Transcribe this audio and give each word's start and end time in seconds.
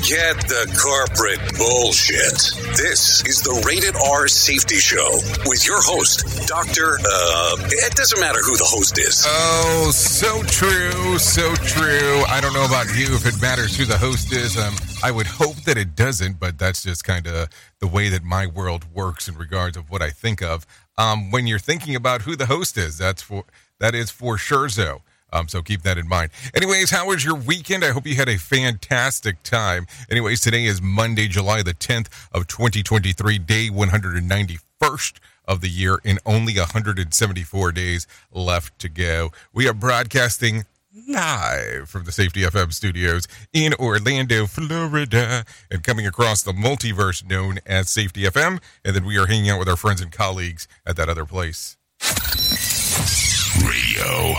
Forget 0.00 0.48
the 0.48 0.64
corporate 0.80 1.58
bullshit. 1.58 2.32
This 2.74 3.22
is 3.26 3.42
the 3.42 3.52
Rated 3.66 3.94
R 3.96 4.28
Safety 4.28 4.76
Show 4.76 5.20
with 5.44 5.66
your 5.66 5.82
host, 5.82 6.48
Dr. 6.48 6.96
Uh, 7.04 7.68
it 7.68 7.94
doesn't 7.94 8.18
matter 8.18 8.40
who 8.40 8.56
the 8.56 8.64
host 8.64 8.98
is. 8.98 9.26
Oh, 9.28 9.90
so 9.92 10.42
true, 10.44 11.18
so 11.18 11.54
true. 11.56 12.24
I 12.28 12.40
don't 12.40 12.54
know 12.54 12.64
about 12.64 12.86
you 12.96 13.14
if 13.14 13.26
it 13.26 13.42
matters 13.42 13.76
who 13.76 13.84
the 13.84 13.98
host 13.98 14.32
is. 14.32 14.56
Um, 14.56 14.74
I 15.04 15.10
would 15.10 15.26
hope 15.26 15.56
that 15.64 15.76
it 15.76 15.94
doesn't, 15.94 16.40
but 16.40 16.58
that's 16.58 16.82
just 16.82 17.04
kind 17.04 17.26
of 17.26 17.50
the 17.80 17.86
way 17.86 18.08
that 18.08 18.24
my 18.24 18.46
world 18.46 18.86
works 18.94 19.28
in 19.28 19.36
regards 19.36 19.76
of 19.76 19.90
what 19.90 20.00
I 20.00 20.08
think 20.08 20.40
of. 20.40 20.66
Um, 20.96 21.30
when 21.30 21.46
you're 21.46 21.58
thinking 21.58 21.94
about 21.94 22.22
who 22.22 22.36
the 22.36 22.46
host 22.46 22.78
is, 22.78 22.96
that's 22.96 23.20
for 23.20 23.44
that 23.78 23.94
is 23.94 24.10
for 24.10 24.38
sure 24.38 24.70
so. 24.70 25.02
Um, 25.32 25.48
so 25.48 25.62
keep 25.62 25.82
that 25.82 25.98
in 25.98 26.08
mind. 26.08 26.30
Anyways, 26.54 26.90
how 26.90 27.08
was 27.08 27.24
your 27.24 27.34
weekend? 27.36 27.84
I 27.84 27.90
hope 27.90 28.06
you 28.06 28.16
had 28.16 28.28
a 28.28 28.38
fantastic 28.38 29.42
time. 29.42 29.86
Anyways, 30.10 30.40
today 30.40 30.64
is 30.64 30.82
Monday, 30.82 31.28
July 31.28 31.62
the 31.62 31.74
10th 31.74 32.08
of 32.32 32.46
2023, 32.48 33.38
day 33.38 33.68
191st 33.68 35.12
of 35.46 35.60
the 35.60 35.68
year, 35.68 35.98
and 36.04 36.18
only 36.24 36.56
174 36.56 37.72
days 37.72 38.06
left 38.32 38.78
to 38.78 38.88
go. 38.88 39.30
We 39.52 39.68
are 39.68 39.74
broadcasting 39.74 40.64
live 41.08 41.88
from 41.88 42.04
the 42.04 42.12
Safety 42.12 42.42
FM 42.42 42.72
studios 42.72 43.26
in 43.52 43.74
Orlando, 43.74 44.46
Florida, 44.46 45.44
and 45.70 45.84
coming 45.84 46.06
across 46.06 46.42
the 46.42 46.52
multiverse 46.52 47.28
known 47.28 47.58
as 47.66 47.88
Safety 47.88 48.22
FM. 48.22 48.60
And 48.84 48.96
then 48.96 49.04
we 49.04 49.16
are 49.18 49.26
hanging 49.26 49.50
out 49.50 49.58
with 49.58 49.68
our 49.68 49.76
friends 49.76 50.00
and 50.00 50.10
colleagues 50.10 50.66
at 50.86 50.96
that 50.96 51.08
other 51.08 51.24
place. 51.24 51.76
Radio 53.62 54.34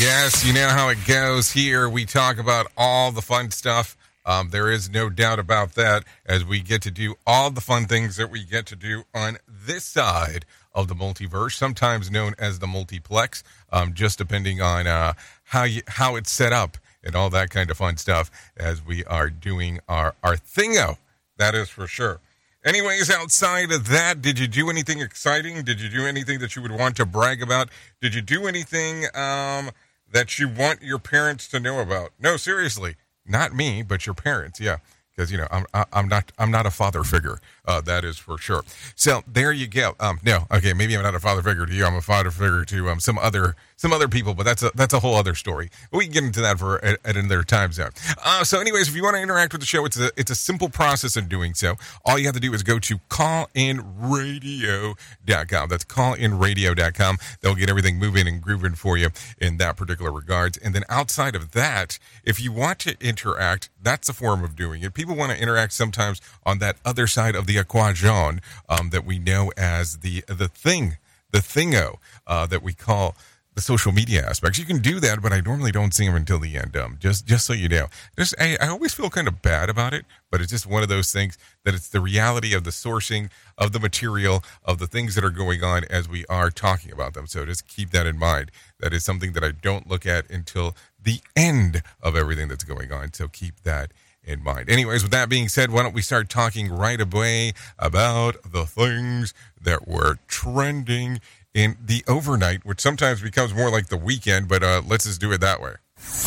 Yes, 0.00 0.46
you 0.46 0.52
know 0.52 0.68
how 0.68 0.90
it 0.90 0.98
goes 1.08 1.50
here. 1.50 1.88
We 1.88 2.04
talk 2.04 2.38
about 2.38 2.70
all 2.76 3.10
the 3.10 3.20
fun 3.20 3.50
stuff. 3.50 3.96
Um, 4.24 4.50
there 4.50 4.70
is 4.70 4.88
no 4.88 5.10
doubt 5.10 5.40
about 5.40 5.72
that 5.72 6.04
as 6.24 6.44
we 6.44 6.60
get 6.60 6.82
to 6.82 6.92
do 6.92 7.16
all 7.26 7.50
the 7.50 7.60
fun 7.60 7.86
things 7.86 8.14
that 8.14 8.30
we 8.30 8.44
get 8.44 8.64
to 8.66 8.76
do 8.76 9.02
on 9.12 9.38
this 9.48 9.82
side 9.82 10.44
of 10.72 10.86
the 10.86 10.94
multiverse, 10.94 11.54
sometimes 11.54 12.12
known 12.12 12.36
as 12.38 12.60
the 12.60 12.68
multiplex, 12.68 13.42
um, 13.72 13.92
just 13.92 14.18
depending 14.18 14.60
on 14.60 14.86
uh, 14.86 15.14
how 15.42 15.64
you, 15.64 15.82
how 15.88 16.14
it's 16.14 16.30
set 16.30 16.52
up 16.52 16.78
and 17.02 17.16
all 17.16 17.28
that 17.30 17.50
kind 17.50 17.68
of 17.68 17.76
fun 17.76 17.96
stuff 17.96 18.30
as 18.56 18.84
we 18.86 19.04
are 19.06 19.28
doing 19.28 19.80
our, 19.88 20.14
our 20.22 20.36
thingo. 20.36 20.96
That 21.38 21.56
is 21.56 21.70
for 21.70 21.88
sure. 21.88 22.20
Anyways, 22.64 23.10
outside 23.10 23.72
of 23.72 23.88
that, 23.88 24.22
did 24.22 24.38
you 24.38 24.46
do 24.46 24.70
anything 24.70 25.00
exciting? 25.00 25.62
Did 25.64 25.80
you 25.80 25.88
do 25.88 26.06
anything 26.06 26.38
that 26.38 26.54
you 26.54 26.62
would 26.62 26.70
want 26.70 26.96
to 26.96 27.06
brag 27.06 27.42
about? 27.42 27.68
Did 28.00 28.14
you 28.14 28.20
do 28.20 28.46
anything 28.46 29.06
um, 29.14 29.70
that 30.12 30.38
you 30.38 30.48
want 30.48 30.82
your 30.82 30.98
parents 30.98 31.48
to 31.48 31.60
know 31.60 31.80
about? 31.80 32.10
No, 32.18 32.36
seriously, 32.36 32.96
not 33.26 33.54
me, 33.54 33.82
but 33.82 34.06
your 34.06 34.14
parents. 34.14 34.60
Yeah, 34.60 34.78
because 35.14 35.30
you 35.32 35.38
know 35.38 35.48
I'm 35.50 35.66
I'm 35.92 36.08
not 36.08 36.32
I'm 36.38 36.50
not 36.50 36.66
a 36.66 36.70
father 36.70 37.02
figure. 37.04 37.38
Uh, 37.68 37.82
that 37.82 38.02
is 38.02 38.16
for 38.16 38.38
sure. 38.38 38.64
So 38.96 39.22
there 39.26 39.52
you 39.52 39.66
go. 39.68 39.94
Um, 40.00 40.18
no, 40.24 40.46
okay, 40.50 40.72
maybe 40.72 40.96
I'm 40.96 41.02
not 41.02 41.14
a 41.14 41.20
father 41.20 41.42
figure 41.42 41.66
to 41.66 41.72
you. 41.72 41.84
I'm 41.84 41.94
a 41.94 42.00
father 42.00 42.30
figure 42.30 42.64
to 42.64 42.88
um, 42.88 42.98
some 42.98 43.18
other 43.18 43.56
some 43.76 43.92
other 43.92 44.08
people, 44.08 44.32
but 44.34 44.44
that's 44.44 44.62
a 44.62 44.70
that's 44.74 44.94
a 44.94 45.00
whole 45.00 45.14
other 45.14 45.34
story. 45.34 45.68
We 45.92 46.04
can 46.04 46.12
get 46.12 46.24
into 46.24 46.40
that 46.40 46.58
for 46.58 46.82
at, 46.84 46.98
at 47.04 47.16
another 47.16 47.44
time 47.44 47.70
zone. 47.72 47.90
Uh, 48.24 48.42
so, 48.42 48.58
anyways, 48.58 48.88
if 48.88 48.96
you 48.96 49.04
want 49.04 49.16
to 49.16 49.22
interact 49.22 49.52
with 49.52 49.60
the 49.60 49.66
show, 49.66 49.84
it's 49.84 49.98
a 49.98 50.10
it's 50.16 50.30
a 50.30 50.34
simple 50.34 50.70
process 50.70 51.14
of 51.16 51.28
doing 51.28 51.52
so. 51.54 51.74
All 52.04 52.18
you 52.18 52.24
have 52.24 52.34
to 52.34 52.40
do 52.40 52.52
is 52.54 52.64
go 52.64 52.80
to 52.80 52.98
callinradio.com. 53.10 55.68
That's 55.68 55.84
callinradio.com. 55.84 57.18
They'll 57.40 57.54
get 57.54 57.68
everything 57.68 57.98
moving 57.98 58.26
and 58.26 58.40
grooving 58.42 58.74
for 58.74 58.96
you 58.96 59.10
in 59.40 59.58
that 59.58 59.76
particular 59.76 60.10
regards. 60.10 60.58
And 60.58 60.74
then 60.74 60.82
outside 60.88 61.36
of 61.36 61.52
that, 61.52 62.00
if 62.24 62.40
you 62.40 62.50
want 62.50 62.80
to 62.80 62.96
interact, 63.00 63.68
that's 63.80 64.08
a 64.08 64.12
form 64.12 64.42
of 64.42 64.56
doing 64.56 64.82
it. 64.82 64.94
People 64.94 65.14
want 65.14 65.30
to 65.32 65.40
interact 65.40 65.74
sometimes 65.74 66.20
on 66.44 66.58
that 66.58 66.78
other 66.84 67.06
side 67.06 67.36
of 67.36 67.46
the 67.46 67.57
equation 67.58 68.40
um, 68.68 68.90
that 68.90 69.04
we 69.04 69.18
know 69.18 69.52
as 69.56 69.98
the 69.98 70.24
the 70.26 70.48
thing, 70.48 70.96
the 71.30 71.38
thingo 71.38 71.96
uh, 72.26 72.46
that 72.46 72.62
we 72.62 72.72
call 72.72 73.14
the 73.58 73.62
social 73.62 73.90
media 73.90 74.24
aspects. 74.24 74.56
You 74.56 74.64
can 74.64 74.78
do 74.78 75.00
that, 75.00 75.20
but 75.20 75.32
I 75.32 75.40
normally 75.40 75.72
don't 75.72 75.92
see 75.92 76.06
them 76.06 76.14
until 76.14 76.38
the 76.38 76.56
end. 76.56 76.76
Um, 76.76 76.96
just 77.00 77.26
just 77.26 77.44
so 77.44 77.52
you 77.52 77.68
know, 77.68 77.88
just 78.16 78.32
I, 78.38 78.56
I 78.60 78.68
always 78.68 78.94
feel 78.94 79.10
kind 79.10 79.26
of 79.26 79.42
bad 79.42 79.68
about 79.68 79.92
it, 79.92 80.04
but 80.30 80.40
it's 80.40 80.52
just 80.52 80.64
one 80.64 80.84
of 80.84 80.88
those 80.88 81.10
things 81.10 81.36
that 81.64 81.74
it's 81.74 81.88
the 81.88 82.00
reality 82.00 82.54
of 82.54 82.62
the 82.62 82.70
sourcing 82.70 83.30
of 83.58 83.72
the 83.72 83.80
material 83.80 84.44
of 84.64 84.78
the 84.78 84.86
things 84.86 85.16
that 85.16 85.24
are 85.24 85.30
going 85.30 85.64
on 85.64 85.82
as 85.90 86.08
we 86.08 86.24
are 86.26 86.50
talking 86.50 86.92
about 86.92 87.14
them. 87.14 87.26
So 87.26 87.44
just 87.44 87.66
keep 87.66 87.90
that 87.90 88.06
in 88.06 88.16
mind. 88.16 88.52
That 88.78 88.92
is 88.92 89.04
something 89.04 89.32
that 89.32 89.42
I 89.42 89.50
don't 89.50 89.88
look 89.88 90.06
at 90.06 90.30
until 90.30 90.76
the 91.02 91.20
end 91.34 91.82
of 92.00 92.14
everything 92.14 92.46
that's 92.46 92.62
going 92.62 92.92
on. 92.92 93.12
So 93.12 93.26
keep 93.26 93.62
that 93.64 93.92
in 94.28 94.44
mind. 94.44 94.68
Anyways, 94.68 95.02
with 95.02 95.12
that 95.12 95.28
being 95.28 95.48
said, 95.48 95.70
why 95.70 95.82
don't 95.82 95.94
we 95.94 96.02
start 96.02 96.28
talking 96.28 96.70
right 96.70 97.00
away 97.00 97.52
about 97.78 98.36
the 98.44 98.66
things 98.66 99.34
that 99.60 99.88
were 99.88 100.18
trending 100.28 101.20
in 101.54 101.76
the 101.84 102.04
overnight, 102.06 102.64
which 102.64 102.80
sometimes 102.80 103.22
becomes 103.22 103.54
more 103.54 103.70
like 103.70 103.88
the 103.88 103.96
weekend, 103.96 104.48
but 104.48 104.62
uh, 104.62 104.82
let's 104.86 105.06
just 105.06 105.20
do 105.20 105.32
it 105.32 105.40
that 105.40 105.60
way. 105.60 105.74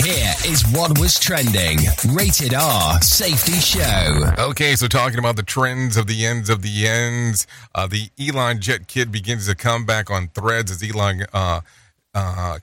Here 0.04 0.34
is 0.46 0.66
what 0.74 1.00
was 1.00 1.18
trending. 1.18 1.78
Rated 2.14 2.54
R 2.54 3.02
Safety 3.02 3.54
Show. 3.54 4.34
Okay, 4.38 4.76
so 4.76 4.88
talking 4.88 5.18
about 5.18 5.38
the 5.38 5.44
trends 5.44 5.96
of 5.96 6.08
the 6.08 6.26
ends 6.26 6.50
of 6.50 6.62
the 6.62 6.88
ends, 6.88 7.48
uh, 7.74 7.88
the 7.88 8.10
Elon 8.20 8.60
Jet 8.60 8.88
Kid 8.88 9.12
begins 9.12 9.48
to 9.48 9.56
come 9.56 9.86
back 9.86 10.12
on 10.12 10.28
threads 10.30 10.72
as 10.72 10.84
Elon 10.84 11.26
uh, 11.32 11.62
uh, 12.14 12.58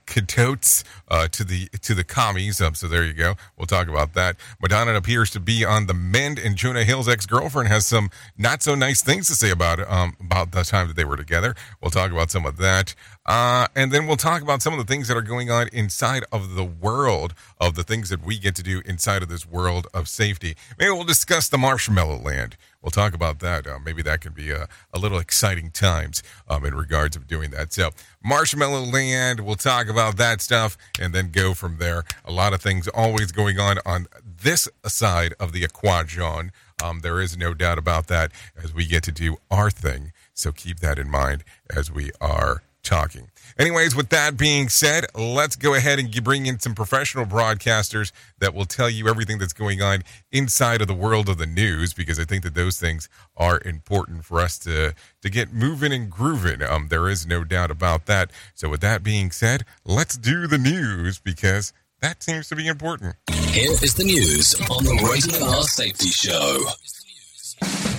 uh, 1.08 1.28
to 1.28 1.44
the 1.44 1.68
to 1.80 1.94
the 1.94 2.04
commies. 2.04 2.60
Um, 2.60 2.74
so 2.74 2.88
there 2.88 3.04
you 3.04 3.14
go. 3.14 3.34
We'll 3.56 3.66
talk 3.66 3.88
about 3.88 4.14
that. 4.14 4.36
Madonna 4.60 4.94
appears 4.94 5.30
to 5.30 5.40
be 5.40 5.64
on 5.64 5.86
the 5.86 5.94
mend, 5.94 6.38
and 6.38 6.56
Jonah 6.56 6.84
Hill's 6.84 7.08
ex 7.08 7.26
girlfriend 7.26 7.68
has 7.68 7.86
some 7.86 8.10
not 8.36 8.62
so 8.62 8.74
nice 8.74 9.02
things 9.02 9.26
to 9.28 9.34
say 9.34 9.50
about 9.50 9.80
um, 9.90 10.16
about 10.20 10.52
the 10.52 10.62
time 10.64 10.88
that 10.88 10.96
they 10.96 11.04
were 11.04 11.16
together. 11.16 11.54
We'll 11.80 11.90
talk 11.90 12.10
about 12.10 12.30
some 12.30 12.46
of 12.46 12.56
that, 12.58 12.94
uh, 13.28 13.68
and 13.76 13.92
then 13.92 14.08
we'll 14.08 14.16
talk 14.16 14.42
about 14.42 14.62
some 14.62 14.72
of 14.72 14.78
the 14.78 14.92
things 14.92 15.06
that 15.06 15.16
are 15.16 15.22
going 15.22 15.50
on 15.50 15.68
inside 15.72 16.24
of 16.32 16.56
the 16.56 16.64
world 16.64 17.34
of 17.60 17.76
the 17.76 17.84
things 17.84 18.08
that 18.08 18.24
we 18.24 18.38
get 18.38 18.56
to 18.56 18.62
do 18.62 18.82
inside 18.84 19.22
of 19.22 19.28
this 19.28 19.46
world 19.46 19.86
of 19.94 20.08
safety. 20.08 20.56
Maybe 20.78 20.90
we'll 20.90 21.04
discuss 21.04 21.48
the 21.48 21.58
Marshmallow 21.58 22.18
Land 22.18 22.56
we'll 22.82 22.90
talk 22.90 23.14
about 23.14 23.40
that. 23.40 23.66
Uh, 23.66 23.78
maybe 23.84 24.02
that 24.02 24.20
can 24.20 24.32
be 24.32 24.50
a, 24.50 24.68
a 24.92 24.98
little 24.98 25.18
exciting 25.18 25.70
times 25.70 26.22
um, 26.48 26.64
in 26.64 26.74
regards 26.74 27.16
of 27.16 27.26
doing 27.26 27.50
that. 27.50 27.72
So, 27.72 27.90
Marshmallow 28.22 28.82
Land, 28.82 29.40
we'll 29.40 29.56
talk 29.56 29.88
about 29.88 30.16
that 30.16 30.40
stuff 30.40 30.76
and 31.00 31.14
then 31.14 31.30
go 31.30 31.54
from 31.54 31.78
there. 31.78 32.04
A 32.24 32.32
lot 32.32 32.52
of 32.52 32.60
things 32.60 32.88
always 32.88 33.32
going 33.32 33.58
on 33.58 33.78
on 33.84 34.06
this 34.24 34.68
side 34.86 35.34
of 35.40 35.52
the 35.52 35.62
Aquajon. 35.62 36.50
Um, 36.82 37.00
there 37.00 37.20
is 37.20 37.36
no 37.36 37.54
doubt 37.54 37.78
about 37.78 38.06
that 38.06 38.32
as 38.62 38.72
we 38.72 38.86
get 38.86 39.02
to 39.04 39.12
do 39.12 39.36
our 39.50 39.70
thing. 39.70 40.12
So 40.32 40.52
keep 40.52 40.78
that 40.80 40.98
in 40.98 41.10
mind 41.10 41.42
as 41.74 41.90
we 41.90 42.12
are 42.20 42.62
talking. 42.88 43.28
Anyways, 43.58 43.94
with 43.94 44.08
that 44.08 44.36
being 44.36 44.68
said, 44.68 45.06
let's 45.14 45.56
go 45.56 45.74
ahead 45.74 45.98
and 45.98 46.10
bring 46.24 46.46
in 46.46 46.58
some 46.58 46.74
professional 46.74 47.26
broadcasters 47.26 48.12
that 48.38 48.54
will 48.54 48.64
tell 48.64 48.88
you 48.88 49.08
everything 49.08 49.38
that's 49.38 49.52
going 49.52 49.82
on 49.82 50.02
inside 50.32 50.80
of 50.80 50.88
the 50.88 50.94
world 50.94 51.28
of 51.28 51.38
the 51.38 51.46
news 51.46 51.92
because 51.92 52.18
I 52.18 52.24
think 52.24 52.44
that 52.44 52.54
those 52.54 52.78
things 52.78 53.08
are 53.36 53.60
important 53.64 54.24
for 54.24 54.40
us 54.40 54.58
to 54.60 54.94
to 55.22 55.30
get 55.30 55.52
moving 55.52 55.92
and 55.92 56.10
grooving. 56.10 56.62
Um, 56.62 56.88
there 56.88 57.08
is 57.08 57.26
no 57.26 57.44
doubt 57.44 57.70
about 57.70 58.06
that. 58.06 58.30
So, 58.54 58.68
with 58.68 58.80
that 58.80 59.02
being 59.02 59.30
said, 59.30 59.64
let's 59.84 60.16
do 60.16 60.46
the 60.46 60.58
news 60.58 61.18
because 61.18 61.72
that 62.00 62.22
seems 62.22 62.48
to 62.48 62.56
be 62.56 62.66
important. 62.66 63.16
Here 63.50 63.72
is 63.72 63.94
the 63.94 64.04
news 64.04 64.54
on 64.70 64.84
the 64.84 64.94
Rated 65.10 65.42
R 65.42 65.62
Safety 65.64 66.08
Show. 66.08 67.97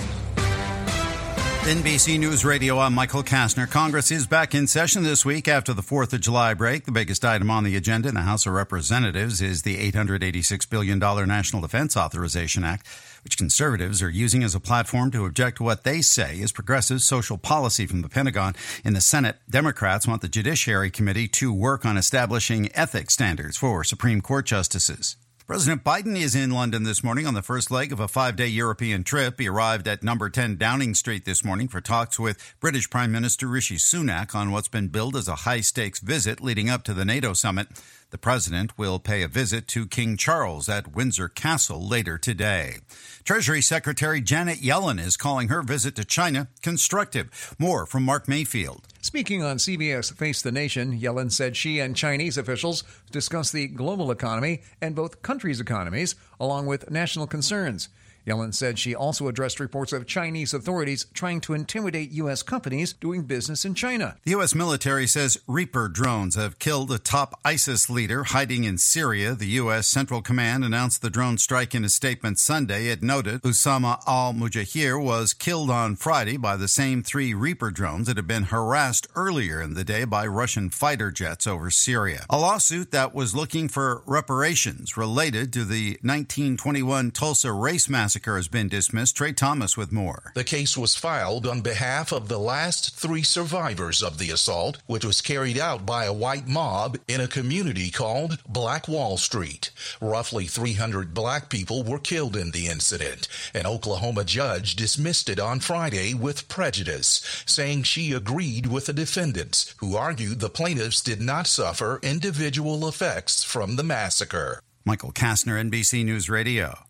NBC 1.60 2.18
News 2.18 2.42
Radio, 2.42 2.78
I'm 2.78 2.94
Michael 2.94 3.22
Kastner. 3.22 3.68
Congress 3.68 4.10
is 4.10 4.26
back 4.26 4.54
in 4.54 4.66
session 4.66 5.02
this 5.02 5.26
week 5.26 5.46
after 5.46 5.74
the 5.74 5.82
4th 5.82 6.14
of 6.14 6.22
July 6.22 6.54
break. 6.54 6.86
The 6.86 6.90
biggest 6.90 7.22
item 7.22 7.50
on 7.50 7.64
the 7.64 7.76
agenda 7.76 8.08
in 8.08 8.14
the 8.14 8.22
House 8.22 8.46
of 8.46 8.54
Representatives 8.54 9.42
is 9.42 9.60
the 9.60 9.76
$886 9.92 10.70
billion 10.70 10.98
National 10.98 11.60
Defense 11.60 11.98
Authorization 11.98 12.64
Act, 12.64 12.86
which 13.22 13.36
conservatives 13.36 14.00
are 14.02 14.08
using 14.08 14.42
as 14.42 14.54
a 14.54 14.58
platform 14.58 15.10
to 15.10 15.26
object 15.26 15.58
to 15.58 15.62
what 15.62 15.84
they 15.84 16.00
say 16.00 16.36
is 16.36 16.50
progressive 16.50 17.02
social 17.02 17.36
policy 17.36 17.86
from 17.86 18.00
the 18.00 18.08
Pentagon. 18.08 18.54
In 18.82 18.94
the 18.94 19.02
Senate, 19.02 19.36
Democrats 19.48 20.08
want 20.08 20.22
the 20.22 20.28
Judiciary 20.28 20.90
Committee 20.90 21.28
to 21.28 21.52
work 21.52 21.84
on 21.84 21.98
establishing 21.98 22.74
ethics 22.74 23.12
standards 23.12 23.58
for 23.58 23.84
Supreme 23.84 24.22
Court 24.22 24.46
justices. 24.46 25.16
President 25.50 25.82
Biden 25.82 26.16
is 26.16 26.36
in 26.36 26.52
London 26.52 26.84
this 26.84 27.02
morning 27.02 27.26
on 27.26 27.34
the 27.34 27.42
first 27.42 27.72
leg 27.72 27.90
of 27.90 27.98
a 27.98 28.06
five 28.06 28.36
day 28.36 28.46
European 28.46 29.02
trip. 29.02 29.40
He 29.40 29.48
arrived 29.48 29.88
at 29.88 30.00
number 30.00 30.30
10 30.30 30.54
Downing 30.58 30.94
Street 30.94 31.24
this 31.24 31.44
morning 31.44 31.66
for 31.66 31.80
talks 31.80 32.20
with 32.20 32.54
British 32.60 32.88
Prime 32.88 33.10
Minister 33.10 33.48
Rishi 33.48 33.74
Sunak 33.74 34.32
on 34.32 34.52
what's 34.52 34.68
been 34.68 34.86
billed 34.86 35.16
as 35.16 35.26
a 35.26 35.42
high 35.42 35.60
stakes 35.60 35.98
visit 35.98 36.40
leading 36.40 36.70
up 36.70 36.84
to 36.84 36.94
the 36.94 37.04
NATO 37.04 37.32
summit. 37.32 37.66
The 38.10 38.16
president 38.16 38.78
will 38.78 39.00
pay 39.00 39.22
a 39.24 39.28
visit 39.28 39.66
to 39.68 39.88
King 39.88 40.16
Charles 40.16 40.68
at 40.68 40.94
Windsor 40.94 41.28
Castle 41.28 41.84
later 41.84 42.16
today. 42.16 42.76
Treasury 43.24 43.60
Secretary 43.60 44.20
Janet 44.20 44.58
Yellen 44.58 45.04
is 45.04 45.16
calling 45.16 45.48
her 45.48 45.62
visit 45.62 45.96
to 45.96 46.04
China 46.04 46.46
constructive. 46.62 47.56
More 47.58 47.86
from 47.86 48.04
Mark 48.04 48.28
Mayfield. 48.28 48.86
Speaking 49.02 49.42
on 49.42 49.56
CBS 49.56 50.12
Face 50.12 50.42
the 50.42 50.52
Nation, 50.52 51.00
Yellen 51.00 51.32
said 51.32 51.56
she 51.56 51.78
and 51.80 51.96
Chinese 51.96 52.36
officials 52.36 52.84
discussed 53.10 53.54
the 53.54 53.66
global 53.66 54.10
economy 54.10 54.60
and 54.82 54.94
both 54.94 55.22
countries' 55.22 55.58
economies, 55.58 56.16
along 56.38 56.66
with 56.66 56.90
national 56.90 57.26
concerns. 57.26 57.88
Yellen 58.26 58.54
said 58.54 58.78
she 58.78 58.94
also 58.94 59.28
addressed 59.28 59.60
reports 59.60 59.92
of 59.92 60.06
Chinese 60.06 60.54
authorities 60.54 61.06
trying 61.14 61.40
to 61.42 61.54
intimidate 61.54 62.10
U.S. 62.12 62.42
companies 62.42 62.92
doing 62.92 63.22
business 63.22 63.64
in 63.64 63.74
China. 63.74 64.16
The 64.24 64.32
U.S. 64.32 64.54
military 64.54 65.06
says 65.06 65.38
Reaper 65.46 65.88
drones 65.88 66.36
have 66.36 66.58
killed 66.58 66.92
a 66.92 66.98
top 66.98 67.38
ISIS 67.44 67.90
leader 67.90 68.24
hiding 68.24 68.64
in 68.64 68.78
Syria. 68.78 69.34
The 69.34 69.46
U.S. 69.46 69.88
Central 69.88 70.22
Command 70.22 70.64
announced 70.64 71.02
the 71.02 71.10
drone 71.10 71.38
strike 71.38 71.74
in 71.74 71.84
a 71.84 71.88
statement 71.88 72.38
Sunday. 72.38 72.86
It 72.86 73.02
noted 73.02 73.42
Usama 73.42 74.00
al 74.06 74.32
Muhajir 74.32 75.02
was 75.02 75.34
killed 75.34 75.70
on 75.70 75.96
Friday 75.96 76.36
by 76.36 76.56
the 76.56 76.68
same 76.68 77.02
three 77.02 77.34
Reaper 77.34 77.70
drones 77.70 78.06
that 78.06 78.16
had 78.16 78.26
been 78.26 78.44
harassed 78.44 79.06
earlier 79.16 79.60
in 79.60 79.74
the 79.74 79.84
day 79.84 80.04
by 80.04 80.26
Russian 80.26 80.70
fighter 80.70 81.10
jets 81.10 81.46
over 81.46 81.70
Syria. 81.70 82.26
A 82.30 82.38
lawsuit 82.38 82.90
that 82.92 83.14
was 83.14 83.34
looking 83.34 83.68
for 83.68 84.02
reparations 84.06 84.96
related 84.96 85.52
to 85.54 85.64
the 85.64 85.98
1921 86.02 87.10
Tulsa 87.10 87.52
race 87.52 87.88
massacre 87.88 88.19
massacre 88.20 88.36
has 88.36 88.48
been 88.48 88.68
dismissed. 88.68 89.16
Trey 89.16 89.32
Thomas 89.32 89.78
with 89.78 89.92
more. 89.92 90.32
The 90.34 90.44
case 90.44 90.76
was 90.76 90.94
filed 90.94 91.46
on 91.46 91.62
behalf 91.62 92.12
of 92.12 92.28
the 92.28 92.38
last 92.38 92.94
three 92.94 93.22
survivors 93.22 94.02
of 94.02 94.18
the 94.18 94.30
assault, 94.30 94.76
which 94.86 95.06
was 95.06 95.22
carried 95.22 95.58
out 95.58 95.86
by 95.86 96.04
a 96.04 96.12
white 96.12 96.46
mob 96.46 96.98
in 97.08 97.22
a 97.22 97.26
community 97.26 97.90
called 97.90 98.38
Black 98.46 98.88
Wall 98.88 99.16
Street. 99.16 99.70
Roughly 100.02 100.44
300 100.44 101.14
black 101.14 101.48
people 101.48 101.82
were 101.82 101.98
killed 101.98 102.36
in 102.36 102.50
the 102.50 102.66
incident. 102.66 103.26
An 103.54 103.64
Oklahoma 103.64 104.24
judge 104.24 104.76
dismissed 104.76 105.30
it 105.30 105.40
on 105.40 105.60
Friday 105.60 106.12
with 106.12 106.46
prejudice, 106.48 107.22
saying 107.46 107.84
she 107.84 108.12
agreed 108.12 108.66
with 108.66 108.84
the 108.84 108.92
defendants, 108.92 109.74
who 109.78 109.96
argued 109.96 110.40
the 110.40 110.50
plaintiffs 110.50 111.00
did 111.00 111.22
not 111.22 111.46
suffer 111.46 111.98
individual 112.02 112.86
effects 112.86 113.42
from 113.42 113.76
the 113.76 113.82
massacre. 113.82 114.60
Michael 114.84 115.12
Kastner, 115.12 115.58
NBC 115.58 116.04
News 116.04 116.28
Radio. 116.28 116.80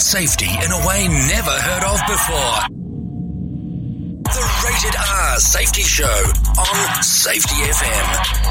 Safety 0.00 0.46
in 0.46 0.72
a 0.72 0.86
way 0.86 1.06
never 1.06 1.50
heard 1.50 1.84
of 1.84 2.00
before. 2.08 2.58
The 4.24 4.42
Rated 4.66 4.96
R 4.98 5.38
Safety 5.38 5.82
Show 5.82 6.32
on 6.58 7.02
Safety 7.04 7.54
FM. 7.54 8.42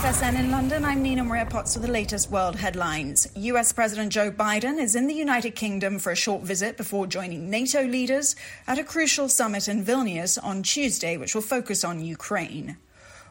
FSN 0.00 0.38
in 0.38 0.50
London, 0.50 0.86
I'm 0.86 1.02
Nina 1.02 1.22
Maria 1.22 1.44
Potts 1.44 1.76
with 1.76 1.84
the 1.84 1.92
latest 1.92 2.30
world 2.30 2.56
headlines. 2.56 3.28
US 3.34 3.74
President 3.74 4.10
Joe 4.10 4.30
Biden 4.30 4.80
is 4.80 4.96
in 4.96 5.06
the 5.06 5.14
United 5.14 5.54
Kingdom 5.54 5.98
for 5.98 6.12
a 6.12 6.16
short 6.16 6.42
visit 6.44 6.78
before 6.78 7.06
joining 7.06 7.50
NATO 7.50 7.82
leaders 7.82 8.36
at 8.66 8.78
a 8.78 8.84
crucial 8.84 9.28
summit 9.28 9.68
in 9.68 9.84
Vilnius 9.84 10.42
on 10.42 10.62
Tuesday, 10.62 11.18
which 11.18 11.34
will 11.34 11.42
focus 11.42 11.84
on 11.84 12.02
Ukraine. 12.02 12.78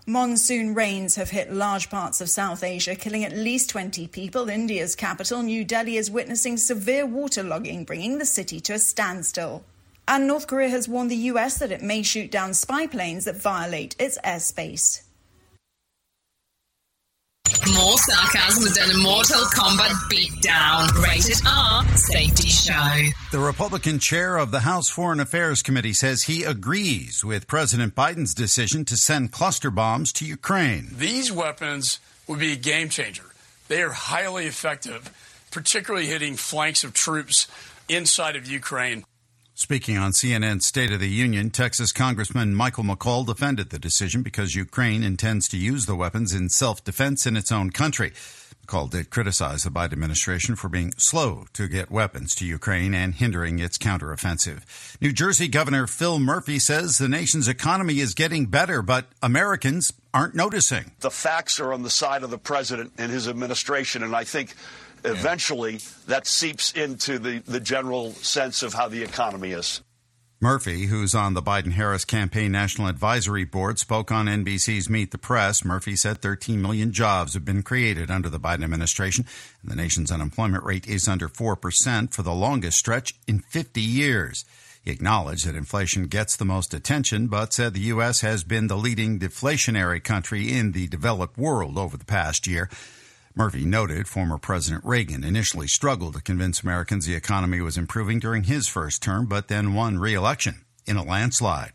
Monsoon 0.08 0.74
rains 0.74 1.14
have 1.14 1.30
hit 1.30 1.54
large 1.54 1.92
parts 1.92 2.22
of 2.22 2.30
South 2.30 2.64
Asia, 2.64 2.96
killing 2.96 3.24
at 3.24 3.34
least 3.34 3.70
20 3.70 4.08
people. 4.08 4.50
India's 4.50 4.96
capital, 4.96 5.44
New 5.44 5.64
Delhi, 5.64 5.96
is 5.96 6.10
witnessing 6.10 6.58
severe 6.58 7.06
waterlogging, 7.06 7.86
bringing 7.86 8.18
the 8.18 8.26
city 8.26 8.60
to 8.62 8.74
a 8.74 8.80
standstill. 8.80 9.64
And 10.08 10.26
North 10.26 10.48
Korea 10.48 10.70
has 10.70 10.90
warned 10.90 11.12
the 11.12 11.30
US 11.32 11.60
that 11.60 11.72
it 11.72 11.84
may 11.84 12.02
shoot 12.02 12.32
down 12.32 12.56
spy 12.56 12.88
planes 12.88 13.26
that 13.26 13.36
violate 13.36 13.96
its 14.00 14.18
airspace. 14.26 15.02
More 17.74 17.98
sarcasm 17.98 18.74
than 18.74 18.96
a 18.96 19.00
Mortal 19.00 19.42
Kombat 19.56 19.94
beatdown. 20.10 20.92
Rated 21.04 21.42
R 21.48 21.86
Safety 21.98 22.48
Show. 22.48 23.10
The 23.32 23.40
Republican 23.40 24.00
chair 24.00 24.38
of 24.38 24.52
the 24.52 24.62
House 24.62 24.90
Foreign 24.90 25.20
Affairs 25.20 25.62
Committee 25.62 25.94
says 25.94 26.24
he 26.24 26.44
agrees 26.44 27.24
with 27.24 27.48
President 27.48 27.96
Biden's 27.96 28.34
decision 28.34 28.86
to 28.86 28.98
send 28.98 29.32
cluster 29.32 29.70
bombs 29.70 30.12
to 30.14 30.26
Ukraine. 30.26 30.90
These 30.94 31.32
weapons 31.32 32.00
would 32.28 32.40
be 32.40 32.54
a 32.54 32.58
game 32.58 32.90
changer. 32.90 33.26
They 33.68 33.82
are 33.82 33.92
highly 33.92 34.46
effective, 34.48 35.12
particularly 35.52 36.08
hitting 36.08 36.36
flanks 36.36 36.84
of 36.84 36.94
troops 36.94 37.48
inside 37.88 38.36
of 38.36 38.48
Ukraine. 38.48 39.06
Speaking 39.62 39.96
on 39.96 40.12
CNN's 40.12 40.66
State 40.66 40.92
of 40.92 41.00
the 41.00 41.08
Union, 41.08 41.52
Texas 41.52 41.92
Congressman 41.92 42.56
Michael 42.56 42.84
McCaul 42.84 43.28
defended 43.28 43.70
the 43.70 43.78
decision 43.78 44.24
because 44.24 44.56
Ukraine 44.56 45.04
intends 45.04 45.48
to 45.50 45.58
use 45.58 45.86
the 45.86 45.96
weapons 45.96 46.34
in 46.34 46.50
self 46.50 46.84
defense 46.84 47.28
in 47.28 47.38
its 47.38 47.52
own 47.52 47.70
country. 47.70 48.12
McCaul 48.66 48.90
did 48.90 49.12
criticize 49.12 49.62
the 49.62 49.70
Biden 49.70 49.94
administration 49.94 50.56
for 50.56 50.68
being 50.68 50.94
slow 50.98 51.46
to 51.54 51.68
get 51.68 51.92
weapons 51.92 52.34
to 52.36 52.46
Ukraine 52.46 52.96
and 52.96 53.14
hindering 53.14 53.60
its 53.60 53.78
counteroffensive. 53.78 54.64
New 55.00 55.14
Jersey 55.14 55.48
Governor 55.48 55.86
Phil 55.86 56.18
Murphy 56.18 56.58
says 56.58 56.98
the 56.98 57.08
nation's 57.08 57.48
economy 57.48 58.00
is 58.00 58.16
getting 58.16 58.48
better, 58.48 58.82
but 58.82 59.10
Americans 59.22 59.94
aren't 60.12 60.34
noticing. 60.34 60.92
The 61.02 61.12
facts 61.12 61.60
are 61.60 61.72
on 61.72 61.84
the 61.84 61.92
side 61.92 62.24
of 62.24 62.32
the 62.32 62.40
president 62.40 62.94
and 62.98 63.12
his 63.12 63.28
administration, 63.28 64.02
and 64.02 64.16
I 64.16 64.24
think 64.24 64.56
eventually 65.04 65.80
that 66.08 66.28
seeps 66.28 66.72
into 66.74 67.20
the, 67.20 67.40
the 67.40 67.60
general 67.60 68.12
sense 68.14 68.64
of 68.64 68.74
how 68.74 68.88
the 68.88 69.04
economy 69.04 69.52
is. 69.52 69.82
Murphy, 70.44 70.88
who's 70.88 71.14
on 71.14 71.36
the 71.36 71.42
Biden 71.44 71.74
Harris 71.74 72.04
Campaign 72.04 72.52
National 72.52 72.88
Advisory 72.88 73.46
Board, 73.46 73.78
spoke 73.78 74.12
on 74.12 74.26
NBC's 74.26 74.90
Meet 74.90 75.12
the 75.12 75.20
Press. 75.20 75.64
Murphy 75.64 75.96
said 75.96 76.20
13 76.20 76.60
million 76.60 76.92
jobs 76.92 77.36
have 77.36 77.46
been 77.46 77.62
created 77.62 78.10
under 78.10 78.28
the 78.28 78.40
Biden 78.40 78.64
administration, 78.64 79.28
and 79.62 79.72
the 79.72 79.76
nation's 79.76 80.12
unemployment 80.12 80.64
rate 80.64 80.88
is 80.88 81.08
under 81.08 81.30
4% 81.30 82.12
for 82.12 82.24
the 82.24 82.34
longest 82.34 82.80
stretch 82.80 83.14
in 83.28 83.38
50 83.38 83.82
years. 83.82 84.44
He 84.84 84.90
acknowledged 84.90 85.46
that 85.46 85.56
inflation 85.56 86.08
gets 86.08 86.36
the 86.36 86.44
most 86.44 86.74
attention, 86.74 87.28
but 87.28 87.54
said 87.54 87.76
the 87.76 87.80
U.S. 87.82 88.22
has 88.22 88.44
been 88.44 88.66
the 88.66 88.76
leading 88.76 89.20
deflationary 89.20 90.04
country 90.04 90.52
in 90.52 90.72
the 90.72 90.88
developed 90.88 91.38
world 91.38 91.78
over 91.78 91.98
the 91.98 92.06
past 92.06 92.48
year. 92.48 92.68
Murphy 93.36 93.66
noted 93.66 94.08
former 94.08 94.38
President 94.38 94.84
Reagan 94.84 95.24
initially 95.24 95.68
struggled 95.68 96.16
to 96.16 96.22
convince 96.22 96.62
Americans 96.62 97.06
the 97.06 97.16
economy 97.16 97.62
was 97.62 97.78
improving 97.78 98.20
during 98.20 98.44
his 98.44 98.68
first 98.68 99.02
term, 99.02 99.26
but 99.26 99.48
then 99.48 99.74
won 99.74 100.00
re-election 100.00 100.66
in 100.86 100.98
a 100.98 101.04
landslide. 101.04 101.72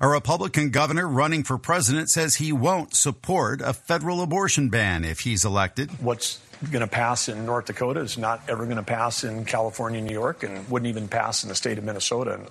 A 0.00 0.08
Republican 0.08 0.70
governor 0.70 1.06
running 1.06 1.44
for 1.44 1.58
president 1.58 2.08
says 2.08 2.36
he 2.36 2.52
won't 2.52 2.94
support 2.94 3.60
a 3.60 3.74
federal 3.74 4.22
abortion 4.22 4.70
ban 4.70 5.04
if 5.04 5.20
he's 5.20 5.44
elected. 5.44 5.90
What's 6.00 6.40
going 6.70 6.80
to 6.80 6.86
pass 6.86 7.28
in 7.28 7.44
North 7.44 7.66
Dakota 7.66 8.00
is 8.00 8.16
not 8.16 8.40
ever 8.48 8.64
going 8.64 8.78
to 8.78 8.82
pass 8.82 9.24
in 9.24 9.44
California, 9.44 10.00
New 10.00 10.14
York, 10.14 10.42
and 10.42 10.66
wouldn't 10.70 10.88
even 10.88 11.08
pass 11.08 11.42
in 11.42 11.50
the 11.50 11.54
state 11.54 11.76
of 11.76 11.84
Minnesota. 11.84 12.46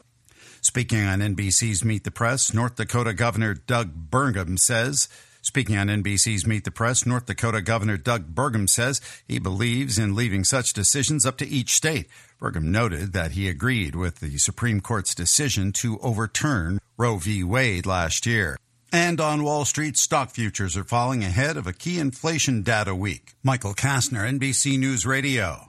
Speaking 0.61 1.05
on 1.05 1.19
NBC's 1.19 1.83
Meet 1.83 2.03
the 2.03 2.11
Press, 2.11 2.53
North 2.53 2.75
Dakota 2.75 3.13
Governor 3.13 3.55
Doug 3.55 4.11
Burgum 4.11 4.59
says 4.59 5.09
Speaking 5.49 5.77
on 5.77 5.87
NBC's 5.87 6.45
Meet 6.45 6.63
the 6.63 6.69
Press, 6.69 7.07
North 7.07 7.25
Dakota 7.25 7.59
Governor 7.59 7.97
Doug 7.97 8.35
Burgum 8.35 8.69
says 8.69 9.01
he 9.27 9.39
believes 9.39 9.97
in 9.97 10.13
leaving 10.13 10.43
such 10.43 10.73
decisions 10.73 11.25
up 11.25 11.37
to 11.37 11.47
each 11.47 11.73
state. 11.73 12.07
Burgum 12.39 12.65
noted 12.65 13.13
that 13.13 13.31
he 13.31 13.49
agreed 13.49 13.95
with 13.95 14.19
the 14.19 14.37
Supreme 14.37 14.79
Court's 14.79 15.15
decision 15.15 15.71
to 15.71 15.97
overturn 16.03 16.77
Roe 16.97 17.17
v. 17.17 17.43
Wade 17.43 17.87
last 17.87 18.27
year. 18.27 18.57
And 18.91 19.19
on 19.19 19.43
Wall 19.43 19.65
Street, 19.65 19.97
stock 19.97 20.29
futures 20.29 20.77
are 20.77 20.83
falling 20.83 21.23
ahead 21.23 21.57
of 21.57 21.65
a 21.65 21.73
key 21.73 21.97
inflation 21.97 22.61
data 22.61 22.93
week. 22.93 23.33
Michael 23.41 23.73
Kastner, 23.73 24.29
NBC 24.29 24.77
News 24.77 25.03
Radio. 25.03 25.68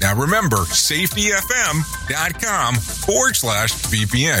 Now 0.00 0.14
remember, 0.14 0.56
safetyfm.com 0.56 2.74
forward 2.76 3.36
slash 3.36 3.74
VPN. 3.74 4.40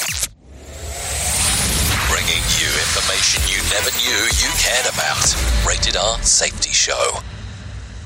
Never 3.71 3.91
knew 3.91 4.19
you 4.43 4.49
cared 4.59 4.85
about. 4.93 5.35
Rated 5.65 5.95
R 5.95 6.21
Safety 6.23 6.71
Show. 6.71 7.30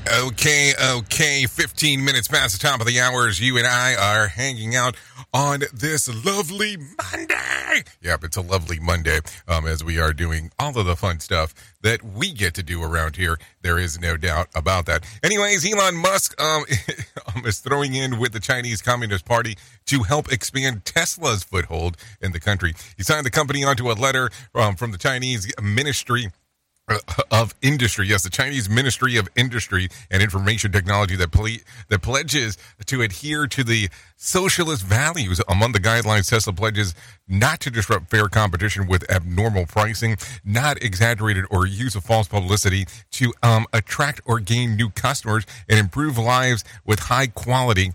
Okay, 0.08 0.72
okay. 0.80 1.46
15 1.46 2.04
minutes 2.04 2.28
past 2.28 2.60
the 2.60 2.64
top 2.64 2.80
of 2.80 2.86
the 2.86 3.00
hour 3.00 3.26
as 3.26 3.40
you 3.40 3.58
and 3.58 3.66
I 3.66 3.94
are 3.96 4.28
hanging 4.28 4.76
out 4.76 4.96
on 5.34 5.64
this 5.74 6.08
lovely 6.24 6.76
Monday. 6.76 7.82
Yep, 8.02 8.24
it's 8.24 8.36
a 8.36 8.40
lovely 8.40 8.78
Monday 8.78 9.18
um, 9.48 9.66
as 9.66 9.82
we 9.82 9.98
are 9.98 10.12
doing 10.12 10.52
all 10.60 10.78
of 10.78 10.86
the 10.86 10.94
fun 10.94 11.18
stuff 11.18 11.54
that 11.82 12.04
we 12.04 12.32
get 12.32 12.54
to 12.54 12.62
do 12.62 12.84
around 12.84 13.16
here. 13.16 13.36
There 13.62 13.78
is 13.78 14.00
no 14.00 14.16
doubt 14.16 14.48
about 14.54 14.86
that. 14.86 15.04
Anyways, 15.24 15.70
Elon 15.70 15.96
Musk 15.96 16.40
um, 16.40 16.64
is 17.44 17.58
throwing 17.58 17.94
in 17.94 18.20
with 18.20 18.32
the 18.32 18.40
Chinese 18.40 18.82
Communist 18.82 19.24
Party 19.24 19.56
to 19.86 20.04
help 20.04 20.32
expand 20.32 20.84
Tesla's 20.84 21.42
foothold 21.42 21.96
in 22.20 22.30
the 22.30 22.40
country. 22.40 22.74
He 22.96 23.02
signed 23.02 23.26
the 23.26 23.30
company 23.30 23.64
onto 23.64 23.90
a 23.90 23.94
letter 23.94 24.30
um, 24.54 24.76
from 24.76 24.92
the 24.92 24.98
Chinese 24.98 25.52
Ministry 25.60 26.28
of 27.30 27.54
industry. 27.62 28.06
Yes, 28.06 28.22
the 28.22 28.30
Chinese 28.30 28.68
Ministry 28.68 29.16
of 29.16 29.28
Industry 29.34 29.88
and 30.10 30.22
Information 30.22 30.70
Technology 30.70 31.16
that 31.16 31.32
ple- 31.32 31.58
that 31.88 32.02
pledges 32.02 32.56
to 32.86 33.02
adhere 33.02 33.46
to 33.48 33.64
the 33.64 33.88
socialist 34.16 34.82
values. 34.82 35.40
Among 35.48 35.72
the 35.72 35.80
guidelines, 35.80 36.30
Tesla 36.30 36.52
pledges 36.52 36.94
not 37.26 37.60
to 37.60 37.70
disrupt 37.70 38.08
fair 38.10 38.28
competition 38.28 38.86
with 38.86 39.10
abnormal 39.10 39.66
pricing, 39.66 40.16
not 40.44 40.82
exaggerated 40.82 41.44
or 41.50 41.66
use 41.66 41.96
of 41.96 42.04
false 42.04 42.28
publicity 42.28 42.86
to 43.12 43.32
um, 43.42 43.66
attract 43.72 44.20
or 44.24 44.38
gain 44.38 44.76
new 44.76 44.90
customers, 44.90 45.44
and 45.68 45.78
improve 45.78 46.18
lives 46.18 46.62
with 46.84 47.00
high 47.00 47.26
quality 47.26 47.92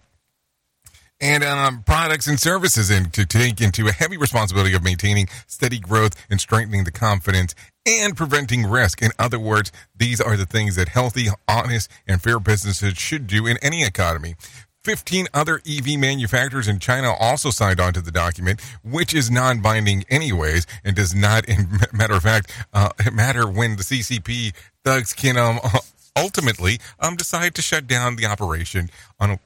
and 1.22 1.44
um, 1.44 1.84
products 1.84 2.28
and 2.28 2.40
services 2.40 2.90
and 2.90 3.14
to 3.14 3.26
take 3.26 3.62
into 3.62 3.88
a 3.88 3.92
heavy 3.92 4.18
responsibility 4.18 4.74
of 4.74 4.84
maintaining 4.84 5.28
steady 5.46 5.80
growth 5.80 6.16
and 6.30 6.42
strengthening 6.42 6.84
the 6.84 6.92
confidence 6.92 7.54
and 7.86 8.16
preventing 8.16 8.66
risk. 8.66 9.02
In 9.02 9.12
other 9.18 9.40
words, 9.40 9.72
these 9.96 10.22
are 10.22 10.38
the 10.38 10.46
things 10.46 10.76
that 10.76 10.90
healthy, 10.90 11.28
honest, 11.48 11.90
and 12.08 12.22
fair 12.22 12.40
businesses 12.40 12.98
should 12.98 13.28
do 13.28 13.48
in 13.48 13.58
any 13.62 13.84
economy. 13.84 14.36
15 14.84 15.28
other 15.34 15.62
EV 15.68 16.00
manufacturers 16.00 16.68
in 16.68 16.80
China 16.80 17.14
also 17.14 17.52
signed 17.52 17.80
on 17.80 17.94
to 17.94 18.02
the 18.02 18.12
document, 18.12 18.60
which 18.84 19.14
is 19.14 19.30
non 19.30 19.62
binding 19.62 20.04
anyways 20.10 20.66
and 20.84 20.96
does 20.96 21.14
not, 21.14 21.46
in 21.46 21.68
matter 21.94 22.16
of 22.16 22.24
fact, 22.24 22.52
uh, 22.74 22.90
matter 23.14 23.48
when 23.48 23.76
the 23.76 23.84
CCP 23.84 24.54
thugs 24.84 25.14
can 25.14 25.38
um, 25.38 25.60
ultimately 26.16 26.80
um, 27.00 27.16
decide 27.16 27.54
to 27.56 27.62
shut 27.62 27.86
down 27.88 28.16
the 28.16 28.26
operation 28.26 28.90
on 29.20 29.32
a 29.32 29.40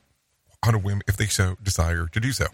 on 0.65 0.73
a 0.73 0.79
whim 0.79 1.01
if 1.07 1.15
they 1.15 1.27
so 1.27 1.57
desire 1.61 2.07
to 2.11 2.19
do 2.19 2.31
so. 2.31 2.47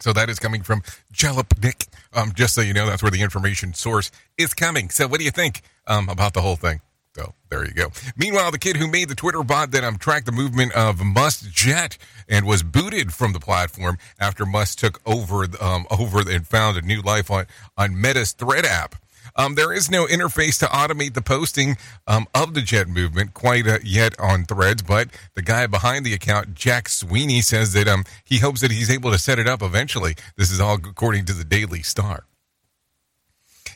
So 0.00 0.12
that 0.12 0.28
is 0.28 0.38
coming 0.38 0.62
from 0.62 0.82
Jalopnik. 1.12 1.88
Um, 2.12 2.32
just 2.34 2.54
so 2.54 2.60
you 2.60 2.74
know, 2.74 2.86
that's 2.86 3.02
where 3.02 3.10
the 3.10 3.22
information 3.22 3.74
source 3.74 4.10
is 4.38 4.54
coming. 4.54 4.90
So 4.90 5.06
what 5.06 5.18
do 5.18 5.24
you 5.24 5.30
think 5.30 5.62
um, 5.86 6.08
about 6.08 6.34
the 6.34 6.40
whole 6.42 6.56
thing? 6.56 6.80
So 7.16 7.32
there 7.48 7.64
you 7.64 7.72
go. 7.72 7.88
Meanwhile, 8.14 8.50
the 8.50 8.58
kid 8.58 8.76
who 8.76 8.88
made 8.88 9.08
the 9.08 9.14
Twitter 9.14 9.42
bot 9.42 9.70
that 9.70 9.84
um, 9.84 9.96
tracked 9.96 10.26
the 10.26 10.32
movement 10.32 10.74
of 10.74 11.02
Musk 11.02 11.50
Jet 11.50 11.96
and 12.28 12.46
was 12.46 12.62
booted 12.62 13.14
from 13.14 13.32
the 13.32 13.40
platform 13.40 13.96
after 14.20 14.44
Musk 14.44 14.78
took 14.78 15.00
over 15.06 15.46
um, 15.60 15.86
over 15.90 16.20
and 16.30 16.46
found 16.46 16.76
a 16.76 16.82
new 16.82 17.00
life 17.00 17.30
on 17.30 17.46
on 17.78 17.98
Meta's 17.98 18.32
Thread 18.32 18.66
app. 18.66 18.96
Um, 19.36 19.54
there 19.54 19.72
is 19.72 19.90
no 19.90 20.06
interface 20.06 20.58
to 20.60 20.66
automate 20.66 21.14
the 21.14 21.22
posting 21.22 21.76
um, 22.06 22.26
of 22.34 22.54
the 22.54 22.62
jet 22.62 22.88
movement 22.88 23.34
quite 23.34 23.66
uh, 23.66 23.78
yet 23.84 24.18
on 24.18 24.44
threads, 24.44 24.82
but 24.82 25.08
the 25.34 25.42
guy 25.42 25.66
behind 25.66 26.06
the 26.06 26.14
account, 26.14 26.54
Jack 26.54 26.88
Sweeney, 26.88 27.42
says 27.42 27.74
that 27.74 27.86
um, 27.86 28.04
he 28.24 28.38
hopes 28.38 28.62
that 28.62 28.70
he's 28.70 28.90
able 28.90 29.12
to 29.12 29.18
set 29.18 29.38
it 29.38 29.46
up 29.46 29.62
eventually. 29.62 30.14
This 30.36 30.50
is 30.50 30.60
all 30.60 30.76
according 30.76 31.26
to 31.26 31.34
the 31.34 31.44
Daily 31.44 31.82
Star. 31.82 32.24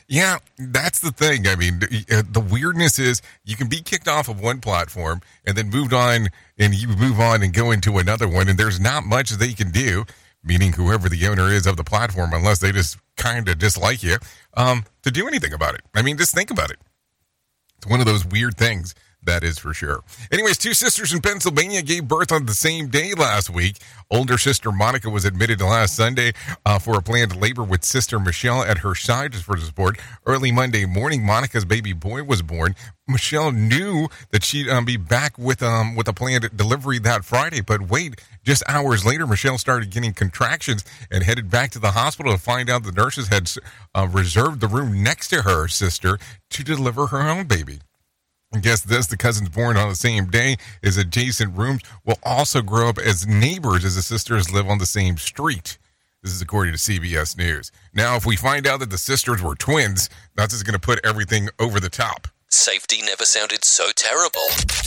Yeah, 0.07 0.39
that's 0.57 0.99
the 0.99 1.11
thing. 1.11 1.47
I 1.47 1.55
mean, 1.55 1.79
uh, 2.11 2.23
the 2.29 2.41
weirdness 2.41 2.99
is 2.99 3.21
you 3.45 3.55
can 3.55 3.69
be 3.69 3.81
kicked 3.81 4.09
off 4.09 4.27
of 4.27 4.41
one 4.41 4.59
platform 4.59 5.21
and 5.45 5.55
then 5.55 5.69
moved 5.69 5.93
on, 5.93 6.27
and 6.57 6.73
you 6.73 6.89
move 6.89 7.19
on 7.19 7.41
and 7.43 7.53
go 7.53 7.71
into 7.71 7.97
another 7.97 8.27
one, 8.27 8.49
and 8.49 8.59
there's 8.59 8.79
not 8.79 9.05
much 9.05 9.29
they 9.29 9.53
can 9.53 9.71
do 9.71 10.05
meaning 10.43 10.73
whoever 10.73 11.09
the 11.09 11.27
owner 11.27 11.49
is 11.49 11.67
of 11.67 11.77
the 11.77 11.83
platform, 11.83 12.33
unless 12.33 12.59
they 12.59 12.71
just 12.71 12.97
kind 13.17 13.47
of 13.47 13.59
dislike 13.59 14.03
you, 14.03 14.17
um, 14.55 14.85
to 15.03 15.11
do 15.11 15.27
anything 15.27 15.53
about 15.53 15.75
it. 15.75 15.81
I 15.93 16.01
mean, 16.01 16.17
just 16.17 16.33
think 16.33 16.51
about 16.51 16.71
it. 16.71 16.77
It's 17.77 17.87
one 17.87 17.99
of 17.99 18.05
those 18.05 18.25
weird 18.25 18.57
things. 18.57 18.95
That 19.23 19.43
is 19.43 19.59
for 19.59 19.71
sure. 19.71 20.03
Anyways, 20.31 20.57
two 20.57 20.73
sisters 20.73 21.13
in 21.13 21.21
Pennsylvania 21.21 21.83
gave 21.83 22.07
birth 22.07 22.31
on 22.31 22.47
the 22.47 22.55
same 22.55 22.87
day 22.87 23.13
last 23.13 23.51
week. 23.51 23.77
Older 24.09 24.39
sister 24.39 24.71
Monica 24.71 25.11
was 25.11 25.25
admitted 25.25 25.61
last 25.61 25.95
Sunday 25.95 26.33
uh, 26.65 26.79
for 26.79 26.97
a 26.97 27.03
planned 27.03 27.39
labor 27.39 27.63
with 27.63 27.85
sister 27.85 28.19
Michelle 28.19 28.63
at 28.63 28.79
her 28.79 28.95
side 28.95 29.35
for 29.35 29.57
support. 29.57 29.99
Early 30.25 30.51
Monday 30.51 30.85
morning, 30.85 31.23
Monica's 31.23 31.65
baby 31.65 31.93
boy 31.93 32.23
was 32.23 32.41
born. 32.41 32.75
Michelle 33.07 33.51
knew 33.51 34.07
that 34.31 34.43
she'd 34.43 34.67
um, 34.69 34.85
be 34.85 34.97
back 34.97 35.37
with 35.37 35.61
um 35.61 35.95
with 35.95 36.07
a 36.07 36.13
planned 36.13 36.49
delivery 36.55 36.97
that 36.99 37.23
Friday, 37.23 37.61
but 37.61 37.89
wait, 37.89 38.19
just 38.43 38.63
hours 38.67 39.05
later, 39.05 39.27
Michelle 39.27 39.59
started 39.59 39.91
getting 39.91 40.13
contractions 40.13 40.83
and 41.11 41.23
headed 41.23 41.49
back 41.51 41.69
to 41.71 41.79
the 41.79 41.91
hospital 41.91 42.31
to 42.31 42.39
find 42.39 42.71
out 42.71 42.83
the 42.83 42.91
nurses 42.91 43.27
had 43.27 43.51
uh, 43.93 44.07
reserved 44.07 44.61
the 44.61 44.67
room 44.67 45.03
next 45.03 45.27
to 45.27 45.43
her 45.43 45.67
sister 45.67 46.17
to 46.49 46.63
deliver 46.63 47.07
her 47.07 47.21
own 47.21 47.45
baby. 47.45 47.81
Guess 48.59 48.81
this 48.81 49.07
the 49.07 49.15
cousins 49.15 49.47
born 49.47 49.77
on 49.77 49.87
the 49.87 49.95
same 49.95 50.25
day 50.25 50.57
as 50.83 50.97
adjacent 50.97 51.57
rooms 51.57 51.81
will 52.05 52.19
also 52.21 52.61
grow 52.61 52.89
up 52.89 52.97
as 52.97 53.25
neighbors 53.25 53.85
as 53.85 53.95
the 53.95 54.01
sisters 54.01 54.51
live 54.51 54.67
on 54.67 54.77
the 54.77 54.85
same 54.85 55.17
street. 55.17 55.77
This 56.21 56.33
is 56.33 56.41
according 56.41 56.73
to 56.73 56.77
CBS 56.77 57.37
News. 57.37 57.71
Now, 57.93 58.17
if 58.17 58.25
we 58.25 58.35
find 58.35 58.67
out 58.67 58.81
that 58.81 58.89
the 58.89 58.97
sisters 58.97 59.41
were 59.41 59.55
twins, 59.55 60.09
that's 60.35 60.53
just 60.53 60.65
going 60.65 60.73
to 60.73 60.79
put 60.79 60.99
everything 61.05 61.47
over 61.59 61.79
the 61.79 61.89
top. 61.89 62.27
Safety 62.53 63.01
never 63.01 63.23
sounded 63.23 63.63
so 63.63 63.91
terrible. 63.95 64.41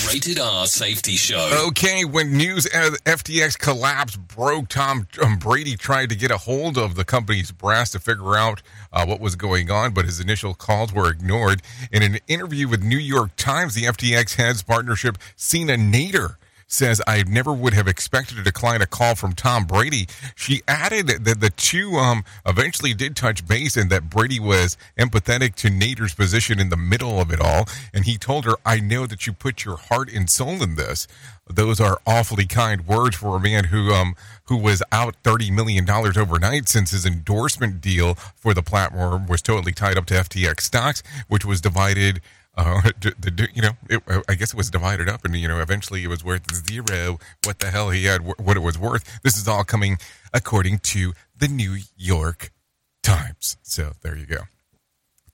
Rated 0.07 0.39
R 0.39 0.67
Safety 0.67 1.17
Show. 1.17 1.65
Okay, 1.69 2.05
when 2.05 2.37
news 2.37 2.67
of 2.67 3.03
FTX 3.05 3.59
collapse 3.59 4.17
broke, 4.17 4.69
Tom 4.69 5.09
um, 5.23 5.39
Brady 5.39 5.75
tried 5.75 6.11
to 6.11 6.15
get 6.15 6.31
a 6.31 6.37
hold 6.37 6.77
of 6.77 6.95
the 6.95 7.07
company's 7.07 7.53
brass 7.53 7.91
to 7.93 7.99
figure 7.99 8.37
out 8.37 8.61
uh, 8.93 9.07
what 9.07 9.19
was 9.19 9.35
going 9.35 9.71
on, 9.71 9.95
but 9.95 10.05
his 10.05 10.21
initial 10.21 10.53
calls 10.53 10.93
were 10.93 11.11
ignored. 11.11 11.63
In 11.91 12.03
an 12.03 12.19
interview 12.29 12.69
with 12.69 12.83
New 12.83 12.99
York 12.99 13.35
Times, 13.37 13.75
the 13.75 13.85
FTX 13.85 14.35
heads 14.35 14.63
partnership, 14.63 15.17
Sina 15.35 15.77
Nader, 15.77 16.37
says, 16.75 17.01
I 17.07 17.23
never 17.23 17.53
would 17.53 17.73
have 17.75 17.89
expected 17.89 18.37
to 18.37 18.43
decline 18.43 18.83
a 18.83 18.87
call 18.87 19.15
from 19.15 19.33
Tom 19.33 19.65
Brady. 19.65 20.07
She 20.35 20.63
added 20.69 21.07
that 21.25 21.41
the 21.41 21.51
two 21.51 21.95
um, 21.97 22.25
eventually 22.45 22.93
did 22.93 23.17
touch 23.17 23.47
base 23.47 23.77
and 23.77 23.91
that 23.91 24.11
Brady 24.11 24.41
was 24.41 24.77
empathetic 24.99 25.55
to 25.57 25.69
Nader's 25.69 26.15
position 26.15 26.61
in 26.61 26.69
the 26.69 26.77
middle 26.77 27.21
of 27.21 27.33
it 27.33 27.41
all. 27.41 27.67
And 27.93 28.05
he 28.05 28.19
told 28.19 28.45
her, 28.45 28.57
I 28.67 28.81
know 28.81 29.07
that 29.07 29.27
you 29.27 29.33
put 29.33 29.65
your 29.65 29.77
heart 29.77 30.13
and 30.13 30.29
soul 30.29 30.63
in 30.63 30.75
this. 30.75 31.07
Those 31.47 31.79
are 31.79 32.01
awfully 32.07 32.47
kind 32.47 32.87
words 32.87 33.17
for 33.17 33.37
a 33.37 33.41
man 33.41 33.65
who 33.65 33.93
um 33.93 34.17
who 34.45 34.57
was 34.57 34.83
out 34.91 35.15
thirty 35.23 35.51
million 35.51 35.85
dollars 35.85 36.17
overnight 36.17 36.69
since 36.71 36.91
his 36.91 37.05
endorsement 37.05 37.83
deal 37.83 38.15
for 38.15 38.55
the 38.55 38.63
platform 38.63 39.27
was 39.27 39.43
totally 39.43 39.73
tied 39.73 39.99
up 39.99 40.07
to 40.07 40.15
FTX 40.15 40.63
stocks, 40.63 41.03
which 41.29 41.45
was 41.45 41.61
divided 41.61 42.23
uh, 42.57 42.81
you 43.53 43.63
know, 43.63 43.73
it, 43.91 44.03
I 44.29 44.37
guess 44.37 44.53
it 44.53 44.57
was 44.57 44.71
divided 44.71 45.09
up, 45.09 45.25
and 45.25 45.35
you 45.35 45.49
know, 45.49 45.61
eventually 45.61 46.05
it 46.05 46.09
was 46.09 46.23
worth 46.23 46.55
zero. 46.55 47.19
What 47.45 47.59
the 47.59 47.71
hell 47.71 47.91
he 47.91 48.05
had, 48.05 48.21
what 48.23 48.57
it 48.57 48.61
was 48.61 48.79
worth. 48.79 49.21
This 49.25 49.37
is 49.37 49.49
all 49.49 49.65
coming 49.65 49.99
according 50.33 50.79
to 50.79 51.15
the 51.37 51.49
New 51.49 51.79
York 51.97 52.53
Times. 53.03 53.57
So 53.63 53.95
there 54.03 54.17
you 54.17 54.27
go. 54.27 54.43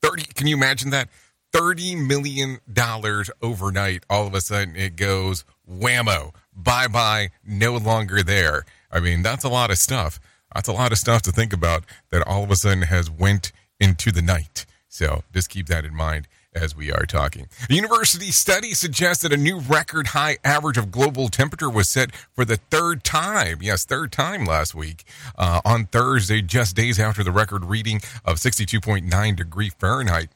Thirty. 0.00 0.24
Can 0.35 0.46
you 0.46 0.56
imagine 0.56 0.90
that? 0.90 1.11
Thirty 1.52 1.94
million 1.94 2.61
dollars 2.72 3.30
overnight. 3.42 4.04
All 4.09 4.26
of 4.26 4.33
a 4.33 4.40
sudden, 4.40 4.74
it 4.74 4.96
goes 4.96 5.44
whammo. 5.70 6.35
Bye 6.56 6.88
bye. 6.88 7.33
No 7.44 7.76
longer 7.76 8.22
there. 8.22 8.64
I 8.90 9.00
mean, 9.00 9.22
that's 9.22 9.44
a 9.44 9.50
lot 9.50 9.70
of 9.70 9.76
stuff. 9.76 10.18
That's 10.54 10.68
a 10.68 10.72
lot 10.72 10.90
of 10.90 10.96
stuff 10.96 11.20
to 11.22 11.33
think 11.33 11.52
about. 11.52 11.85
That 12.11 12.26
all 12.26 12.42
of 12.44 12.50
a 12.50 12.56
sudden 12.56 12.85
has 12.85 13.11
went 13.11 13.52
into 13.78 14.11
the 14.11 14.22
night. 14.22 14.64
So 14.88 15.22
just 15.35 15.50
keep 15.50 15.66
that 15.66 15.85
in 15.85 15.94
mind 15.94 16.26
as 16.55 16.75
we 16.77 16.91
are 16.91 17.07
talking. 17.07 17.49
A 17.69 17.75
university 17.75 18.31
study 18.31 18.73
suggests 18.73 19.23
that 19.23 19.33
a 19.33 19.37
new 19.37 19.59
record 19.61 20.09
high 20.09 20.39
average 20.45 20.77
of 20.77 20.91
global 20.91 21.29
temperature 21.29 21.71
was 21.71 21.89
set 21.89 22.15
for 22.35 22.45
the 22.45 22.57
third 22.57 23.05
time. 23.05 23.59
Yes, 23.61 23.85
third 23.85 24.11
time 24.11 24.45
last 24.45 24.75
week 24.75 25.05
uh, 25.39 25.61
on 25.65 25.87
Thursday, 25.87 26.43
just 26.43 26.75
days 26.75 26.99
after 26.99 27.23
the 27.23 27.31
record 27.31 27.65
reading 27.65 28.01
of 28.25 28.39
62.9 28.39 29.37
degree 29.37 29.71
Fahrenheit. 29.71 30.31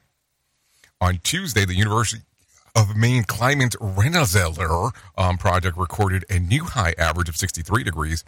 On 1.00 1.18
Tuesday, 1.22 1.64
the 1.64 1.74
University 1.74 2.22
of 2.76 2.96
Maine 2.96 3.24
Climate 3.24 3.74
Reanalyzer 3.80 4.92
um, 5.18 5.36
project 5.36 5.76
recorded 5.76 6.24
a 6.30 6.38
new 6.38 6.64
high 6.64 6.94
average 6.96 7.28
of 7.28 7.36
63 7.36 7.84
degrees. 7.84 8.24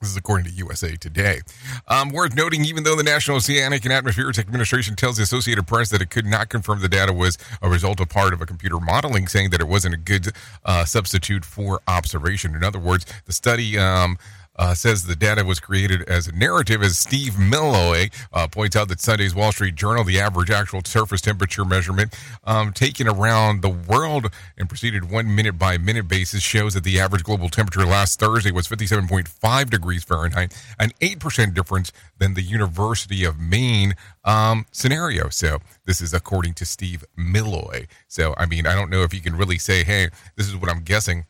This 0.00 0.10
is 0.10 0.16
according 0.16 0.46
to 0.46 0.52
USA 0.52 0.96
Today. 0.96 1.40
Um, 1.88 2.10
worth 2.10 2.36
noting, 2.36 2.64
even 2.64 2.84
though 2.84 2.96
the 2.96 3.02
National 3.02 3.38
Oceanic 3.38 3.84
and 3.84 3.92
Atmospheric 3.92 4.38
Administration 4.38 4.96
tells 4.96 5.16
the 5.16 5.22
Associated 5.22 5.66
Press 5.66 5.88
that 5.90 6.02
it 6.02 6.10
could 6.10 6.26
not 6.26 6.50
confirm 6.50 6.80
the 6.80 6.88
data 6.88 7.12
was 7.12 7.38
a 7.62 7.70
result 7.70 8.00
of 8.00 8.08
part 8.10 8.34
of 8.34 8.42
a 8.42 8.46
computer 8.46 8.78
modeling, 8.80 9.28
saying 9.28 9.50
that 9.50 9.60
it 9.60 9.68
wasn't 9.68 9.94
a 9.94 9.96
good 9.96 10.32
uh, 10.64 10.84
substitute 10.84 11.44
for 11.44 11.80
observation. 11.88 12.54
In 12.54 12.62
other 12.62 12.78
words, 12.78 13.06
the 13.24 13.32
study 13.32 13.78
um, 13.78 14.18
uh, 14.56 14.74
says 14.74 15.04
the 15.04 15.16
data 15.16 15.44
was 15.44 15.60
created 15.60 16.02
as 16.02 16.26
a 16.26 16.32
narrative. 16.32 16.82
As 16.82 16.98
Steve 16.98 17.34
Milloy 17.34 18.12
uh, 18.32 18.46
points 18.48 18.76
out 18.76 18.88
that 18.88 19.00
Sunday's 19.00 19.34
Wall 19.34 19.52
Street 19.52 19.74
Journal, 19.74 20.04
the 20.04 20.20
average 20.20 20.50
actual 20.50 20.80
surface 20.84 21.20
temperature 21.20 21.64
measurement 21.64 22.14
um, 22.44 22.72
taken 22.72 23.08
around 23.08 23.62
the 23.62 23.68
world 23.68 24.30
and 24.56 24.68
proceeded 24.68 25.10
one 25.10 25.34
minute 25.34 25.58
by 25.58 25.78
minute 25.78 26.08
basis 26.08 26.42
shows 26.42 26.74
that 26.74 26.84
the 26.84 27.00
average 27.00 27.24
global 27.24 27.48
temperature 27.48 27.84
last 27.84 28.20
Thursday 28.20 28.50
was 28.50 28.68
57.5 28.68 29.70
degrees 29.70 30.04
Fahrenheit, 30.04 30.54
an 30.78 30.90
8% 31.00 31.54
difference 31.54 31.92
than 32.18 32.34
the 32.34 32.42
University 32.42 33.24
of 33.24 33.38
Maine 33.38 33.94
um, 34.24 34.66
scenario. 34.70 35.28
So 35.28 35.58
this 35.84 36.00
is 36.00 36.14
according 36.14 36.54
to 36.54 36.64
Steve 36.64 37.04
Milloy. 37.18 37.86
So, 38.08 38.34
I 38.36 38.46
mean, 38.46 38.66
I 38.66 38.74
don't 38.74 38.90
know 38.90 39.02
if 39.02 39.12
you 39.12 39.20
can 39.20 39.36
really 39.36 39.58
say, 39.58 39.84
hey, 39.84 40.08
this 40.36 40.48
is 40.48 40.56
what 40.56 40.70
I'm 40.70 40.82
guessing 40.82 41.26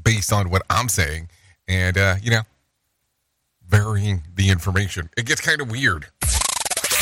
based 0.00 0.32
on 0.32 0.50
what 0.50 0.62
I'm 0.68 0.88
saying. 0.88 1.28
And, 1.68 1.98
uh, 1.98 2.16
you 2.22 2.30
know, 2.30 2.42
varying 3.68 4.22
the 4.34 4.50
information. 4.50 5.10
It 5.16 5.26
gets 5.26 5.40
kind 5.40 5.60
of 5.60 5.70
weird. 5.70 6.06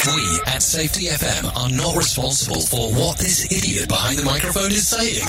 We 0.06 0.38
at 0.46 0.62
Safety 0.62 1.06
FM 1.06 1.56
are 1.56 1.70
not 1.70 1.96
responsible 1.96 2.60
for 2.60 2.92
what 2.92 3.16
this 3.16 3.50
idiot 3.50 3.88
behind 3.88 4.18
the 4.18 4.24
microphone 4.24 4.70
is 4.70 4.86
saying. 4.86 5.26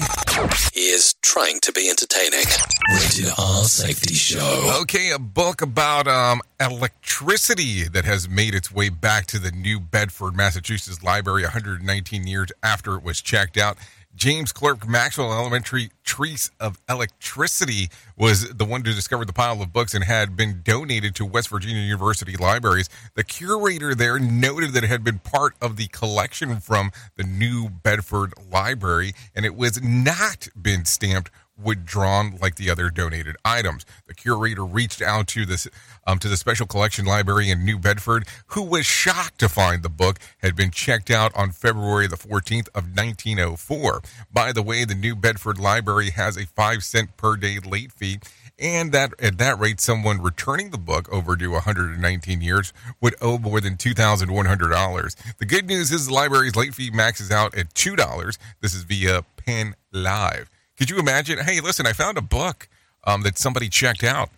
He 0.74 0.88
is 0.90 1.14
trying 1.22 1.62
to 1.62 1.72
be 1.72 1.90
entertaining. 1.90 2.44
Rated 2.92 3.32
R 3.38 3.64
Safety 3.64 4.14
Show. 4.14 4.80
Okay, 4.82 5.12
a 5.12 5.20
book 5.20 5.62
about 5.62 6.10
um, 6.10 6.42
electricity 6.60 7.84
that 7.84 8.04
has 8.04 8.28
made 8.28 8.54
its 8.54 8.70
way 8.70 8.90
back 8.90 9.28
to 9.28 9.40
the 9.40 9.52
New 9.52 9.80
Bedford, 9.80 10.36
Massachusetts 10.36 11.02
library 11.02 11.44
119 11.44 12.28
years 12.28 12.50
after 12.62 12.96
it 12.96 13.04
was 13.04 13.22
checked 13.22 13.58
out. 13.58 13.78
James 14.16 14.54
Clerk 14.54 14.88
Maxwell 14.88 15.34
Elementary 15.34 15.90
Treatise 16.04 16.50
of 16.60 16.80
Electricity 16.90 17.90
was 18.18 18.50
the 18.50 18.64
one 18.64 18.86
who 18.86 18.94
discovered 18.94 19.28
the 19.28 19.34
pile 19.34 19.62
of 19.62 19.74
books 19.74 19.94
and 19.94 20.06
had 20.06 20.38
been 20.38 20.62
donated 20.64 21.16
to 21.16 21.26
West 21.26 21.50
Virginia 21.50 21.82
University 21.82 22.38
Libraries. 22.38 22.90
The 23.16 23.26
curator 23.26 23.94
there 23.94 24.18
noted 24.18 24.72
that 24.72 24.86
it 24.86 24.88
had 24.88 25.04
been 25.04 25.20
part 25.20 25.56
of 25.62 25.76
the 25.76 25.88
collection 25.88 26.62
from 26.62 26.92
the 27.18 27.24
New 27.24 27.70
Bedford 27.70 28.34
Library 28.50 29.14
and 29.36 29.46
it 29.46 29.56
was 29.56 29.84
not 29.84 30.48
been 30.60 30.86
stamped 30.86 31.30
withdrawn 31.62 32.38
like 32.42 32.56
the 32.56 32.70
other 32.70 32.90
donated 32.90 33.36
items. 33.44 33.86
The 34.08 34.14
curator 34.14 34.66
reached 34.66 35.02
out 35.02 35.28
to 35.30 35.46
this 35.46 35.68
um, 36.06 36.20
to 36.20 36.28
the 36.28 36.38
Special 36.38 36.68
Collection 36.68 37.06
Library 37.06 37.50
in 37.50 37.66
New 37.66 37.78
Bedford, 37.78 38.28
who 38.48 38.62
was 38.64 38.86
shocked 38.86 39.40
to 39.40 39.50
find 39.50 39.84
the 39.84 39.90
book 39.90 40.20
had 40.40 40.56
been 40.56 40.72
checked 40.72 41.10
out 41.10 41.36
on 41.36 41.52
February 41.52 42.08
the 42.08 42.16
14th 42.16 42.68
of 42.70 42.96
1904. 42.96 44.02
By 44.32 44.52
the 44.52 44.62
way, 44.62 44.86
the 44.86 44.96
New 44.96 45.16
Bedford 45.16 45.60
Library 45.60 46.12
has 46.12 46.38
a 46.38 46.46
five 46.46 46.84
cent 46.84 47.18
per 47.18 47.36
day 47.36 47.60
late 47.60 47.92
fee. 47.92 48.20
And 48.58 48.94
that 48.94 49.14
at 49.22 49.38
that 49.40 49.60
rate, 49.60 49.82
someone 49.82 50.22
returning 50.22 50.70
the 50.70 50.78
book 50.78 51.12
overdue 51.12 51.52
119 51.52 52.40
years 52.40 52.72
would 53.02 53.16
owe 53.22 53.38
more 53.38 53.60
than 53.60 53.76
$2,100. 53.76 55.38
The 55.38 55.46
good 55.46 55.66
news 55.66 55.92
is 55.92 56.08
the 56.08 56.14
library's 56.14 56.56
late 56.56 56.74
fee 56.74 56.90
maxes 56.90 57.32
out 57.32 57.54
at 57.58 57.74
$2. 57.74 58.38
This 58.62 58.74
is 58.74 58.84
via 58.84 59.26
Penn 59.36 59.76
Live. 59.92 60.50
Could 60.78 60.90
you 60.90 61.00
imagine? 61.00 61.40
Hey, 61.40 61.60
listen, 61.60 61.86
I 61.86 61.92
found 61.92 62.18
a 62.18 62.22
book 62.22 62.70
um, 63.04 63.24
that 63.24 63.38
somebody 63.38 63.68
checked 63.68 64.06
out 64.06 64.30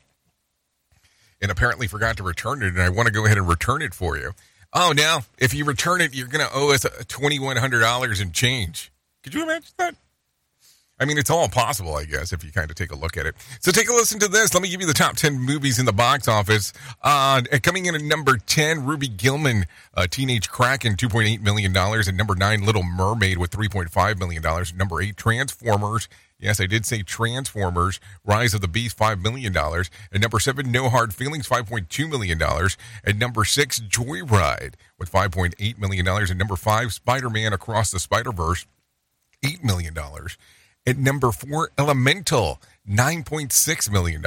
and 1.41 1.51
apparently 1.51 1.87
forgot 1.87 2.17
to 2.17 2.23
return 2.23 2.61
it, 2.63 2.67
and 2.69 2.81
I 2.81 2.89
want 2.89 3.07
to 3.07 3.13
go 3.13 3.25
ahead 3.25 3.37
and 3.37 3.47
return 3.47 3.81
it 3.81 3.93
for 3.93 4.17
you. 4.17 4.31
Oh, 4.73 4.93
now 4.95 5.21
if 5.37 5.53
you 5.53 5.65
return 5.65 6.01
it, 6.01 6.13
you're 6.15 6.27
going 6.27 6.45
to 6.45 6.53
owe 6.53 6.73
us 6.73 6.85
twenty 7.07 7.39
one 7.39 7.57
hundred 7.57 7.79
dollars 7.79 8.19
in 8.21 8.31
change. 8.31 8.91
Could 9.23 9.33
you 9.33 9.43
imagine 9.43 9.73
that? 9.77 9.95
I 10.99 11.05
mean, 11.05 11.19
it's 11.19 11.29
all 11.29 11.47
possible, 11.47 11.95
I 11.95 12.05
guess, 12.05 12.33
if 12.33 12.43
you 12.43 12.51
kind 12.51 12.71
of 12.71 12.75
take 12.75 12.91
a 12.91 12.95
look 12.95 13.17
at 13.17 13.27
it. 13.27 13.35
So 13.59 13.71
take 13.71 13.87
a 13.87 13.93
listen 13.93 14.19
to 14.19 14.27
this. 14.27 14.53
Let 14.55 14.63
me 14.63 14.69
give 14.69 14.81
you 14.81 14.87
the 14.87 14.93
top 14.93 15.15
10 15.15 15.39
movies 15.39 15.77
in 15.77 15.85
the 15.85 15.93
box 15.93 16.27
office. 16.27 16.73
Uh, 17.03 17.43
coming 17.61 17.85
in 17.85 17.93
at 17.93 18.01
number 18.01 18.37
10, 18.37 18.83
Ruby 18.83 19.07
Gillman, 19.07 19.65
uh, 19.93 20.07
Teenage 20.09 20.49
Kraken, 20.49 20.95
$2.8 20.95 21.41
million. 21.41 21.75
And 21.77 22.17
number 22.17 22.33
9, 22.35 22.65
Little 22.65 22.81
Mermaid 22.81 23.37
with 23.37 23.51
$3.5 23.51 24.17
million. 24.17 24.43
Number 24.75 24.99
8, 24.99 25.15
Transformers, 25.15 26.09
Yes, 26.39 26.61
I 26.61 26.67
did 26.67 26.85
say 26.85 27.01
Transformers, 27.01 27.99
Rise 28.23 28.53
of 28.53 28.61
the 28.61 28.67
Beast, 28.67 28.97
$5 28.97 29.23
million. 29.23 29.55
At 29.57 30.21
number 30.21 30.39
seven, 30.39 30.71
No 30.71 30.87
Hard 30.87 31.13
Feelings, 31.13 31.49
$5.2 31.49 32.09
million. 32.09 32.39
At 33.03 33.15
number 33.15 33.43
six, 33.43 33.79
Joyride 33.79 34.75
with 34.99 35.11
$5.8 35.11 35.79
million. 35.79 36.07
At 36.07 36.37
number 36.37 36.55
five, 36.55 36.93
Spider 36.93 37.31
Man 37.31 37.53
Across 37.53 37.91
the 37.91 37.99
Spider 37.99 38.31
Verse, 38.31 38.67
$8 39.43 39.63
million. 39.63 39.95
At 40.85 40.97
number 40.97 41.31
four, 41.31 41.71
Elemental, 41.77 42.61
$9.6 42.87 43.91
million. 43.91 44.23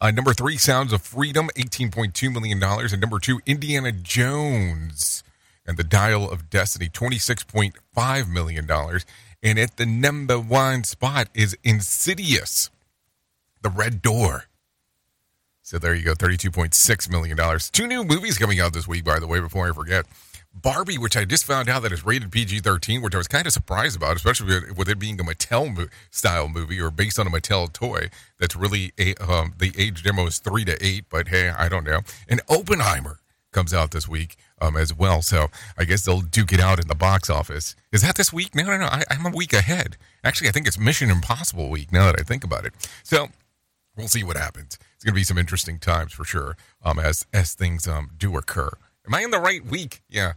Uh, 0.00 0.10
number 0.10 0.34
three, 0.34 0.56
Sounds 0.56 0.92
of 0.92 1.02
Freedom, 1.02 1.48
$18.2 1.56 2.32
million. 2.32 2.62
And 2.62 3.00
number 3.00 3.20
two, 3.20 3.40
Indiana 3.46 3.92
Jones 3.92 5.22
and 5.64 5.76
the 5.76 5.84
Dial 5.84 6.28
of 6.28 6.50
Destiny, 6.50 6.88
$26.5 6.88 8.28
million. 8.28 8.66
And 9.42 9.58
at 9.58 9.76
the 9.76 9.86
number 9.86 10.38
one 10.38 10.84
spot 10.84 11.28
is 11.34 11.56
Insidious, 11.62 12.70
The 13.62 13.70
Red 13.70 14.02
Door. 14.02 14.44
So 15.62 15.78
there 15.78 15.94
you 15.94 16.04
go, 16.04 16.14
$32.6 16.14 17.10
million. 17.10 17.36
Two 17.72 17.86
new 17.86 18.02
movies 18.02 18.38
coming 18.38 18.58
out 18.58 18.72
this 18.72 18.88
week, 18.88 19.04
by 19.04 19.18
the 19.18 19.26
way, 19.26 19.38
before 19.38 19.68
I 19.68 19.72
forget. 19.72 20.06
Barbie, 20.54 20.98
which 20.98 21.16
I 21.16 21.24
just 21.24 21.44
found 21.44 21.68
out 21.68 21.82
that 21.82 21.92
is 21.92 22.04
rated 22.04 22.32
PG 22.32 22.60
13, 22.60 23.02
which 23.02 23.14
I 23.14 23.18
was 23.18 23.28
kind 23.28 23.46
of 23.46 23.52
surprised 23.52 23.96
about, 23.96 24.16
especially 24.16 24.72
with 24.76 24.88
it 24.88 24.98
being 24.98 25.20
a 25.20 25.22
Mattel 25.22 25.88
style 26.10 26.48
movie 26.48 26.80
or 26.80 26.90
based 26.90 27.18
on 27.18 27.26
a 27.26 27.30
Mattel 27.30 27.72
toy. 27.72 28.08
That's 28.40 28.56
really, 28.56 28.92
a, 28.98 29.14
um, 29.16 29.54
the 29.58 29.72
age 29.78 30.02
demo 30.02 30.26
is 30.26 30.38
three 30.38 30.64
to 30.64 30.76
eight, 30.84 31.04
but 31.10 31.28
hey, 31.28 31.50
I 31.50 31.68
don't 31.68 31.84
know. 31.84 32.00
And 32.28 32.40
Oppenheimer 32.48 33.20
comes 33.52 33.72
out 33.72 33.92
this 33.92 34.08
week 34.08 34.36
um, 34.60 34.76
as 34.76 34.94
well. 34.94 35.22
So 35.22 35.48
I 35.76 35.84
guess 35.84 36.04
they'll 36.04 36.20
duke 36.20 36.52
it 36.52 36.60
out 36.60 36.80
in 36.80 36.88
the 36.88 36.94
box 36.94 37.30
office. 37.30 37.76
Is 37.92 38.02
that 38.02 38.16
this 38.16 38.32
week? 38.32 38.54
No, 38.54 38.64
no, 38.64 38.78
no. 38.78 38.86
I, 38.86 39.04
I'm 39.10 39.26
a 39.26 39.30
week 39.30 39.52
ahead. 39.52 39.96
Actually, 40.24 40.48
I 40.48 40.52
think 40.52 40.66
it's 40.66 40.78
Mission 40.78 41.10
Impossible 41.10 41.70
week 41.70 41.92
now 41.92 42.06
that 42.06 42.20
I 42.20 42.22
think 42.22 42.44
about 42.44 42.64
it. 42.64 42.72
So 43.02 43.28
we'll 43.96 44.08
see 44.08 44.24
what 44.24 44.36
happens. 44.36 44.78
It's 44.94 45.04
going 45.04 45.14
to 45.14 45.18
be 45.18 45.24
some 45.24 45.38
interesting 45.38 45.78
times 45.78 46.12
for 46.12 46.24
sure 46.24 46.56
um, 46.82 46.98
as 46.98 47.26
as 47.32 47.54
things 47.54 47.86
um, 47.86 48.10
do 48.16 48.36
occur. 48.36 48.70
Am 49.06 49.14
I 49.14 49.22
in 49.22 49.30
the 49.30 49.38
right 49.38 49.64
week? 49.64 50.02
Yeah. 50.08 50.34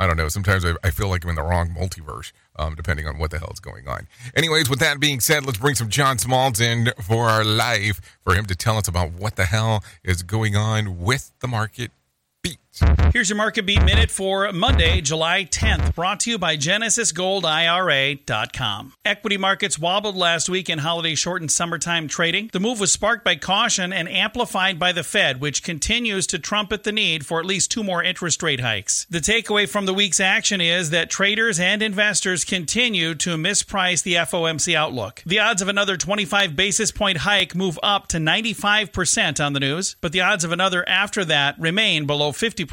I 0.00 0.06
don't 0.06 0.16
know. 0.16 0.28
Sometimes 0.28 0.64
I, 0.64 0.74
I 0.84 0.90
feel 0.90 1.08
like 1.08 1.24
I'm 1.24 1.30
in 1.30 1.36
the 1.36 1.42
wrong 1.42 1.70
multiverse, 1.70 2.30
um, 2.56 2.76
depending 2.76 3.08
on 3.08 3.18
what 3.18 3.32
the 3.32 3.38
hell 3.38 3.50
is 3.52 3.58
going 3.58 3.88
on. 3.88 4.06
Anyways, 4.36 4.70
with 4.70 4.78
that 4.78 5.00
being 5.00 5.18
said, 5.18 5.44
let's 5.44 5.58
bring 5.58 5.74
some 5.74 5.88
John 5.88 6.18
Smalls 6.18 6.60
in 6.60 6.92
for 7.02 7.28
our 7.28 7.44
live 7.44 8.00
for 8.22 8.34
him 8.34 8.46
to 8.46 8.54
tell 8.54 8.76
us 8.76 8.86
about 8.86 9.12
what 9.12 9.34
the 9.34 9.46
hell 9.46 9.82
is 10.04 10.22
going 10.22 10.54
on 10.54 11.00
with 11.00 11.32
the 11.40 11.48
market. 11.48 11.90
Here's 13.12 13.28
your 13.28 13.36
market 13.36 13.66
beat 13.66 13.84
minute 13.84 14.10
for 14.10 14.50
Monday, 14.52 15.00
July 15.00 15.44
10th, 15.44 15.94
brought 15.94 16.18
to 16.20 16.30
you 16.30 16.38
by 16.38 16.56
GenesisGoldIRA.com. 16.56 18.92
Equity 19.04 19.36
markets 19.36 19.78
wobbled 19.78 20.16
last 20.16 20.48
week 20.48 20.70
in 20.70 20.78
holiday 20.78 21.14
shortened 21.14 21.50
summertime 21.50 22.08
trading. 22.08 22.48
The 22.52 22.60
move 22.60 22.80
was 22.80 22.92
sparked 22.92 23.24
by 23.24 23.36
caution 23.36 23.92
and 23.92 24.08
amplified 24.08 24.78
by 24.78 24.92
the 24.92 25.02
Fed, 25.02 25.40
which 25.40 25.62
continues 25.62 26.26
to 26.28 26.38
trumpet 26.38 26.84
the 26.84 26.92
need 26.92 27.26
for 27.26 27.40
at 27.40 27.46
least 27.46 27.70
two 27.70 27.82
more 27.82 28.02
interest 28.02 28.42
rate 28.42 28.60
hikes. 28.60 29.06
The 29.10 29.18
takeaway 29.18 29.68
from 29.68 29.84
the 29.86 29.94
week's 29.94 30.20
action 30.20 30.60
is 30.60 30.90
that 30.90 31.10
traders 31.10 31.58
and 31.58 31.82
investors 31.82 32.44
continue 32.44 33.14
to 33.16 33.36
misprice 33.36 34.02
the 34.02 34.14
FOMC 34.14 34.74
outlook. 34.74 35.22
The 35.26 35.40
odds 35.40 35.62
of 35.62 35.68
another 35.68 35.96
25 35.96 36.54
basis 36.54 36.92
point 36.92 37.18
hike 37.18 37.54
move 37.54 37.78
up 37.82 38.06
to 38.08 38.18
95% 38.18 39.44
on 39.44 39.54
the 39.54 39.60
news, 39.60 39.96
but 40.00 40.12
the 40.12 40.20
odds 40.20 40.44
of 40.44 40.52
another 40.52 40.88
after 40.88 41.24
that 41.24 41.58
remain 41.58 42.06
below 42.06 42.30
50%. 42.32 42.67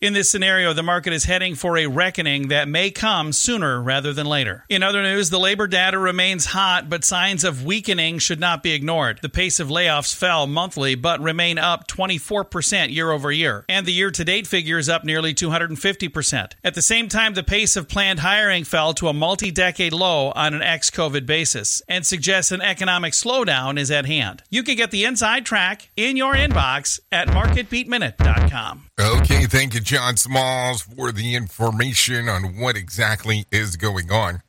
In 0.00 0.12
this 0.12 0.30
scenario, 0.30 0.72
the 0.72 0.82
market 0.82 1.12
is 1.12 1.24
heading 1.24 1.54
for 1.54 1.78
a 1.78 1.86
reckoning 1.86 2.48
that 2.48 2.68
may 2.68 2.90
come 2.90 3.32
sooner 3.32 3.80
rather 3.80 4.12
than 4.12 4.26
later. 4.26 4.64
In 4.68 4.82
other 4.82 5.02
news, 5.02 5.30
the 5.30 5.38
labor 5.38 5.66
data 5.66 5.98
remains 5.98 6.46
hot, 6.46 6.88
but 6.88 7.04
signs 7.04 7.44
of 7.44 7.64
weakening 7.64 8.18
should 8.18 8.40
not 8.40 8.62
be 8.62 8.72
ignored. 8.72 9.20
The 9.22 9.28
pace 9.28 9.60
of 9.60 9.68
layoffs 9.68 10.14
fell 10.14 10.46
monthly, 10.46 10.94
but 10.94 11.20
remain 11.20 11.58
up 11.58 11.86
24% 11.88 12.92
year 12.92 13.10
over 13.10 13.32
year, 13.32 13.64
and 13.68 13.86
the 13.86 13.92
year 13.92 14.10
to 14.10 14.24
date 14.24 14.46
figure 14.46 14.78
is 14.78 14.88
up 14.88 15.04
nearly 15.04 15.32
250%. 15.34 16.52
At 16.64 16.74
the 16.74 16.82
same 16.82 17.08
time, 17.08 17.34
the 17.34 17.42
pace 17.42 17.76
of 17.76 17.88
planned 17.88 18.20
hiring 18.20 18.64
fell 18.64 18.92
to 18.94 19.08
a 19.08 19.12
multi 19.12 19.50
decade 19.50 19.92
low 19.92 20.32
on 20.32 20.54
an 20.54 20.62
ex 20.62 20.90
COVID 20.90 21.26
basis 21.26 21.82
and 21.88 22.04
suggests 22.04 22.52
an 22.52 22.60
economic 22.60 23.12
slowdown 23.12 23.78
is 23.78 23.90
at 23.90 24.06
hand. 24.06 24.42
You 24.50 24.62
can 24.62 24.76
get 24.76 24.90
the 24.90 25.04
inside 25.04 25.46
track 25.46 25.90
in 25.96 26.16
your 26.16 26.34
inbox 26.34 27.00
at 27.12 27.28
marketbeatminute.com. 27.28 28.86
Okay, 28.98 29.35
thank 29.44 29.74
you, 29.74 29.80
John 29.80 30.16
Smalls, 30.16 30.82
for 30.82 31.12
the 31.12 31.34
information 31.34 32.28
on 32.28 32.58
what 32.58 32.76
exactly 32.76 33.46
is 33.52 33.76
going 33.76 34.10
on. 34.10 34.42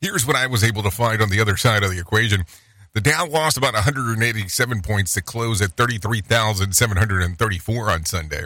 Here's 0.00 0.26
what 0.26 0.36
I 0.36 0.46
was 0.46 0.64
able 0.64 0.82
to 0.82 0.90
find 0.90 1.20
on 1.20 1.30
the 1.30 1.40
other 1.40 1.56
side 1.56 1.82
of 1.82 1.90
the 1.90 1.98
equation. 1.98 2.44
The 2.94 3.00
Dow 3.00 3.26
lost 3.26 3.56
about 3.56 3.74
187 3.74 4.82
points 4.82 5.12
to 5.14 5.22
close 5.22 5.62
at 5.62 5.72
33,734 5.72 7.90
on 7.90 8.04
Sunday. 8.04 8.44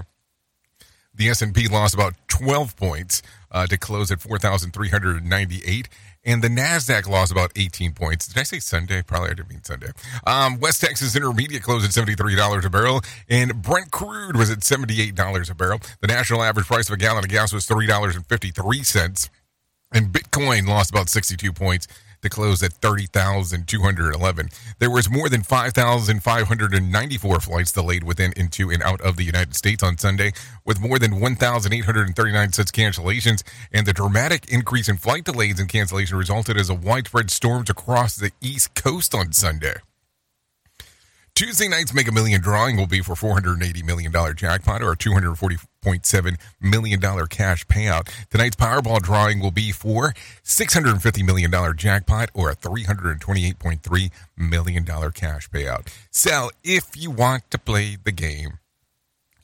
The 1.15 1.31
S&P 1.31 1.69
lost 1.69 1.95
about 1.95 2.15
12 2.29 2.77
points 2.77 3.23
uh, 3.51 3.67
to 3.67 3.79
close 3.79 4.11
at 4.11 4.21
4,398, 4.21 5.89
and 6.27 6.43
the 6.43 6.49
NASDAQ 6.49 7.09
lost 7.09 7.33
about 7.33 7.53
18 7.57 7.93
points. 7.93 8.27
Did 8.27 8.39
I 8.39 8.43
say 8.43 8.59
Sunday? 8.59 9.01
Probably 9.03 9.31
I 9.31 9.35
didn't 9.35 9.49
mean 9.49 9.65
Sunday. 9.65 9.93
Um, 10.27 10.59
West 10.59 10.81
Texas 10.83 11.15
Intermediate 11.17 11.63
closed 11.63 11.87
at 11.87 11.93
$73 11.93 12.65
a 12.65 12.71
barrel, 12.71 13.01
and 13.31 13.63
Brent 13.63 13.93
crude 13.93 14.37
was 14.37 14.51
at 14.51 14.59
$78 14.59 15.51
a 15.51 15.55
barrel. 15.55 15.81
The 16.01 16.09
national 16.09 16.43
average 16.43 16.67
price 16.67 16.89
of 16.89 16.95
a 16.95 16.99
gallon 16.99 17.25
of 17.25 17.31
gas 17.31 17.53
was 17.53 17.67
$3.53, 17.67 19.31
and 19.93 20.07
Bitcoin 20.09 20.67
lost 20.67 20.91
about 20.91 21.09
62 21.09 21.53
points 21.53 21.87
to 22.23 22.29
close 22.29 22.63
at 22.63 22.73
30,211. 22.73 24.49
There 24.79 24.91
was 24.91 25.11
more 25.11 25.29
than 25.29 25.43
5,594 25.43 27.41
flights 27.41 27.73
delayed 27.73 28.05
within, 28.05 28.33
into, 28.37 28.71
and 28.71 28.83
out 28.83 29.01
of 29.01 29.17
the 29.17 29.25
United 29.25 29.55
States 29.55 29.83
on 29.83 29.99
Sunday, 29.99 30.33
with 30.65 30.81
more 30.81 30.99
than 30.99 31.21
1,839 31.21 32.53
such 32.53 32.73
cancellations. 32.73 33.43
And 33.73 33.87
the 33.87 33.93
dramatic 33.93 34.49
increase 34.49 34.89
in 34.89 34.97
flight 34.97 35.25
delays 35.25 35.61
and 35.61 35.69
cancellation 35.69 36.17
resulted 36.17 36.57
as 36.57 36.71
a 36.71 36.75
widespread 36.75 37.31
storms 37.31 37.71
across 37.71 38.17
the 38.17 38.33
East 38.41 38.75
Coast 38.75 39.15
on 39.15 39.33
Sunday. 39.33 39.77
Tuesday 41.37 41.69
night's 41.69 41.93
Mega 41.93 42.11
Million 42.11 42.41
drawing 42.41 42.79
will 42.79 42.87
be 42.87 43.03
for 43.03 43.13
$480 43.13 43.85
million 43.85 44.11
jackpot 44.35 44.81
or 44.83 44.93
a 44.93 44.97
$240.7 44.97 46.37
million 46.63 47.27
cash 47.27 47.67
payout. 47.67 48.09
Tonight's 48.31 48.57
Powerball 48.57 49.03
drawing 49.03 49.41
will 49.41 49.51
be 49.51 49.71
for 49.71 50.15
$650 50.45 51.27
million 51.27 51.53
jackpot 51.77 52.31
or 52.33 52.49
a 52.49 52.57
$328.3 52.57 54.11
million 54.39 54.85
cash 55.13 55.51
payout. 55.51 55.87
So 56.11 56.49
if 56.65 56.97
you 56.97 57.11
want 57.11 57.51
to 57.51 57.59
play 57.59 57.99
the 58.03 58.13
game, 58.13 58.59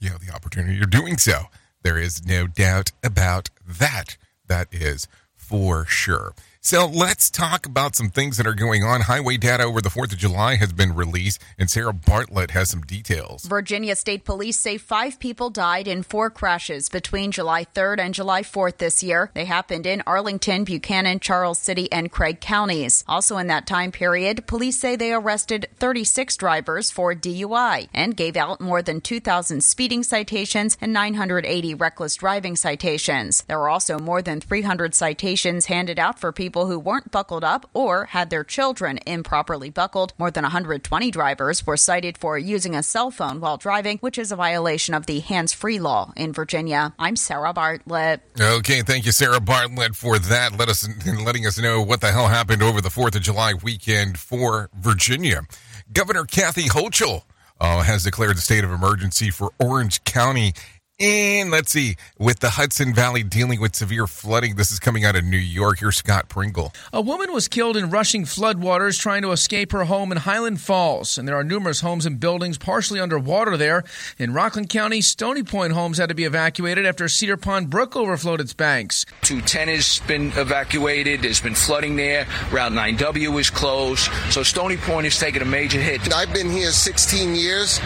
you 0.01 0.13
have 0.13 0.27
the 0.27 0.33
opportunity 0.35 0.81
of 0.83 0.89
doing 0.89 1.19
so. 1.19 1.43
There 1.83 1.99
is 1.99 2.25
no 2.25 2.47
doubt 2.47 2.93
about 3.05 3.51
that. 3.67 4.17
That 4.47 4.69
is 4.73 5.09
for 5.35 5.85
sure. 5.85 6.33
So 6.65 6.87
let's 6.87 7.29
talk 7.29 7.67
about 7.67 7.97
some 7.97 8.09
things 8.09 8.37
that 8.37 8.47
are 8.47 8.55
going 8.55 8.85
on. 8.85 9.01
Highway 9.01 9.37
data 9.37 9.65
over 9.65 9.81
the 9.81 9.89
4th 9.89 10.13
of 10.13 10.19
July 10.19 10.55
has 10.55 10.73
been 10.73 10.95
released, 10.95 11.43
and 11.59 11.69
Sarah 11.69 11.93
Bartlett 11.93 12.53
has 12.53 12.71
some 12.71 12.83
details. 12.83 13.45
Virginia 13.47 13.97
State 13.97 14.25
Police 14.25 14.61
say 14.61 14.79
five 14.79 15.19
people 15.19 15.51
died 15.51 15.89
in 15.89 16.05
four 16.05 16.31
crashes 16.31 16.89
between 16.89 17.33
July 17.33 17.65
3rd 17.65 17.99
and 17.99 18.15
July 18.15 18.43
4th 18.43 18.77
this 18.77 19.03
year. 19.03 19.33
They 19.35 19.45
happened 19.45 19.87
in 19.87 20.05
Arlington, 20.07 20.63
Buchanan, 20.63 21.19
Charles 21.19 21.59
City, 21.59 21.91
and 21.91 22.13
Craig 22.13 22.41
counties. 22.41 23.03
Also 23.09 23.39
in 23.39 23.49
that 23.49 23.67
time 23.67 23.91
period, 23.91 24.47
police 24.47 24.79
say 24.79 24.95
they 24.95 25.13
arrested 25.13 25.67
36 25.81 26.37
drivers 26.37 26.93
for 26.93 27.13
DUI 27.13 27.89
and 27.93 28.17
gave 28.17 28.37
out 28.37 28.61
more 28.61 28.83
than 28.83 29.01
2,000 29.01 29.65
speeding 29.65 30.05
citations 30.05 30.79
and 30.81 30.93
980 30.93 31.75
reckless 31.75 32.15
driving 32.15 32.55
citations. 32.55 33.43
There 33.49 33.59
were 33.59 33.69
also 33.69 33.99
more 33.99 34.23
than 34.23 34.41
300 34.41 34.95
citations 34.95 35.67
handed 35.67 35.99
out 35.99 36.21
for 36.21 36.31
people 36.31 36.52
people 36.53 36.67
who 36.67 36.79
weren't 36.79 37.11
buckled 37.11 37.43
up 37.43 37.65
or 37.73 38.05
had 38.05 38.29
their 38.29 38.45
children 38.45 38.99
improperly 39.07 39.71
buckled. 39.71 40.13
More 40.19 40.31
than 40.31 40.43
120 40.43 41.11
drivers 41.11 41.67
were 41.67 41.79
cited 41.79 42.19
for 42.19 42.37
using 42.37 42.75
a 42.75 42.83
cell 42.83 43.11
phone 43.11 43.41
while 43.41 43.57
driving, 43.57 43.97
which 44.01 44.19
is 44.19 44.31
a 44.31 44.37
violation 44.37 44.93
of 44.93 45.07
the 45.07 45.21
hands 45.21 45.55
free 45.55 45.81
law 45.81 46.13
in 46.15 46.35
Virginia. 46.35 46.93
I'm 46.99 47.17
Sarah 47.17 47.55
Bartlett. 47.55 48.21
Okay, 48.39 48.83
thank 48.83 49.07
you, 49.07 49.13
Sarah 49.13 49.41
Bartlett, 49.41 49.97
for 49.97 50.19
that. 50.19 50.59
Let 50.59 50.69
us 50.69 50.87
letting 51.25 51.47
us 51.47 51.59
know 51.59 51.81
what 51.81 52.03
the 52.03 52.13
hell 52.13 52.29
happened 52.29 52.63
over 52.63 52.83
the 52.83 52.91
Fourth 52.91 53.17
of 53.17 53.23
July 53.23 53.55
weekend 53.55 54.19
for 54.19 54.69
Virginia. 54.75 55.47
Governor 55.91 56.25
Kathy 56.25 56.69
Hochul 56.69 57.23
uh, 57.63 57.81
has 57.81 58.05
declared 58.05 58.37
the 58.37 58.43
state 58.43 58.63
of 58.63 58.71
emergency 58.71 59.31
for 59.31 59.53
Orange 59.59 60.05
County 60.05 60.53
and 61.01 61.51
let's 61.51 61.73
see, 61.73 61.97
with 62.19 62.39
the 62.41 62.51
Hudson 62.51 62.95
Valley 62.95 63.23
dealing 63.25 63.61
with 63.61 63.75
severe 63.75 64.07
flooding, 64.07 64.55
this 64.55 64.71
is 64.71 64.79
coming 64.79 65.05
out 65.05 65.17
of 65.17 65.25
New 65.25 65.37
York. 65.37 65.81
Here's 65.81 65.97
Scott 65.97 66.29
Pringle. 66.29 66.73
A 66.93 67.01
woman 67.01 67.33
was 67.33 67.49
killed 67.49 67.77
in 67.77 67.91
rushing 67.91 68.25
floodwaters 68.25 69.01
trying 69.01 69.23
to 69.23 69.33
escape 69.33 69.73
her 69.73 69.85
home 69.85 70.13
in 70.13 70.19
Highland 70.19 70.61
Falls, 70.61 71.19
and 71.19 71.27
there 71.27 71.35
are 71.35 71.43
numerous 71.43 71.81
homes 71.81 72.07
and 72.07 72.21
buildings 72.21 72.59
partially 72.59 73.01
underwater 73.01 73.57
there. 73.57 73.83
In 74.19 74.33
Rockland 74.33 74.69
County, 74.69 75.01
Stony 75.01 75.43
Point 75.43 75.73
homes 75.73 75.99
had 75.99 76.09
to 76.11 76.15
be 76.15 76.25
evacuated 76.25 76.87
after 76.87 77.09
Cedar 77.09 77.37
Pond 77.37 77.69
Brook 77.69 77.97
overflowed 77.97 78.41
its 78.41 78.55
banks. 78.55 79.05
210 79.23 79.69
has 79.69 80.01
been 80.07 80.27
evacuated. 80.37 81.23
There's 81.23 81.41
been 81.41 81.55
flooding 81.55 81.97
there. 81.97 82.27
Route 82.53 82.73
9W 82.73 83.41
is 83.41 83.51
closed. 83.51 84.09
So 84.31 84.43
Stony 84.43 84.77
Point 84.77 85.05
has 85.05 85.19
taken 85.19 85.43
a 85.43 85.47
major 85.47 85.81
hit. 85.81 86.13
I've 86.13 86.33
been 86.33 86.51
here 86.51 86.71
16 86.71 87.35
years. 87.35 87.81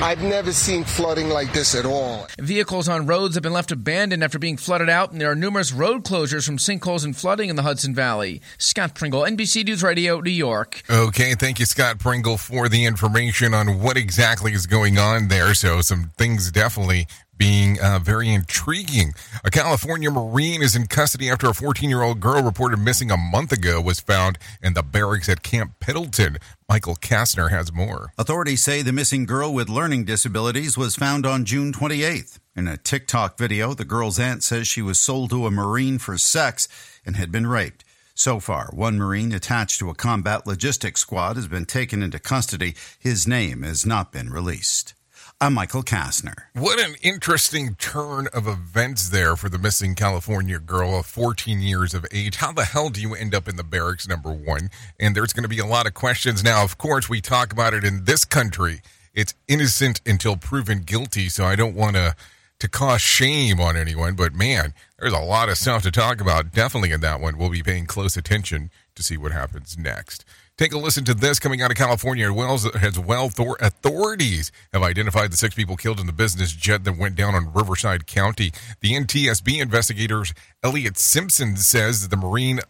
I've 0.00 0.22
never 0.22 0.52
seen 0.52 0.84
flooding 0.84 1.28
like 1.28 1.52
this 1.52 1.74
at 1.74 1.84
all. 1.84 2.28
Vehicles 2.52 2.86
on 2.86 3.06
roads 3.06 3.34
have 3.34 3.42
been 3.42 3.54
left 3.54 3.72
abandoned 3.72 4.22
after 4.22 4.38
being 4.38 4.58
flooded 4.58 4.90
out, 4.90 5.10
and 5.10 5.18
there 5.18 5.30
are 5.30 5.34
numerous 5.34 5.72
road 5.72 6.04
closures 6.04 6.44
from 6.44 6.58
sinkholes 6.58 7.02
and 7.02 7.16
flooding 7.16 7.48
in 7.48 7.56
the 7.56 7.62
Hudson 7.62 7.94
Valley. 7.94 8.42
Scott 8.58 8.94
Pringle, 8.94 9.22
NBC 9.22 9.64
News 9.64 9.82
Radio, 9.82 10.20
New 10.20 10.30
York. 10.30 10.82
Okay, 10.90 11.34
thank 11.34 11.58
you, 11.58 11.64
Scott 11.64 11.98
Pringle, 11.98 12.36
for 12.36 12.68
the 12.68 12.84
information 12.84 13.54
on 13.54 13.80
what 13.80 13.96
exactly 13.96 14.52
is 14.52 14.66
going 14.66 14.98
on 14.98 15.28
there. 15.28 15.54
So, 15.54 15.80
some 15.80 16.10
things 16.18 16.50
definitely 16.52 17.06
being 17.42 17.80
uh, 17.80 17.98
very 17.98 18.28
intriguing. 18.28 19.12
A 19.42 19.50
California 19.50 20.12
Marine 20.12 20.62
is 20.62 20.76
in 20.76 20.86
custody 20.86 21.28
after 21.28 21.48
a 21.48 21.54
14 21.54 21.90
year 21.90 22.02
old 22.02 22.20
girl 22.20 22.40
reported 22.40 22.76
missing 22.76 23.10
a 23.10 23.16
month 23.16 23.50
ago 23.50 23.80
was 23.80 23.98
found 23.98 24.38
in 24.62 24.74
the 24.74 24.82
barracks 24.84 25.28
at 25.28 25.42
Camp 25.42 25.72
Pendleton. 25.80 26.38
Michael 26.68 26.94
Kastner 26.94 27.50
has 27.50 27.72
more. 27.72 28.12
Authorities 28.16 28.62
say 28.62 28.80
the 28.80 28.92
missing 28.92 29.26
girl 29.26 29.52
with 29.52 29.68
learning 29.68 30.04
disabilities 30.04 30.78
was 30.78 30.94
found 30.94 31.26
on 31.26 31.44
June 31.44 31.72
28th. 31.72 32.38
In 32.54 32.68
a 32.68 32.76
TikTok 32.76 33.36
video, 33.36 33.74
the 33.74 33.84
girl's 33.84 34.20
aunt 34.20 34.44
says 34.44 34.68
she 34.68 34.80
was 34.80 35.00
sold 35.00 35.30
to 35.30 35.44
a 35.44 35.50
Marine 35.50 35.98
for 35.98 36.16
sex 36.16 36.68
and 37.04 37.16
had 37.16 37.32
been 37.32 37.48
raped. 37.48 37.84
So 38.14 38.38
far, 38.38 38.68
one 38.72 38.98
Marine 38.98 39.32
attached 39.32 39.80
to 39.80 39.90
a 39.90 39.96
combat 39.96 40.46
logistics 40.46 41.00
squad 41.00 41.34
has 41.34 41.48
been 41.48 41.64
taken 41.64 42.04
into 42.04 42.20
custody. 42.20 42.76
His 43.00 43.26
name 43.26 43.64
has 43.64 43.84
not 43.84 44.12
been 44.12 44.30
released. 44.30 44.94
I'm 45.42 45.54
Michael 45.54 45.82
Kastner. 45.82 46.44
What 46.52 46.78
an 46.78 46.94
interesting 47.02 47.74
turn 47.74 48.28
of 48.32 48.46
events 48.46 49.08
there 49.08 49.34
for 49.34 49.48
the 49.48 49.58
missing 49.58 49.96
California 49.96 50.60
girl 50.60 50.96
of 50.96 51.06
14 51.06 51.60
years 51.60 51.94
of 51.94 52.06
age. 52.12 52.36
How 52.36 52.52
the 52.52 52.64
hell 52.64 52.90
do 52.90 53.00
you 53.00 53.16
end 53.16 53.34
up 53.34 53.48
in 53.48 53.56
the 53.56 53.64
barracks, 53.64 54.06
number 54.06 54.30
one? 54.30 54.70
And 55.00 55.16
there's 55.16 55.32
going 55.32 55.42
to 55.42 55.48
be 55.48 55.58
a 55.58 55.66
lot 55.66 55.88
of 55.88 55.94
questions. 55.94 56.44
Now, 56.44 56.62
of 56.62 56.78
course, 56.78 57.08
we 57.08 57.20
talk 57.20 57.52
about 57.52 57.74
it 57.74 57.82
in 57.82 58.04
this 58.04 58.24
country. 58.24 58.82
It's 59.14 59.34
innocent 59.48 60.00
until 60.06 60.36
proven 60.36 60.82
guilty, 60.82 61.28
so 61.28 61.44
I 61.44 61.56
don't 61.56 61.74
want 61.74 61.96
to 61.96 62.14
to 62.60 62.68
cause 62.68 63.00
shame 63.00 63.60
on 63.60 63.76
anyone, 63.76 64.14
but 64.14 64.32
man, 64.32 64.72
there's 64.96 65.12
a 65.12 65.18
lot 65.18 65.48
of 65.48 65.58
stuff 65.58 65.82
to 65.82 65.90
talk 65.90 66.20
about. 66.20 66.52
Definitely 66.52 66.92
in 66.92 67.00
that 67.00 67.20
one. 67.20 67.36
We'll 67.36 67.50
be 67.50 67.64
paying 67.64 67.86
close 67.86 68.16
attention 68.16 68.70
to 68.94 69.02
see 69.02 69.16
what 69.16 69.32
happens 69.32 69.76
next. 69.76 70.24
Take 70.58 70.74
a 70.74 70.78
listen 70.78 71.04
to 71.06 71.14
this 71.14 71.38
coming 71.38 71.62
out 71.62 71.70
of 71.70 71.76
California 71.76 72.30
as 72.30 72.98
well. 72.98 73.30
Authorities 73.60 74.52
have 74.72 74.82
identified 74.82 75.32
the 75.32 75.36
six 75.36 75.54
people 75.54 75.76
killed 75.76 75.98
in 75.98 76.06
the 76.06 76.12
business 76.12 76.52
jet 76.52 76.84
that 76.84 76.98
went 76.98 77.16
down 77.16 77.34
on 77.34 77.52
Riverside 77.52 78.06
County. 78.06 78.52
The 78.80 78.92
NTSB 78.92 79.60
investigators, 79.60 80.34
Elliot 80.62 80.98
Simpson, 80.98 81.56
says 81.56 82.02
that 82.02 82.10
the 82.10 82.16
Marine 82.16 82.60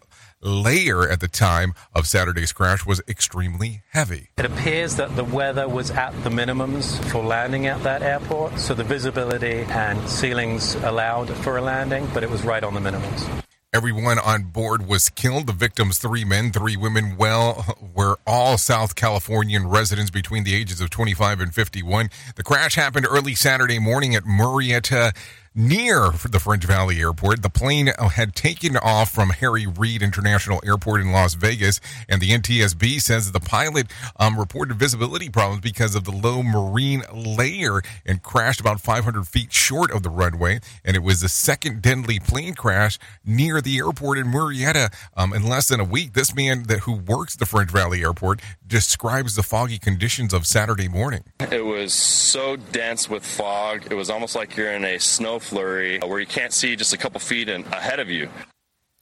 layer 0.40 1.08
at 1.08 1.20
the 1.20 1.28
time 1.28 1.74
of 1.94 2.06
Saturday's 2.06 2.52
crash 2.52 2.86
was 2.86 3.02
extremely 3.08 3.82
heavy. 3.90 4.30
It 4.38 4.44
appears 4.44 4.96
that 4.96 5.14
the 5.16 5.24
weather 5.24 5.68
was 5.68 5.90
at 5.90 6.12
the 6.22 6.30
minimums 6.30 7.04
for 7.10 7.22
landing 7.22 7.66
at 7.66 7.82
that 7.82 8.02
airport, 8.02 8.58
so 8.58 8.74
the 8.74 8.84
visibility 8.84 9.66
and 9.70 10.08
ceilings 10.08 10.76
allowed 10.76 11.28
for 11.38 11.58
a 11.58 11.62
landing, 11.62 12.08
but 12.14 12.22
it 12.22 12.30
was 12.30 12.44
right 12.44 12.62
on 12.62 12.74
the 12.74 12.80
minimums. 12.80 13.41
Everyone 13.74 14.18
on 14.18 14.42
board 14.42 14.86
was 14.86 15.08
killed. 15.08 15.46
The 15.46 15.54
victims, 15.54 15.96
three 15.96 16.26
men, 16.26 16.52
three 16.52 16.76
women, 16.76 17.16
well, 17.16 17.74
were 17.94 18.18
all 18.26 18.58
South 18.58 18.94
Californian 18.94 19.66
residents 19.66 20.10
between 20.10 20.44
the 20.44 20.54
ages 20.54 20.82
of 20.82 20.90
25 20.90 21.40
and 21.40 21.54
51. 21.54 22.10
The 22.36 22.42
crash 22.42 22.74
happened 22.74 23.06
early 23.08 23.34
Saturday 23.34 23.78
morning 23.78 24.14
at 24.14 24.24
Murrieta 24.24 25.16
near 25.54 26.10
the 26.28 26.40
French 26.40 26.64
Valley 26.64 27.00
Airport. 27.00 27.42
The 27.42 27.50
plane 27.50 27.86
had 27.86 28.34
taken 28.34 28.76
off 28.76 29.10
from 29.10 29.30
Harry 29.30 29.66
Reid 29.66 30.02
International 30.02 30.60
Airport 30.64 31.00
in 31.00 31.12
Las 31.12 31.34
Vegas, 31.34 31.80
and 32.08 32.20
the 32.20 32.30
NTSB 32.30 33.00
says 33.00 33.32
the 33.32 33.40
pilot 33.40 33.86
um, 34.16 34.38
reported 34.38 34.78
visibility 34.78 35.28
problems 35.28 35.60
because 35.60 35.94
of 35.94 36.04
the 36.04 36.12
low 36.12 36.42
marine 36.42 37.02
layer 37.12 37.82
and 38.06 38.22
crashed 38.22 38.60
about 38.60 38.80
500 38.80 39.26
feet 39.26 39.52
short 39.52 39.90
of 39.90 40.02
the 40.02 40.10
runway. 40.10 40.60
And 40.84 40.96
it 40.96 41.02
was 41.02 41.20
the 41.20 41.28
second 41.28 41.82
deadly 41.82 42.18
plane 42.18 42.54
crash 42.54 42.98
near 43.24 43.60
the 43.60 43.78
airport 43.78 44.18
in 44.18 44.26
Murrieta 44.26 44.92
um, 45.16 45.32
in 45.32 45.48
less 45.48 45.68
than 45.68 45.80
a 45.80 45.84
week. 45.84 46.14
This 46.14 46.34
man 46.34 46.64
that 46.64 46.80
who 46.80 46.92
works 46.92 47.36
the 47.36 47.46
French 47.46 47.70
Valley 47.70 48.02
Airport 48.02 48.40
describes 48.66 49.34
the 49.34 49.42
foggy 49.42 49.78
conditions 49.78 50.32
of 50.32 50.46
Saturday 50.46 50.88
morning. 50.88 51.24
It 51.40 51.64
was 51.64 51.92
so 51.92 52.56
dense 52.56 53.10
with 53.10 53.24
fog. 53.24 53.86
It 53.90 53.94
was 53.94 54.08
almost 54.08 54.34
like 54.34 54.56
you're 54.56 54.72
in 54.72 54.84
a 54.84 54.98
snow 54.98 55.38
flurry 55.42 56.00
uh, 56.00 56.06
where 56.06 56.20
you 56.20 56.26
can't 56.26 56.52
see 56.52 56.76
just 56.76 56.92
a 56.92 56.98
couple 56.98 57.20
feet 57.20 57.48
in, 57.48 57.64
ahead 57.66 58.00
of 58.00 58.08
you. 58.08 58.28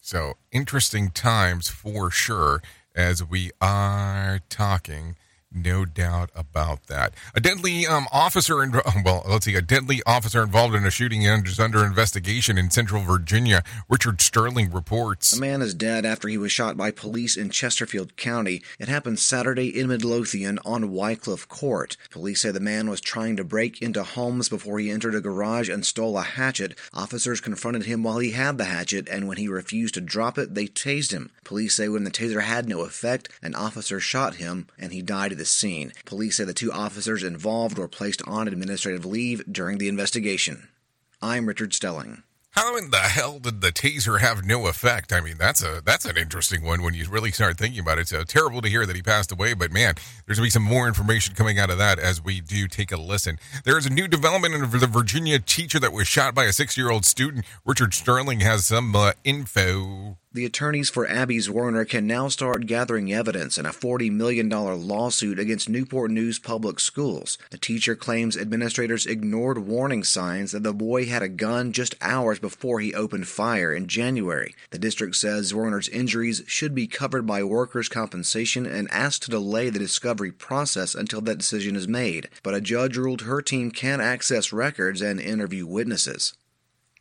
So, 0.00 0.34
interesting 0.50 1.10
times 1.10 1.68
for 1.68 2.10
sure 2.10 2.62
as 2.94 3.24
we 3.24 3.50
are 3.60 4.40
talking 4.48 5.16
No 5.52 5.84
doubt 5.84 6.30
about 6.36 6.86
that. 6.86 7.12
A 7.34 7.40
deadly 7.40 7.84
um, 7.84 8.06
officer, 8.12 8.62
in, 8.62 8.70
well, 9.04 9.24
let's 9.28 9.46
see, 9.46 9.56
a 9.56 9.62
deadly 9.62 10.00
officer 10.06 10.44
involved 10.44 10.76
in 10.76 10.86
a 10.86 10.90
shooting 10.90 11.22
is 11.22 11.58
under 11.58 11.84
investigation 11.84 12.56
in 12.56 12.70
Central 12.70 13.02
Virginia. 13.02 13.64
Richard 13.88 14.20
Sterling 14.20 14.70
reports. 14.70 15.36
A 15.36 15.40
man 15.40 15.60
is 15.60 15.74
dead 15.74 16.06
after 16.06 16.28
he 16.28 16.38
was 16.38 16.52
shot 16.52 16.76
by 16.76 16.92
police 16.92 17.36
in 17.36 17.50
Chesterfield 17.50 18.16
County. 18.16 18.62
It 18.78 18.86
happened 18.86 19.18
Saturday 19.18 19.76
in 19.76 19.88
Midlothian 19.88 20.60
on 20.64 20.92
Wycliffe 20.92 21.48
Court. 21.48 21.96
Police 22.10 22.42
say 22.42 22.52
the 22.52 22.60
man 22.60 22.88
was 22.88 23.00
trying 23.00 23.36
to 23.36 23.42
break 23.42 23.82
into 23.82 24.04
homes 24.04 24.48
before 24.48 24.78
he 24.78 24.88
entered 24.88 25.16
a 25.16 25.20
garage 25.20 25.68
and 25.68 25.84
stole 25.84 26.16
a 26.16 26.22
hatchet. 26.22 26.78
Officers 26.94 27.40
confronted 27.40 27.86
him 27.86 28.04
while 28.04 28.18
he 28.18 28.30
had 28.30 28.56
the 28.56 28.66
hatchet, 28.66 29.08
and 29.08 29.26
when 29.26 29.36
he 29.36 29.48
refused 29.48 29.94
to 29.94 30.00
drop 30.00 30.38
it, 30.38 30.54
they 30.54 30.66
tased 30.66 31.10
him. 31.10 31.32
Police 31.42 31.74
say 31.74 31.88
when 31.88 32.04
the 32.04 32.10
taser 32.12 32.42
had 32.42 32.68
no 32.68 32.82
effect, 32.82 33.28
an 33.42 33.56
officer 33.56 33.98
shot 33.98 34.36
him, 34.36 34.68
and 34.78 34.92
he 34.92 35.02
died 35.02 35.39
the 35.40 35.46
scene. 35.46 35.92
Police 36.04 36.36
say 36.36 36.44
the 36.44 36.52
two 36.52 36.70
officers 36.70 37.22
involved 37.22 37.78
were 37.78 37.88
placed 37.88 38.20
on 38.26 38.46
administrative 38.46 39.06
leave 39.06 39.42
during 39.50 39.78
the 39.78 39.88
investigation. 39.88 40.68
I'm 41.22 41.46
Richard 41.46 41.72
Stelling. 41.72 42.22
How 42.50 42.76
in 42.76 42.90
the 42.90 42.98
hell 42.98 43.38
did 43.38 43.60
the 43.60 43.70
taser 43.70 44.20
have 44.20 44.44
no 44.44 44.66
effect? 44.66 45.12
I 45.12 45.20
mean, 45.20 45.36
that's 45.38 45.62
a 45.62 45.80
that's 45.82 46.04
an 46.04 46.18
interesting 46.18 46.62
one 46.62 46.82
when 46.82 46.94
you 46.94 47.08
really 47.08 47.30
start 47.30 47.56
thinking 47.56 47.80
about 47.80 47.98
it. 47.98 48.02
It's 48.02 48.12
uh, 48.12 48.24
terrible 48.26 48.60
to 48.60 48.68
hear 48.68 48.84
that 48.84 48.96
he 48.96 49.02
passed 49.02 49.30
away, 49.32 49.54
but 49.54 49.72
man, 49.72 49.94
there's 50.26 50.38
gonna 50.38 50.46
be 50.46 50.50
some 50.50 50.64
more 50.64 50.88
information 50.88 51.34
coming 51.34 51.58
out 51.58 51.70
of 51.70 51.78
that 51.78 51.98
as 51.98 52.22
we 52.22 52.40
do 52.40 52.66
take 52.66 52.90
a 52.92 52.96
listen. 52.96 53.38
There 53.64 53.78
is 53.78 53.86
a 53.86 53.90
new 53.90 54.08
development 54.08 54.54
in 54.54 54.60
the 54.62 54.86
Virginia 54.86 55.38
teacher 55.38 55.78
that 55.78 55.92
was 55.92 56.08
shot 56.08 56.34
by 56.34 56.44
a 56.44 56.52
six 56.52 56.76
year 56.76 56.90
old 56.90 57.04
student. 57.04 57.46
Richard 57.64 57.94
Sterling 57.94 58.40
has 58.40 58.66
some 58.66 58.94
uh, 58.94 59.12
info. 59.24 60.18
The 60.32 60.44
attorneys 60.44 60.88
for 60.88 61.08
Abby's 61.08 61.48
Zwerner 61.48 61.88
can 61.88 62.06
now 62.06 62.28
start 62.28 62.66
gathering 62.66 63.12
evidence 63.12 63.58
in 63.58 63.66
a 63.66 63.70
$40 63.70 64.12
million 64.12 64.48
lawsuit 64.48 65.40
against 65.40 65.68
Newport 65.68 66.12
News 66.12 66.38
Public 66.38 66.78
Schools. 66.78 67.36
The 67.50 67.58
teacher 67.58 67.96
claims 67.96 68.36
administrators 68.36 69.06
ignored 69.06 69.58
warning 69.58 70.04
signs 70.04 70.52
that 70.52 70.62
the 70.62 70.72
boy 70.72 71.06
had 71.06 71.24
a 71.24 71.28
gun 71.28 71.72
just 71.72 71.96
hours 72.00 72.38
before 72.38 72.78
he 72.78 72.94
opened 72.94 73.26
fire 73.26 73.74
in 73.74 73.88
January. 73.88 74.54
The 74.70 74.78
district 74.78 75.16
says 75.16 75.52
Zwerner's 75.52 75.88
injuries 75.88 76.44
should 76.46 76.76
be 76.76 76.86
covered 76.86 77.26
by 77.26 77.42
workers' 77.42 77.88
compensation 77.88 78.66
and 78.66 78.88
asked 78.92 79.24
to 79.24 79.32
delay 79.32 79.68
the 79.68 79.80
discovery 79.80 80.30
process 80.30 80.94
until 80.94 81.22
that 81.22 81.38
decision 81.38 81.74
is 81.74 81.88
made. 81.88 82.28
But 82.44 82.54
a 82.54 82.60
judge 82.60 82.96
ruled 82.96 83.22
her 83.22 83.42
team 83.42 83.72
can 83.72 84.00
access 84.00 84.52
records 84.52 85.02
and 85.02 85.18
interview 85.18 85.66
witnesses. 85.66 86.34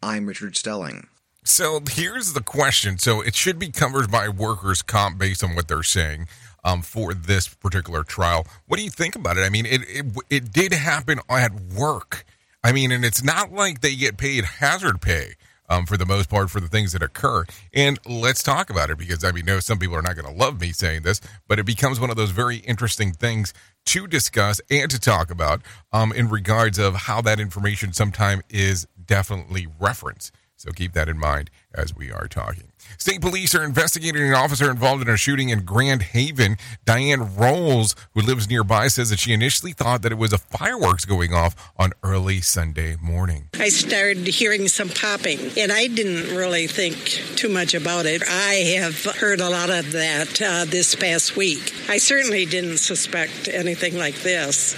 I'm 0.01 0.25
Richard 0.25 0.57
Stelling. 0.57 1.05
So 1.49 1.81
here's 1.89 2.33
the 2.33 2.43
question. 2.43 2.99
So 2.99 3.21
it 3.21 3.33
should 3.33 3.57
be 3.57 3.69
covered 3.71 4.11
by 4.11 4.29
workers' 4.29 4.83
comp 4.83 5.17
based 5.17 5.43
on 5.43 5.55
what 5.55 5.67
they're 5.67 5.81
saying 5.81 6.27
um, 6.63 6.83
for 6.83 7.15
this 7.15 7.47
particular 7.47 8.03
trial. 8.03 8.45
What 8.67 8.77
do 8.77 8.83
you 8.83 8.91
think 8.91 9.15
about 9.15 9.35
it? 9.35 9.41
I 9.41 9.49
mean, 9.49 9.65
it, 9.65 9.81
it 9.87 10.05
it 10.29 10.53
did 10.53 10.73
happen 10.73 11.19
at 11.27 11.51
work. 11.75 12.23
I 12.63 12.71
mean, 12.71 12.91
and 12.91 13.03
it's 13.03 13.23
not 13.23 13.51
like 13.51 13.81
they 13.81 13.95
get 13.95 14.15
paid 14.15 14.45
hazard 14.45 15.01
pay. 15.01 15.33
Um, 15.71 15.85
for 15.85 15.97
the 15.97 16.05
most 16.05 16.31
part, 16.31 16.49
for 16.49 16.59
the 16.59 16.67
things 16.67 16.93
that 16.93 17.03
occur. 17.03 17.45
And 17.75 17.99
let's 18.07 18.41
talk 18.41 18.71
about 18.71 18.89
it 18.89 18.97
because 18.97 19.23
I 19.23 19.31
mean, 19.31 19.45
no, 19.45 19.59
some 19.59 19.77
people 19.77 19.95
are 19.95 20.01
not 20.01 20.15
going 20.15 20.25
to 20.25 20.39
love 20.39 20.59
me 20.59 20.71
saying 20.71 21.03
this, 21.03 21.21
but 21.47 21.59
it 21.59 21.65
becomes 21.65 21.99
one 21.99 22.09
of 22.09 22.15
those 22.15 22.31
very 22.31 22.57
interesting 22.57 23.11
things 23.11 23.53
to 23.85 24.07
discuss 24.07 24.59
and 24.71 24.89
to 24.89 24.99
talk 24.99 25.29
about 25.29 25.61
um, 25.93 26.11
in 26.11 26.27
regards 26.29 26.79
of 26.79 26.95
how 26.95 27.21
that 27.21 27.39
information 27.39 27.93
sometime 27.93 28.41
is 28.49 28.87
definitely 29.05 29.67
referenced. 29.79 30.31
So 30.59 30.71
keep 30.71 30.91
that 30.91 31.07
in 31.07 31.17
mind 31.17 31.49
as 31.73 31.95
we 31.95 32.11
are 32.11 32.27
talking. 32.27 32.73
State 32.97 33.21
police 33.21 33.55
are 33.55 33.63
investigating 33.63 34.27
an 34.27 34.33
officer 34.33 34.69
involved 34.69 35.01
in 35.01 35.07
a 35.07 35.15
shooting 35.15 35.47
in 35.47 35.63
Grand 35.63 36.01
Haven. 36.01 36.57
Diane 36.83 37.33
Rolls, 37.37 37.95
who 38.13 38.19
lives 38.19 38.49
nearby, 38.49 38.89
says 38.89 39.09
that 39.09 39.19
she 39.19 39.31
initially 39.31 39.71
thought 39.71 40.01
that 40.01 40.11
it 40.11 40.17
was 40.17 40.33
a 40.33 40.37
fireworks 40.37 41.05
going 41.05 41.33
off 41.33 41.71
on 41.77 41.93
early 42.03 42.41
Sunday 42.41 42.97
morning. 43.01 43.47
I 43.53 43.69
started 43.69 44.27
hearing 44.27 44.67
some 44.67 44.89
popping, 44.89 45.39
and 45.57 45.71
I 45.71 45.87
didn't 45.87 46.35
really 46.35 46.67
think 46.67 46.97
too 47.37 47.47
much 47.47 47.73
about 47.73 48.05
it. 48.05 48.21
I 48.27 48.75
have 48.79 49.01
heard 49.05 49.39
a 49.39 49.49
lot 49.49 49.69
of 49.69 49.93
that 49.93 50.41
uh, 50.41 50.65
this 50.65 50.93
past 50.93 51.37
week. 51.37 51.73
I 51.87 51.99
certainly 51.99 52.45
didn't 52.45 52.79
suspect 52.79 53.47
anything 53.47 53.97
like 53.97 54.15
this. 54.23 54.75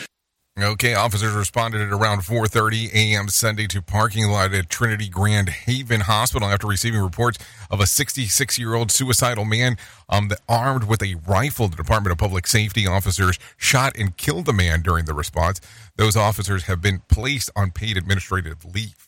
Okay, 0.59 0.93
officers 0.93 1.33
responded 1.33 1.79
at 1.79 1.93
around 1.93 2.21
4:30 2.21 2.93
a.m. 2.93 3.29
Sunday 3.29 3.67
to 3.67 3.81
parking 3.81 4.27
lot 4.27 4.53
at 4.53 4.69
Trinity 4.69 5.07
Grand 5.07 5.47
Haven 5.47 6.01
Hospital 6.01 6.49
after 6.49 6.67
receiving 6.67 6.99
reports 6.99 7.37
of 7.69 7.79
a 7.79 7.85
66-year-old 7.85 8.91
suicidal 8.91 9.45
man 9.45 9.77
um, 10.09 10.27
that 10.27 10.41
armed 10.49 10.83
with 10.83 11.01
a 11.01 11.15
rifle. 11.25 11.69
The 11.69 11.77
Department 11.77 12.11
of 12.11 12.17
Public 12.17 12.47
Safety 12.47 12.85
officers 12.85 13.39
shot 13.55 13.97
and 13.97 14.17
killed 14.17 14.45
the 14.45 14.51
man 14.51 14.81
during 14.81 15.05
the 15.05 15.13
response. 15.13 15.61
Those 15.95 16.17
officers 16.17 16.63
have 16.63 16.81
been 16.81 17.01
placed 17.07 17.49
on 17.55 17.71
paid 17.71 17.95
administrative 17.95 18.65
leave. 18.65 19.07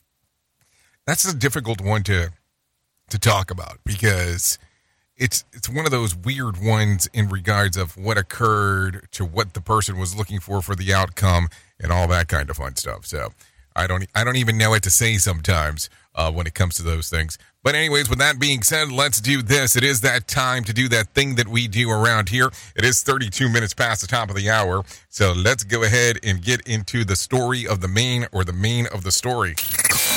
That's 1.06 1.26
a 1.26 1.36
difficult 1.36 1.82
one 1.82 2.04
to 2.04 2.30
to 3.10 3.18
talk 3.18 3.50
about 3.50 3.80
because 3.84 4.58
it's 5.16 5.44
it's 5.52 5.68
one 5.68 5.84
of 5.84 5.90
those 5.90 6.14
weird 6.14 6.62
ones 6.62 7.08
in 7.12 7.28
regards 7.28 7.76
of 7.76 7.96
what 7.96 8.18
occurred 8.18 9.08
to 9.12 9.24
what 9.24 9.54
the 9.54 9.60
person 9.60 9.98
was 9.98 10.16
looking 10.16 10.40
for 10.40 10.60
for 10.60 10.74
the 10.74 10.92
outcome 10.92 11.48
and 11.80 11.92
all 11.92 12.08
that 12.08 12.28
kind 12.28 12.50
of 12.50 12.56
fun 12.56 12.76
stuff. 12.76 13.06
So 13.06 13.28
I 13.76 13.86
don't 13.86 14.06
I 14.14 14.24
don't 14.24 14.36
even 14.36 14.58
know 14.58 14.70
what 14.70 14.82
to 14.84 14.90
say 14.90 15.16
sometimes 15.16 15.88
uh, 16.14 16.30
when 16.32 16.46
it 16.46 16.54
comes 16.54 16.74
to 16.76 16.82
those 16.82 17.08
things. 17.08 17.38
But 17.64 17.74
anyways, 17.74 18.10
with 18.10 18.18
that 18.18 18.38
being 18.38 18.62
said, 18.62 18.92
let's 18.92 19.22
do 19.22 19.40
this. 19.40 19.74
It 19.74 19.84
is 19.84 20.02
that 20.02 20.28
time 20.28 20.64
to 20.64 20.74
do 20.74 20.86
that 20.90 21.08
thing 21.14 21.36
that 21.36 21.48
we 21.48 21.66
do 21.66 21.90
around 21.90 22.28
here. 22.28 22.50
It 22.76 22.84
is 22.84 23.02
32 23.02 23.48
minutes 23.48 23.72
past 23.72 24.02
the 24.02 24.06
top 24.06 24.28
of 24.28 24.36
the 24.36 24.50
hour. 24.50 24.84
So 25.08 25.32
let's 25.32 25.64
go 25.64 25.82
ahead 25.82 26.18
and 26.22 26.42
get 26.42 26.60
into 26.68 27.04
the 27.04 27.16
story 27.16 27.66
of 27.66 27.80
the 27.80 27.88
main 27.88 28.26
or 28.32 28.44
the 28.44 28.52
main 28.52 28.86
of 28.88 29.02
the 29.02 29.10
story. 29.10 29.54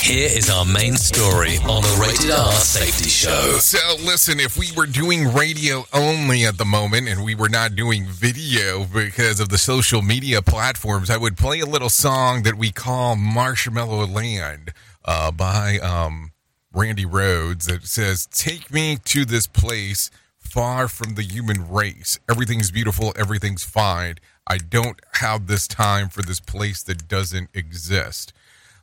Here 0.02 0.30
is 0.30 0.50
our 0.50 0.66
main 0.66 0.96
story 0.96 1.56
on 1.60 1.82
the 1.84 1.98
Rated 2.02 2.32
R 2.32 2.52
Safety 2.52 3.10
Show. 3.10 3.58
So, 3.60 3.80
listen, 4.04 4.40
if 4.40 4.58
we 4.58 4.68
were 4.76 4.86
doing 4.86 5.34
radio 5.34 5.86
only 5.94 6.46
at 6.46 6.58
the 6.58 6.66
moment 6.66 7.08
and 7.08 7.24
we 7.24 7.34
were 7.34 7.50
not 7.50 7.76
doing 7.76 8.06
video 8.08 8.86
because 8.86 9.40
of 9.40 9.50
the 9.50 9.58
social 9.58 10.02
media 10.02 10.42
platforms, 10.42 11.10
I 11.10 11.18
would 11.18 11.38
play 11.38 11.62
a 11.62 11.66
little 11.66 11.90
song 11.90 12.44
that 12.44 12.56
we 12.56 12.72
call 12.72 13.16
Marshmallow 13.16 14.06
Land 14.06 14.74
uh, 15.08 15.32
by 15.32 15.80
um, 15.80 16.34
Randy 16.74 17.06
Rhoads 17.06 17.66
that 17.66 17.88
says, 17.88 18.28
Take 18.28 18.72
me 18.72 18.98
to 19.06 19.26
this 19.26 19.48
place 19.48 20.12
far 20.38 20.88
from 20.88 21.16
the 21.16 21.24
human 21.24 21.70
race. 21.70 22.20
Everything's 22.30 22.72
beautiful, 22.72 23.14
everything's 23.18 23.64
fine. 23.64 24.16
I 24.48 24.58
don't 24.58 25.00
have 25.14 25.48
this 25.48 25.68
time 25.68 26.10
for 26.10 26.22
this 26.22 26.40
place 26.40 26.84
that 26.84 27.08
doesn't 27.08 27.50
exist. 27.54 28.34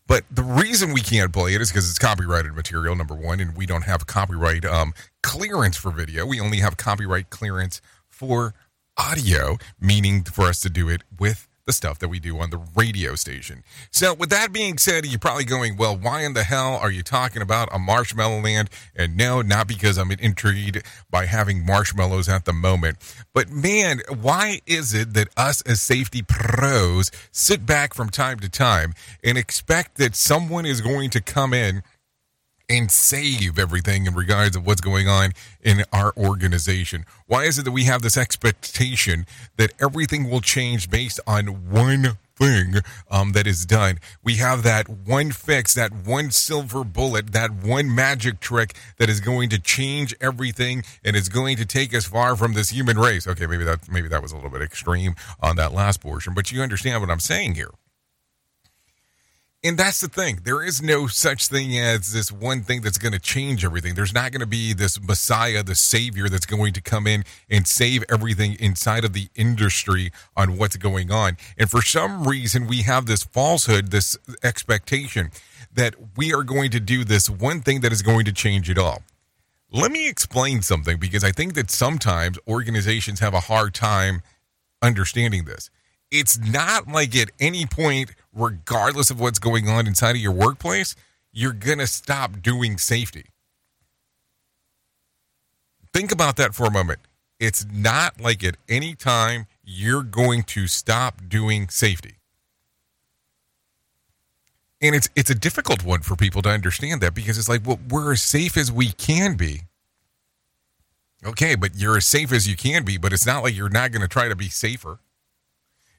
But 0.06 0.24
the 0.30 0.42
reason 0.42 0.92
we 0.92 1.00
can't 1.00 1.32
play 1.32 1.54
it 1.54 1.62
is 1.62 1.70
because 1.70 1.88
it's 1.88 1.98
copyrighted 1.98 2.54
material, 2.54 2.94
number 2.94 3.14
one, 3.14 3.40
and 3.40 3.56
we 3.56 3.64
don't 3.64 3.84
have 3.84 4.06
copyright 4.06 4.64
um, 4.66 4.92
clearance 5.22 5.78
for 5.78 5.90
video. 5.90 6.26
We 6.26 6.40
only 6.40 6.58
have 6.58 6.76
copyright 6.76 7.30
clearance 7.30 7.80
for 8.10 8.52
audio, 8.98 9.56
meaning 9.80 10.22
for 10.24 10.44
us 10.44 10.60
to 10.60 10.70
do 10.70 10.90
it 10.90 11.02
with 11.18 11.48
the 11.66 11.72
stuff 11.72 11.98
that 11.98 12.08
we 12.08 12.20
do 12.20 12.38
on 12.38 12.50
the 12.50 12.60
radio 12.74 13.14
station. 13.14 13.62
So, 13.90 14.12
with 14.12 14.30
that 14.30 14.52
being 14.52 14.78
said, 14.78 15.06
you're 15.06 15.18
probably 15.18 15.44
going, 15.44 15.76
well, 15.76 15.96
why 15.96 16.22
in 16.22 16.34
the 16.34 16.44
hell 16.44 16.76
are 16.76 16.90
you 16.90 17.02
talking 17.02 17.42
about 17.42 17.68
a 17.72 17.78
marshmallow 17.78 18.40
land? 18.40 18.68
And 18.94 19.16
no, 19.16 19.40
not 19.40 19.66
because 19.66 19.96
I'm 19.96 20.10
intrigued 20.12 20.82
by 21.10 21.26
having 21.26 21.64
marshmallows 21.64 22.28
at 22.28 22.44
the 22.44 22.52
moment. 22.52 22.98
But 23.32 23.50
man, 23.50 24.00
why 24.20 24.60
is 24.66 24.92
it 24.92 25.14
that 25.14 25.28
us 25.36 25.62
as 25.62 25.80
safety 25.80 26.22
pros 26.22 27.10
sit 27.32 27.64
back 27.64 27.94
from 27.94 28.10
time 28.10 28.40
to 28.40 28.48
time 28.48 28.94
and 29.22 29.38
expect 29.38 29.96
that 29.96 30.14
someone 30.14 30.66
is 30.66 30.80
going 30.80 31.10
to 31.10 31.20
come 31.20 31.54
in? 31.54 31.82
And 32.68 32.90
save 32.90 33.58
everything 33.58 34.06
in 34.06 34.14
regards 34.14 34.56
of 34.56 34.66
what's 34.66 34.80
going 34.80 35.08
on 35.08 35.32
in 35.62 35.84
our 35.92 36.12
organization? 36.16 37.04
Why 37.26 37.44
is 37.44 37.58
it 37.58 37.64
that 37.64 37.72
we 37.72 37.84
have 37.84 38.02
this 38.02 38.16
expectation 38.16 39.26
that 39.56 39.72
everything 39.80 40.30
will 40.30 40.40
change 40.40 40.90
based 40.90 41.20
on 41.26 41.70
one 41.70 42.18
thing 42.36 42.76
um, 43.10 43.32
that 43.32 43.46
is 43.46 43.66
done? 43.66 43.98
We 44.22 44.36
have 44.36 44.62
that 44.62 44.88
one 44.88 45.32
fix, 45.32 45.74
that 45.74 45.92
one 45.92 46.30
silver 46.30 46.84
bullet, 46.84 47.32
that 47.32 47.50
one 47.52 47.94
magic 47.94 48.40
trick 48.40 48.74
that 48.98 49.08
is 49.10 49.20
going 49.20 49.50
to 49.50 49.58
change 49.58 50.14
everything 50.20 50.84
and 51.04 51.16
is 51.16 51.28
going 51.28 51.56
to 51.58 51.66
take 51.66 51.94
us 51.94 52.06
far 52.06 52.36
from 52.36 52.54
this 52.54 52.70
human 52.70 52.98
race. 52.98 53.26
Okay, 53.26 53.46
maybe 53.46 53.64
that 53.64 53.90
maybe 53.90 54.08
that 54.08 54.22
was 54.22 54.32
a 54.32 54.36
little 54.36 54.50
bit 54.50 54.62
extreme 54.62 55.14
on 55.40 55.56
that 55.56 55.72
last 55.72 56.00
portion, 56.00 56.34
but 56.34 56.50
you 56.50 56.62
understand 56.62 57.00
what 57.00 57.10
I'm 57.10 57.20
saying 57.20 57.54
here. 57.54 57.70
And 59.66 59.78
that's 59.78 60.02
the 60.02 60.08
thing. 60.08 60.40
There 60.44 60.62
is 60.62 60.82
no 60.82 61.06
such 61.06 61.48
thing 61.48 61.78
as 61.78 62.12
this 62.12 62.30
one 62.30 62.62
thing 62.64 62.82
that's 62.82 62.98
going 62.98 63.14
to 63.14 63.18
change 63.18 63.64
everything. 63.64 63.94
There's 63.94 64.12
not 64.12 64.30
going 64.30 64.42
to 64.42 64.46
be 64.46 64.74
this 64.74 65.00
Messiah, 65.00 65.62
the 65.62 65.74
Savior 65.74 66.28
that's 66.28 66.44
going 66.44 66.74
to 66.74 66.82
come 66.82 67.06
in 67.06 67.24
and 67.48 67.66
save 67.66 68.04
everything 68.10 68.58
inside 68.60 69.06
of 69.06 69.14
the 69.14 69.28
industry 69.34 70.12
on 70.36 70.58
what's 70.58 70.76
going 70.76 71.10
on. 71.10 71.38
And 71.56 71.70
for 71.70 71.80
some 71.80 72.28
reason, 72.28 72.66
we 72.66 72.82
have 72.82 73.06
this 73.06 73.24
falsehood, 73.24 73.90
this 73.90 74.18
expectation 74.42 75.30
that 75.72 75.94
we 76.14 76.34
are 76.34 76.42
going 76.42 76.70
to 76.72 76.78
do 76.78 77.02
this 77.02 77.30
one 77.30 77.62
thing 77.62 77.80
that 77.80 77.90
is 77.90 78.02
going 78.02 78.26
to 78.26 78.32
change 78.32 78.68
it 78.68 78.76
all. 78.76 79.02
Let 79.72 79.90
me 79.90 80.10
explain 80.10 80.60
something 80.60 80.98
because 80.98 81.24
I 81.24 81.32
think 81.32 81.54
that 81.54 81.70
sometimes 81.70 82.38
organizations 82.46 83.20
have 83.20 83.32
a 83.32 83.40
hard 83.40 83.72
time 83.72 84.20
understanding 84.82 85.46
this. 85.46 85.70
It's 86.10 86.38
not 86.38 86.86
like 86.86 87.16
at 87.16 87.30
any 87.40 87.64
point, 87.64 88.10
regardless 88.34 89.10
of 89.10 89.20
what's 89.20 89.38
going 89.38 89.68
on 89.68 89.86
inside 89.86 90.16
of 90.16 90.22
your 90.22 90.32
workplace, 90.32 90.96
you're 91.32 91.52
going 91.52 91.78
to 91.78 91.86
stop 91.86 92.40
doing 92.42 92.78
safety. 92.78 93.26
Think 95.92 96.10
about 96.10 96.36
that 96.36 96.54
for 96.54 96.64
a 96.66 96.70
moment. 96.70 97.00
It's 97.38 97.66
not 97.72 98.20
like 98.20 98.42
at 98.42 98.56
any 98.68 98.94
time 98.94 99.46
you're 99.62 100.02
going 100.02 100.42
to 100.44 100.66
stop 100.66 101.22
doing 101.28 101.68
safety. 101.68 102.14
And 104.80 104.94
it's 104.94 105.08
it's 105.16 105.30
a 105.30 105.34
difficult 105.34 105.84
one 105.84 106.00
for 106.00 106.14
people 106.14 106.42
to 106.42 106.48
understand 106.48 107.00
that 107.00 107.14
because 107.14 107.38
it's 107.38 107.48
like, 107.48 107.66
well, 107.66 107.78
we're 107.88 108.12
as 108.12 108.22
safe 108.22 108.56
as 108.56 108.70
we 108.70 108.92
can 108.92 109.34
be. 109.36 109.62
Okay, 111.24 111.54
but 111.54 111.76
you're 111.76 111.96
as 111.96 112.06
safe 112.06 112.32
as 112.32 112.46
you 112.46 112.56
can 112.56 112.84
be, 112.84 112.98
but 112.98 113.12
it's 113.12 113.24
not 113.24 113.42
like 113.42 113.56
you're 113.56 113.70
not 113.70 113.92
going 113.92 114.02
to 114.02 114.08
try 114.08 114.28
to 114.28 114.36
be 114.36 114.48
safer. 114.48 114.98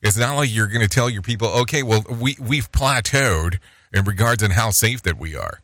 It's 0.02 0.18
not 0.18 0.36
like 0.36 0.54
you're 0.54 0.68
going 0.68 0.82
to 0.82 0.88
tell 0.88 1.10
your 1.10 1.22
people, 1.22 1.48
okay, 1.48 1.84
well, 1.84 2.04
we 2.10 2.38
we've 2.40 2.72
plateaued 2.72 3.60
in 3.94 4.04
regards 4.04 4.44
on 4.44 4.52
how 4.52 4.70
safe 4.70 5.02
that 5.04 5.18
we 5.18 5.36
are. 5.36 5.62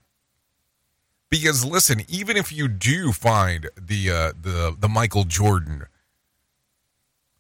Because 1.30 1.64
listen, 1.64 2.02
even 2.10 2.36
if 2.36 2.52
you 2.52 2.68
do 2.68 3.12
find 3.12 3.70
the 3.80 4.10
uh, 4.10 4.32
the 4.40 4.76
the 4.78 4.90
Michael 4.90 5.24
Jordan, 5.24 5.86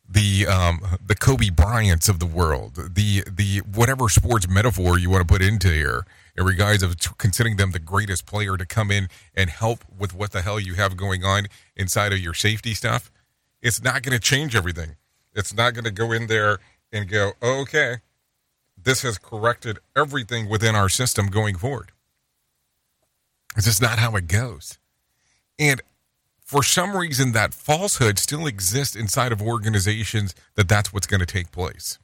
the 0.07 0.45
um, 0.47 0.81
the 1.05 1.15
Kobe 1.15 1.49
Bryants 1.49 2.07
of 2.07 2.19
the 2.19 2.25
world, 2.25 2.75
the 2.75 3.23
the 3.29 3.59
whatever 3.59 4.07
sports 4.09 4.47
metaphor 4.47 4.97
you 4.97 5.09
want 5.09 5.27
to 5.27 5.31
put 5.31 5.41
into 5.41 5.69
here 5.69 6.05
in 6.35 6.45
regards 6.45 6.83
of 6.83 6.95
considering 7.17 7.57
them 7.57 7.71
the 7.71 7.79
greatest 7.79 8.25
player 8.25 8.57
to 8.57 8.65
come 8.65 8.91
in 8.91 9.07
and 9.35 9.49
help 9.49 9.83
with 9.97 10.13
what 10.13 10.31
the 10.31 10.41
hell 10.41 10.59
you 10.59 10.75
have 10.75 10.95
going 10.95 11.23
on 11.23 11.47
inside 11.75 12.13
of 12.13 12.19
your 12.19 12.33
safety 12.33 12.73
stuff, 12.73 13.11
it's 13.61 13.81
not 13.81 14.01
going 14.03 14.13
to 14.13 14.19
change 14.19 14.55
everything. 14.55 14.95
It's 15.33 15.53
not 15.53 15.73
going 15.73 15.85
to 15.85 15.91
go 15.91 16.11
in 16.11 16.27
there 16.27 16.59
and 16.91 17.09
go, 17.09 17.33
oh, 17.41 17.61
okay, 17.61 17.97
this 18.77 19.01
has 19.03 19.17
corrected 19.17 19.79
everything 19.95 20.49
within 20.49 20.75
our 20.75 20.89
system 20.89 21.27
going 21.27 21.55
forward. 21.55 21.91
It's 23.55 23.65
just 23.65 23.81
not 23.81 23.99
how 23.99 24.15
it 24.15 24.27
goes. 24.27 24.77
And 25.59 25.81
for 26.43 26.63
some 26.63 26.95
reason, 26.95 27.31
that 27.31 27.53
falsehood 27.53 28.19
still 28.19 28.47
exists 28.47 28.95
inside 28.95 29.31
of 29.31 29.41
organizations 29.41 30.35
that 30.55 30.67
that's 30.67 30.91
what's 30.93 31.07
going 31.07 31.19
to 31.19 31.25
take 31.25 31.51
place. 31.51 31.99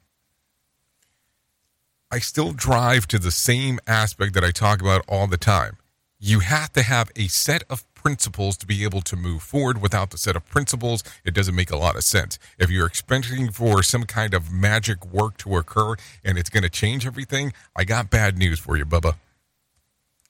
I 2.10 2.18
still 2.20 2.52
drive 2.52 3.06
to 3.08 3.18
the 3.18 3.30
same 3.30 3.78
aspect 3.86 4.32
that 4.34 4.44
I 4.44 4.50
talk 4.50 4.80
about 4.80 5.04
all 5.06 5.26
the 5.26 5.36
time. 5.36 5.76
You 6.18 6.40
have 6.40 6.72
to 6.72 6.82
have 6.82 7.10
a 7.14 7.28
set 7.28 7.62
of 7.68 7.87
principles 7.98 8.56
to 8.56 8.66
be 8.66 8.84
able 8.84 9.02
to 9.02 9.16
move 9.16 9.42
forward. 9.42 9.82
Without 9.82 10.10
the 10.10 10.18
set 10.18 10.36
of 10.36 10.46
principles, 10.46 11.04
it 11.24 11.34
doesn't 11.34 11.54
make 11.54 11.70
a 11.70 11.76
lot 11.76 11.96
of 11.96 12.04
sense. 12.04 12.38
If 12.58 12.70
you're 12.70 12.86
expecting 12.86 13.50
for 13.50 13.82
some 13.82 14.04
kind 14.04 14.32
of 14.32 14.50
magic 14.50 15.04
work 15.04 15.36
to 15.38 15.56
occur 15.56 15.96
and 16.24 16.38
it's 16.38 16.48
going 16.48 16.62
to 16.62 16.70
change 16.70 17.06
everything, 17.06 17.52
I 17.76 17.84
got 17.84 18.10
bad 18.10 18.38
news 18.38 18.58
for 18.58 18.76
you, 18.76 18.86
Bubba. 18.86 19.16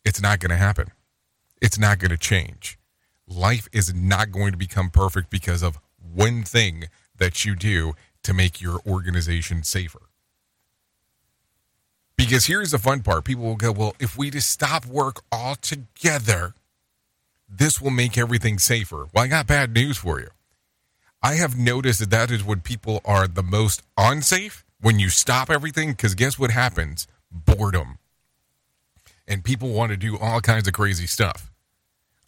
It's 0.05 0.21
not 0.21 0.41
going 0.41 0.51
to 0.51 0.57
happen. 0.57 0.89
It's 1.61 1.79
not 1.79 1.99
going 1.99 2.11
to 2.11 2.16
change. 2.16 2.79
Life 3.27 3.69
is 3.73 3.95
not 3.95 4.33
going 4.33 4.53
to 4.53 4.59
become 4.59 4.91
perfect 4.91 5.31
because 5.31 5.62
of 5.62 5.79
one 6.01 6.43
thing 6.43 6.85
that 7.16 7.45
you 7.45 7.55
do 7.55 7.95
to 8.23 8.33
make 8.33 8.61
your 8.61 8.81
organization 8.87 9.62
safer. 9.62 10.01
Because 12.16 12.47
here's 12.47 12.73
the 12.73 12.79
fun 12.79 13.03
part 13.03 13.25
people 13.25 13.45
will 13.45 13.57
go, 13.57 13.71
well, 13.71 13.95
if 14.01 14.19
we 14.19 14.31
just 14.31 14.51
stop 14.51 14.85
work 14.85 15.23
altogether, 15.31 16.55
this 17.49 17.80
will 17.80 17.90
make 17.90 18.18
everything 18.18 18.59
safer. 18.59 19.09
Well, 19.12 19.24
I 19.24 19.28
got 19.28 19.46
bad 19.46 19.72
news 19.72 19.96
for 19.96 20.20
you. 20.20 20.28
I 21.22 21.34
have 21.34 21.59
noticed 21.59 22.01
that 22.01 22.11
that 22.11 22.30
is 22.30 22.44
when 22.44 22.61
people 22.61 23.01
are 23.05 23.26
the 23.26 23.42
most 23.42 23.82
unsafe 23.96 24.64
when 24.80 24.99
you 24.99 25.09
stop 25.09 25.51
everything. 25.51 25.90
Because 25.90 26.14
guess 26.14 26.38
what 26.38 26.51
happens? 26.51 27.07
Boredom. 27.30 27.99
And 29.26 29.44
people 29.44 29.70
want 29.70 29.90
to 29.90 29.96
do 29.96 30.16
all 30.18 30.40
kinds 30.40 30.68
of 30.68 30.74
crazy 30.74 31.07
stuff. 31.07 31.51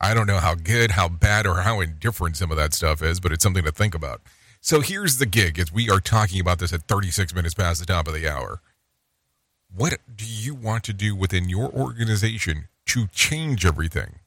I 0.01 0.15
don't 0.15 0.27
know 0.27 0.39
how 0.39 0.55
good, 0.55 0.93
how 0.93 1.09
bad, 1.09 1.47
or 1.47 1.61
how 1.61 1.81
indifferent 1.81 2.37
some 2.37 2.51
of 2.51 2.57
that 2.57 2.73
stuff 2.73 3.03
is, 3.03 3.21
but 3.21 3.33
it's 3.33 3.43
something 3.43 3.65
to 3.65 3.73
think 3.73 3.95
about. 3.95 4.23
So 4.63 4.81
here's 4.81 5.19
the 5.19 5.27
gig 5.27 5.59
as 5.59 5.73
we 5.73 5.91
are 5.91 6.01
talking 6.01 6.41
about 6.41 6.59
this 6.59 6.73
at 6.73 6.83
36 6.83 7.35
minutes 7.35 7.55
past 7.55 7.81
the 7.81 7.87
top 7.87 8.09
of 8.09 8.15
the 8.15 8.29
hour. 8.29 8.61
What 9.75 9.99
do 10.15 10.25
you 10.27 10.55
want 10.55 10.85
to 10.85 10.93
do 10.93 11.15
within 11.15 11.49
your 11.49 11.71
organization 11.71 12.69
to 12.87 13.07
change 13.09 13.65
everything? 13.65 14.20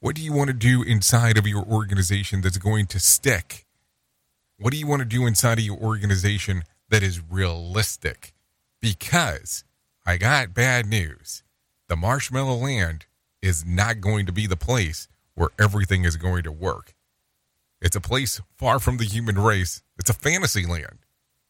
What 0.00 0.14
do 0.14 0.22
you 0.22 0.32
want 0.32 0.48
to 0.48 0.54
do 0.54 0.82
inside 0.82 1.38
of 1.38 1.46
your 1.46 1.64
organization 1.64 2.42
that's 2.42 2.58
going 2.58 2.86
to 2.88 3.00
stick? 3.00 3.64
What 4.58 4.72
do 4.72 4.78
you 4.78 4.86
want 4.86 5.00
to 5.00 5.06
do 5.06 5.26
inside 5.26 5.58
of 5.58 5.64
your 5.64 5.78
organization 5.78 6.64
that 6.90 7.02
is 7.02 7.22
realistic? 7.30 8.34
Because 8.80 9.64
I 10.04 10.18
got 10.18 10.52
bad 10.52 10.86
news. 10.86 11.42
The 11.88 11.96
marshmallow 11.96 12.56
land 12.56 13.06
is 13.40 13.64
not 13.64 14.02
going 14.02 14.26
to 14.26 14.32
be 14.32 14.46
the 14.46 14.56
place 14.56 15.08
where 15.34 15.48
everything 15.58 16.04
is 16.04 16.16
going 16.16 16.42
to 16.42 16.52
work. 16.52 16.94
It's 17.80 17.96
a 17.96 18.00
place 18.00 18.40
far 18.54 18.78
from 18.78 18.98
the 18.98 19.04
human 19.04 19.38
race. 19.38 19.82
It's 19.98 20.10
a 20.10 20.14
fantasy 20.14 20.66
land. 20.66 20.98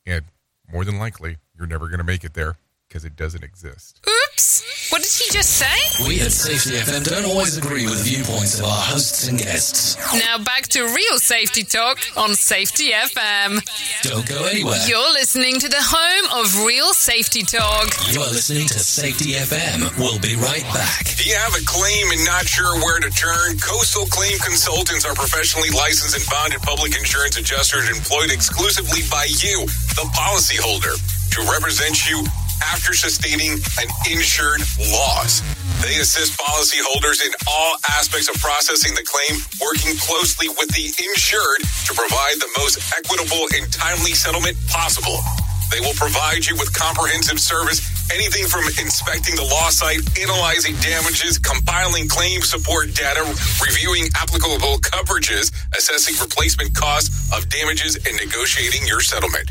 And 0.07 0.27
more 0.73 0.85
than 0.85 0.99
likely, 0.99 1.39
you're 1.57 1.67
never 1.67 1.89
going 1.89 1.99
to 1.99 2.05
make 2.05 2.23
it 2.23 2.35
there 2.35 2.57
because 2.97 3.05
it 3.05 3.17
doesn't 3.17 3.45
exist. 3.45 4.01
Oops! 4.09 4.89
What 4.89 5.03
did 5.03 5.13
he 5.13 5.29
just 5.31 5.53
say? 5.61 6.09
We 6.09 6.17
at 6.25 6.33
Safety 6.33 6.81
FM 6.81 7.05
don't 7.05 7.27
always 7.29 7.59
agree 7.59 7.85
with 7.85 8.01
viewpoints 8.09 8.59
of 8.59 8.65
our 8.65 8.81
hosts 8.89 9.29
and 9.29 9.37
guests. 9.37 10.01
Now 10.17 10.39
back 10.39 10.65
to 10.73 10.81
real 10.81 11.19
safety 11.21 11.63
talk 11.63 11.99
on 12.17 12.33
Safety 12.33 12.97
FM. 12.97 13.61
Don't 14.01 14.25
go 14.25 14.47
anywhere. 14.49 14.81
You're 14.89 15.13
listening 15.13 15.61
to 15.61 15.69
the 15.69 15.77
home 15.77 16.41
of 16.41 16.65
real 16.65 16.95
safety 16.95 17.43
talk. 17.43 17.93
You're 18.09 18.33
listening 18.33 18.65
to 18.69 18.79
Safety 18.81 19.37
FM. 19.37 19.93
We'll 19.99 20.21
be 20.21 20.37
right 20.37 20.65
back. 20.73 21.05
Do 21.21 21.29
you 21.29 21.37
have 21.37 21.53
a 21.53 21.65
claim 21.69 22.17
and 22.17 22.25
not 22.25 22.49
sure 22.49 22.81
where 22.81 23.01
to 23.01 23.11
turn? 23.13 23.61
Coastal 23.61 24.07
Claim 24.09 24.39
Consultants 24.39 25.05
are 25.05 25.15
professionally 25.15 25.69
licensed 25.69 26.17
and 26.17 26.25
bonded 26.33 26.63
public 26.65 26.97
insurance 26.97 27.37
adjusters 27.37 27.93
employed 27.93 28.33
exclusively 28.33 29.05
by 29.11 29.29
you, 29.45 29.69
the 30.01 30.09
policyholder, 30.17 30.97
to 31.37 31.45
represent 31.53 32.09
you 32.09 32.25
after 32.63 32.95
sustaining 32.95 33.59
an 33.81 33.89
insured 34.11 34.61
loss. 34.93 35.41
They 35.83 36.01
assist 36.01 36.39
policyholders 36.39 37.25
in 37.25 37.33
all 37.49 37.77
aspects 37.91 38.29
of 38.29 38.37
processing 38.41 38.95
the 38.95 39.05
claim, 39.05 39.41
working 39.61 39.97
closely 39.99 40.49
with 40.49 40.69
the 40.73 40.87
insured 41.05 41.61
to 41.87 41.93
provide 41.95 42.37
the 42.41 42.51
most 42.59 42.81
equitable 42.97 43.47
and 43.55 43.71
timely 43.73 44.13
settlement 44.13 44.57
possible. 44.69 45.21
They 45.71 45.81
will 45.81 45.95
provide 45.95 46.47
you 46.47 46.55
with 46.57 46.73
comprehensive 46.73 47.41
service, 47.41 47.83
anything 48.15 48.47
from 48.47 48.65
inspecting 48.79 49.35
the 49.35 49.43
loss 49.43 49.77
site, 49.79 50.01
analyzing 50.19 50.77
damages, 50.77 51.39
compiling 51.39 52.09
claim 52.09 52.41
support 52.43 52.95
data, 52.95 53.23
reviewing 53.61 54.07
applicable 54.15 54.79
coverages, 54.79 55.53
assessing 55.77 56.15
replacement 56.23 56.75
costs 56.75 57.11
of 57.37 57.49
damages, 57.49 57.97
and 57.97 58.17
negotiating 58.17 58.87
your 58.87 59.01
settlement. 59.01 59.51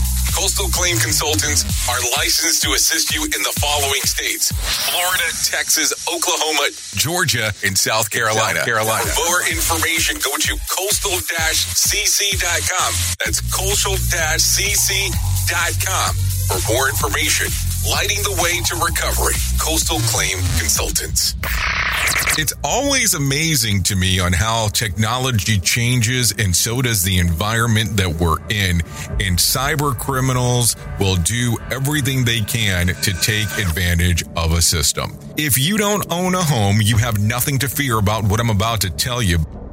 Coastal 0.35 0.67
Claim 0.69 0.97
Consultants 0.97 1.63
are 1.89 1.99
licensed 2.17 2.61
to 2.63 2.71
assist 2.73 3.13
you 3.13 3.23
in 3.23 3.41
the 3.43 3.53
following 3.59 4.01
states 4.03 4.51
Florida, 4.89 5.23
Texas, 5.43 5.93
Oklahoma, 6.07 6.69
Georgia, 6.95 7.53
and 7.63 7.77
South 7.77 8.09
Carolina. 8.09 8.59
South 8.59 8.65
Carolina. 8.65 9.05
For 9.05 9.25
more 9.25 9.41
information, 9.47 10.17
go 10.23 10.35
to 10.37 10.57
coastal 10.69 11.11
cc.com. 11.21 12.93
That's 13.23 13.41
coastal 13.51 13.95
cc.com 13.95 16.15
for 16.47 16.73
more 16.73 16.89
information. 16.89 17.47
Lighting 17.89 18.17
the 18.21 18.39
way 18.43 18.61
to 18.61 18.75
recovery. 18.75 19.33
Coastal 19.59 19.97
Claim 20.01 20.37
Consultants. 20.59 21.33
It's 22.37 22.53
always 22.63 23.15
amazing 23.15 23.81
to 23.83 23.95
me 23.95 24.19
on 24.19 24.33
how 24.33 24.67
technology 24.67 25.59
changes 25.59 26.31
and 26.37 26.55
so 26.55 26.83
does 26.83 27.01
the 27.01 27.17
environment 27.17 27.97
that 27.97 28.07
we're 28.07 28.37
in. 28.49 28.81
And 29.19 29.37
cyber 29.37 29.97
criminals 29.97 30.75
will 30.99 31.15
do 31.15 31.57
everything 31.71 32.23
they 32.23 32.41
can 32.41 32.87
to 32.87 33.13
take 33.13 33.49
advantage 33.57 34.23
of 34.35 34.53
a 34.53 34.61
system. 34.61 35.17
If 35.35 35.57
you 35.57 35.77
don't 35.77 36.05
own 36.11 36.35
a 36.35 36.43
home, 36.43 36.81
you 36.83 36.97
have 36.97 37.19
nothing 37.19 37.57
to 37.59 37.67
fear 37.67 37.97
about 37.97 38.23
what 38.25 38.39
I'm 38.39 38.51
about 38.51 38.81
to 38.81 38.91
tell 38.91 39.23
you. 39.23 39.39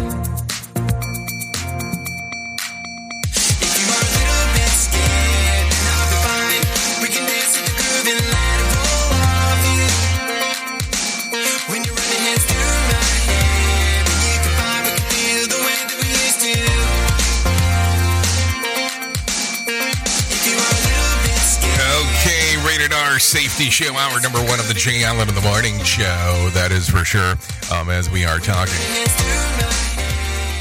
R 23.17 23.21
safety 23.21 23.71
show, 23.71 23.97
hour 23.97 24.21
number 24.21 24.41
one 24.41 24.61
of 24.61 24.69
the 24.69 24.75
Jay 24.75 25.03
Allen 25.03 25.27
in 25.27 25.35
the 25.35 25.41
Morning 25.41 25.83
Show. 25.85 26.51
That 26.53 26.69
is 26.71 26.87
for 26.87 27.03
sure, 27.03 27.33
um, 27.73 27.89
as 27.89 28.11
we 28.11 28.27
are 28.27 28.39
talking. 28.39 28.75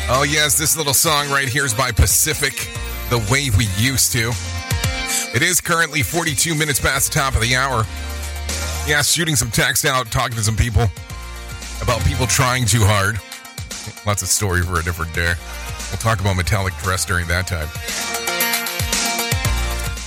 Oh, 0.08 0.26
yes, 0.26 0.58
this 0.58 0.78
little 0.78 0.94
song 0.94 1.30
right 1.30 1.50
here 1.50 1.66
is 1.66 1.74
by 1.74 1.92
Pacific, 1.92 2.70
The 3.10 3.18
Way 3.30 3.50
We 3.58 3.68
Used 3.76 4.14
to. 4.14 4.32
It 5.36 5.42
is 5.42 5.60
currently 5.60 6.02
42 6.02 6.56
minutes 6.56 6.80
past 6.80 7.12
the 7.12 7.20
top 7.20 7.36
of 7.36 7.42
the 7.42 7.58
hour. 7.58 7.84
Yeah, 8.88 9.02
shooting 9.02 9.36
some 9.36 9.52
text 9.52 9.84
out, 9.84 10.10
talking 10.10 10.38
to 10.38 10.44
some 10.44 10.56
people 10.56 10.86
about 11.82 12.06
people 12.06 12.26
trying 12.26 12.64
too 12.64 12.86
hard. 12.86 13.20
Lots 14.08 14.22
of 14.22 14.30
story 14.30 14.62
for 14.62 14.80
a 14.80 14.84
different 14.84 15.14
day. 15.14 15.34
We'll 15.92 15.98
talk 15.98 16.22
about 16.22 16.38
metallic 16.38 16.74
dress 16.76 17.04
during 17.04 17.28
that 17.28 17.48
time. 17.48 18.25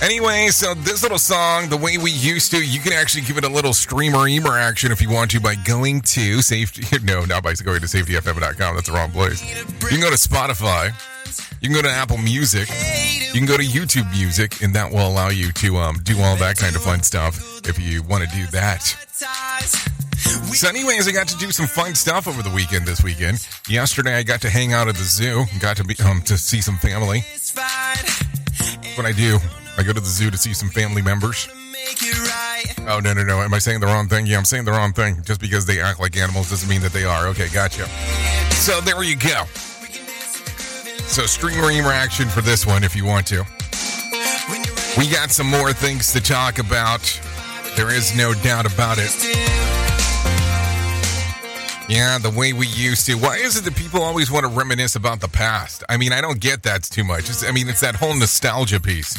Anyway, 0.01 0.47
so 0.47 0.73
this 0.73 1.03
little 1.03 1.19
song, 1.19 1.67
the 1.67 1.75
way 1.75 1.97
we 1.97 2.09
used 2.11 2.51
to, 2.51 2.65
you 2.65 2.79
can 2.79 2.93
actually 2.93 3.21
give 3.21 3.37
it 3.37 3.43
a 3.43 3.49
little 3.49 3.73
streamer 3.73 4.27
eamer 4.29 4.57
action 4.57 4.93
if 4.93 5.01
you 5.01 5.09
want 5.09 5.29
to 5.31 5.41
by 5.41 5.55
going 5.55 5.99
to 6.01 6.41
safety. 6.41 6.83
No, 7.03 7.25
not 7.25 7.43
by 7.43 7.53
going 7.53 7.81
to 7.81 7.87
safetyfm.com. 7.87 8.75
That's 8.75 8.87
the 8.87 8.93
wrong 8.93 9.11
place. 9.11 9.43
You 9.81 9.87
can 9.87 9.99
go 9.99 10.09
to 10.09 10.15
Spotify. 10.15 10.93
You 11.61 11.67
can 11.69 11.75
go 11.75 11.81
to 11.81 11.89
Apple 11.89 12.17
Music. 12.17 12.69
You 12.69 13.33
can 13.33 13.45
go 13.45 13.57
to 13.57 13.63
YouTube 13.63 14.09
Music, 14.11 14.61
and 14.61 14.73
that 14.75 14.91
will 14.91 15.07
allow 15.07 15.29
you 15.29 15.51
to 15.53 15.77
um, 15.77 15.97
do 16.03 16.19
all 16.21 16.35
that 16.37 16.57
kind 16.57 16.75
of 16.75 16.81
fun 16.81 17.03
stuff 17.03 17.37
if 17.67 17.77
you 17.79 18.01
want 18.03 18.23
to 18.23 18.35
do 18.35 18.45
that. 18.47 18.83
So, 20.53 20.67
anyways, 20.67 21.07
I 21.07 21.11
got 21.11 21.27
to 21.29 21.37
do 21.37 21.51
some 21.51 21.67
fun 21.67 21.95
stuff 21.95 22.27
over 22.27 22.41
the 22.41 22.49
weekend. 22.49 22.85
This 22.85 23.03
weekend, 23.03 23.45
yesterday, 23.67 24.15
I 24.15 24.23
got 24.23 24.41
to 24.41 24.49
hang 24.49 24.73
out 24.73 24.87
at 24.87 24.95
the 24.95 25.03
zoo. 25.03 25.45
Got 25.59 25.77
to 25.77 25.83
be 25.83 25.95
um, 26.05 26.21
to 26.23 26.37
see 26.37 26.61
some 26.61 26.77
family. 26.77 27.23
What 28.95 29.05
I 29.05 29.11
do, 29.11 29.37
I 29.79 29.83
go 29.83 29.93
to 29.93 30.01
the 30.01 30.09
zoo 30.09 30.29
to 30.29 30.37
see 30.37 30.53
some 30.53 30.67
family 30.67 31.01
members. 31.01 31.47
Oh 32.85 32.99
no 33.01 33.13
no 33.13 33.23
no! 33.23 33.39
Am 33.39 33.53
I 33.53 33.59
saying 33.59 33.79
the 33.79 33.85
wrong 33.85 34.09
thing? 34.09 34.25
Yeah, 34.25 34.37
I'm 34.37 34.43
saying 34.43 34.65
the 34.65 34.73
wrong 34.73 34.91
thing. 34.91 35.21
Just 35.23 35.39
because 35.39 35.65
they 35.65 35.79
act 35.79 36.01
like 36.01 36.17
animals 36.17 36.49
doesn't 36.49 36.67
mean 36.67 36.81
that 36.81 36.91
they 36.91 37.05
are. 37.05 37.27
Okay, 37.27 37.47
gotcha. 37.47 37.85
So 38.55 38.81
there 38.81 39.01
you 39.03 39.15
go. 39.15 39.45
So 41.07 41.25
stream 41.25 41.61
reamer 41.61 41.93
action 41.93 42.27
for 42.27 42.41
this 42.41 42.67
one 42.67 42.83
if 42.83 42.93
you 42.93 43.05
want 43.05 43.25
to. 43.27 43.45
We 44.97 45.09
got 45.09 45.31
some 45.31 45.47
more 45.47 45.71
things 45.71 46.11
to 46.11 46.19
talk 46.19 46.59
about. 46.59 47.01
There 47.77 47.89
is 47.89 48.13
no 48.17 48.33
doubt 48.33 48.71
about 48.71 48.97
it. 48.99 49.15
Yeah, 51.87 52.17
the 52.17 52.33
way 52.35 52.51
we 52.51 52.67
used 52.67 53.05
to. 53.05 53.15
Why 53.15 53.37
is 53.37 53.55
it 53.55 53.63
that 53.63 53.77
people 53.77 54.01
always 54.01 54.29
want 54.29 54.45
to 54.45 54.51
reminisce 54.51 54.97
about 54.97 55.21
the 55.21 55.29
past? 55.29 55.85
I 55.87 55.95
mean, 55.95 56.11
I 56.11 56.19
don't 56.19 56.41
get 56.41 56.63
that 56.63 56.83
too 56.83 57.05
much. 57.05 57.29
It's, 57.29 57.47
I 57.47 57.51
mean, 57.51 57.69
it's 57.69 57.79
that 57.79 57.95
whole 57.95 58.13
nostalgia 58.13 58.81
piece. 58.81 59.17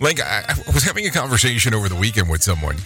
Like, 0.00 0.20
I, 0.20 0.44
I 0.48 0.72
was 0.72 0.82
having 0.82 1.06
a 1.06 1.10
conversation 1.10 1.74
over 1.74 1.88
the 1.88 1.96
weekend 1.96 2.28
with 2.28 2.42
someone, 2.42 2.76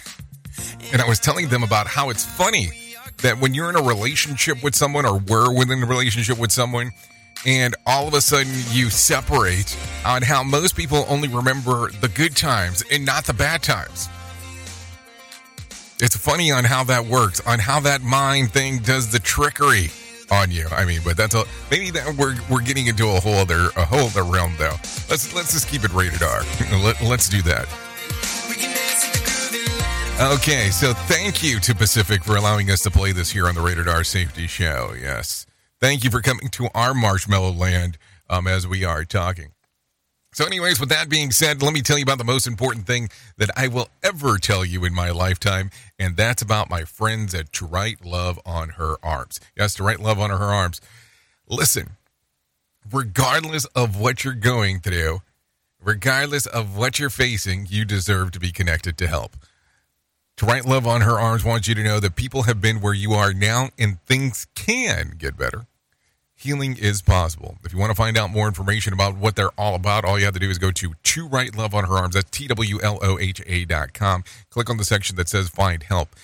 and 0.91 1.01
I 1.01 1.07
was 1.07 1.19
telling 1.19 1.49
them 1.49 1.63
about 1.63 1.87
how 1.87 2.09
it's 2.09 2.25
funny 2.25 2.69
that 3.17 3.39
when 3.39 3.53
you're 3.53 3.69
in 3.69 3.75
a 3.75 3.81
relationship 3.81 4.63
with 4.63 4.75
someone 4.75 5.05
or 5.05 5.17
were 5.17 5.53
within 5.53 5.83
a 5.83 5.85
relationship 5.85 6.37
with 6.37 6.51
someone, 6.51 6.91
and 7.45 7.75
all 7.85 8.07
of 8.07 8.13
a 8.13 8.21
sudden 8.21 8.51
you 8.71 8.89
separate 8.89 9.77
on 10.05 10.21
how 10.21 10.43
most 10.43 10.75
people 10.75 11.05
only 11.07 11.27
remember 11.27 11.89
the 12.01 12.09
good 12.09 12.35
times 12.35 12.83
and 12.91 13.05
not 13.05 13.25
the 13.25 13.33
bad 13.33 13.63
times. 13.63 14.09
It's 16.01 16.15
funny 16.15 16.51
on 16.51 16.63
how 16.63 16.85
that 16.85 17.05
works, 17.05 17.41
on 17.45 17.59
how 17.59 17.81
that 17.81 18.01
mind 18.01 18.51
thing 18.51 18.79
does 18.79 19.11
the 19.11 19.19
trickery 19.19 19.89
on 20.31 20.51
you. 20.51 20.67
I 20.71 20.85
mean, 20.85 21.01
but 21.03 21.17
that's 21.17 21.35
a 21.35 21.43
maybe 21.71 21.91
that 21.91 22.15
we're 22.15 22.35
we're 22.49 22.61
getting 22.61 22.87
into 22.87 23.07
a 23.07 23.19
whole 23.19 23.35
other 23.35 23.69
a 23.75 23.85
whole 23.85 24.07
other 24.07 24.23
realm 24.23 24.53
though. 24.57 24.75
Let's 25.09 25.33
let's 25.33 25.53
just 25.53 25.67
keep 25.67 25.83
it 25.83 25.93
rated 25.93 26.23
R. 26.23 26.41
Let, 26.83 27.01
let's 27.01 27.29
do 27.29 27.41
that. 27.43 27.67
Okay, 30.21 30.69
so 30.69 30.93
thank 30.93 31.41
you 31.41 31.61
to 31.61 31.73
Pacific 31.73 32.25
for 32.25 32.35
allowing 32.35 32.69
us 32.71 32.81
to 32.83 32.91
play 32.91 33.13
this 33.13 33.31
here 33.31 33.47
on 33.47 33.55
the 33.55 33.61
Rated 33.61 33.87
R 33.87 34.03
Safety 34.03 34.47
Show. 34.47 34.93
Yes. 34.99 35.45
Thank 35.79 36.03
you 36.03 36.09
for 36.09 36.21
coming 36.21 36.49
to 36.49 36.67
our 36.75 36.93
marshmallow 36.93 37.53
land 37.53 37.97
um, 38.29 38.45
as 38.45 38.67
we 38.67 38.83
are 38.83 39.05
talking. 39.05 39.53
So, 40.39 40.45
anyways, 40.45 40.79
with 40.79 40.87
that 40.87 41.09
being 41.09 41.31
said, 41.31 41.61
let 41.61 41.73
me 41.73 41.81
tell 41.81 41.97
you 41.97 42.03
about 42.03 42.17
the 42.17 42.23
most 42.23 42.47
important 42.47 42.87
thing 42.87 43.09
that 43.35 43.49
I 43.57 43.67
will 43.67 43.89
ever 44.01 44.37
tell 44.37 44.63
you 44.63 44.85
in 44.85 44.93
my 44.93 45.09
lifetime, 45.09 45.69
and 45.99 46.15
that's 46.15 46.41
about 46.41 46.69
my 46.69 46.85
friends 46.85 47.35
at 47.35 47.51
To 47.51 47.65
Write 47.65 48.05
Love 48.05 48.39
on 48.45 48.69
Her 48.69 48.95
Arms. 49.03 49.41
Yes, 49.57 49.73
To 49.73 49.83
Write 49.83 49.99
Love 49.99 50.17
on 50.17 50.29
Her 50.29 50.45
Arms. 50.45 50.79
Listen, 51.49 51.97
regardless 52.89 53.65
of 53.75 53.99
what 53.99 54.23
you're 54.23 54.33
going 54.33 54.79
through, 54.79 55.19
regardless 55.83 56.45
of 56.45 56.77
what 56.77 56.99
you're 56.99 57.09
facing, 57.09 57.67
you 57.69 57.83
deserve 57.83 58.31
to 58.31 58.39
be 58.39 58.53
connected 58.53 58.97
to 58.99 59.07
help. 59.07 59.35
To 60.37 60.45
Write 60.45 60.63
Love 60.63 60.87
on 60.87 61.01
Her 61.01 61.19
Arms 61.19 61.43
wants 61.43 61.67
you 61.67 61.75
to 61.75 61.83
know 61.83 61.99
that 61.99 62.15
people 62.15 62.43
have 62.43 62.61
been 62.61 62.79
where 62.79 62.93
you 62.93 63.11
are 63.11 63.33
now 63.33 63.71
and 63.77 64.01
things 64.05 64.47
can 64.55 65.15
get 65.17 65.35
better. 65.35 65.65
Healing 66.39 66.77
is 66.77 67.01
possible. 67.01 67.57
If 67.65 67.73
you 67.73 67.79
want 67.79 67.89
to 67.91 67.95
find 67.95 68.17
out 68.17 68.29
more 68.29 68.47
information 68.47 68.93
about 68.93 69.17
what 69.17 69.35
they're 69.35 69.51
all 69.57 69.75
about, 69.75 70.05
all 70.05 70.17
you 70.17 70.23
have 70.23 70.35
to 70.35 70.39
do 70.39 70.49
is 70.49 70.57
go 70.57 70.71
to 70.71 70.93
To 70.93 71.27
Write 71.27 71.57
Love 71.57 71.75
on 71.75 71.83
Her 71.83 71.95
Arms. 71.95 72.15
That's 72.15 72.29
T 72.29 72.47
W 72.47 72.79
L 72.81 72.97
O 73.01 73.19
H 73.19 73.41
A 73.45 73.65
dot 73.65 73.91
com. 73.91 74.23
Click 74.49 74.69
on 74.69 74.77
the 74.77 74.85
section 74.85 75.17
that 75.17 75.27
says 75.27 75.49
Find 75.49 75.83
Help. 75.83 76.15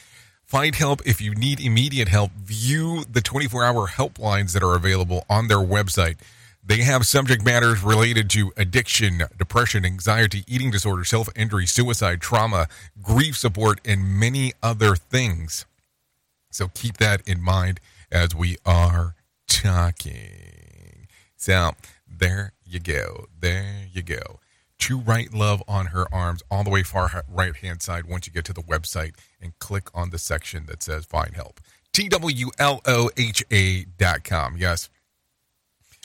Find 0.45 0.74
help 0.74 1.05
if 1.05 1.20
you 1.20 1.36
need 1.36 1.59
immediate 1.59 2.07
help. 2.07 2.32
View 2.32 3.03
the 3.11 3.20
24 3.20 3.66
hour 3.66 3.88
helplines 3.89 4.53
that 4.53 4.63
are 4.63 4.74
available 4.78 5.26
on 5.30 5.49
their 5.49 5.57
website. 5.57 6.16
They 6.63 6.84
have 6.84 7.05
subject 7.05 7.43
matters 7.43 7.84
related 7.84 8.30
to 8.30 8.53
addiction, 8.55 9.24
depression, 9.38 9.84
anxiety, 9.84 10.45
eating 10.47 10.72
disorder, 10.72 11.03
self 11.03 11.28
injury, 11.36 11.66
suicide, 11.66 12.22
trauma, 12.22 12.68
grief 13.01 13.36
support, 13.36 13.82
and 13.84 14.18
many 14.18 14.53
other 14.63 14.95
things. 14.95 15.66
So 16.51 16.70
keep 16.74 16.99
that 16.99 17.22
in 17.28 17.41
mind 17.41 17.82
as 18.09 18.34
we 18.34 18.55
are 18.66 19.16
talking. 19.63 21.07
So 21.37 21.71
there 22.07 22.53
you 22.65 22.79
go. 22.79 23.27
There 23.39 23.87
you 23.91 24.01
go. 24.01 24.39
To 24.79 24.99
write 24.99 25.33
love 25.33 25.63
on 25.67 25.87
her 25.87 26.05
arms, 26.13 26.43
all 26.51 26.63
the 26.63 26.69
way 26.69 26.83
far 26.83 27.23
right 27.29 27.55
hand 27.55 27.81
side 27.81 28.05
once 28.05 28.27
you 28.27 28.33
get 28.33 28.45
to 28.45 28.53
the 28.53 28.61
website 28.61 29.13
and 29.41 29.57
click 29.59 29.89
on 29.93 30.09
the 30.09 30.17
section 30.17 30.65
that 30.65 30.83
says 30.83 31.05
find 31.05 31.35
help. 31.35 31.61
T 31.93 32.09
W 32.09 32.47
L 32.59 32.81
O 32.85 33.09
H 33.15 33.43
A 33.51 33.85
dot 33.97 34.23
com. 34.23 34.57
Yes. 34.57 34.89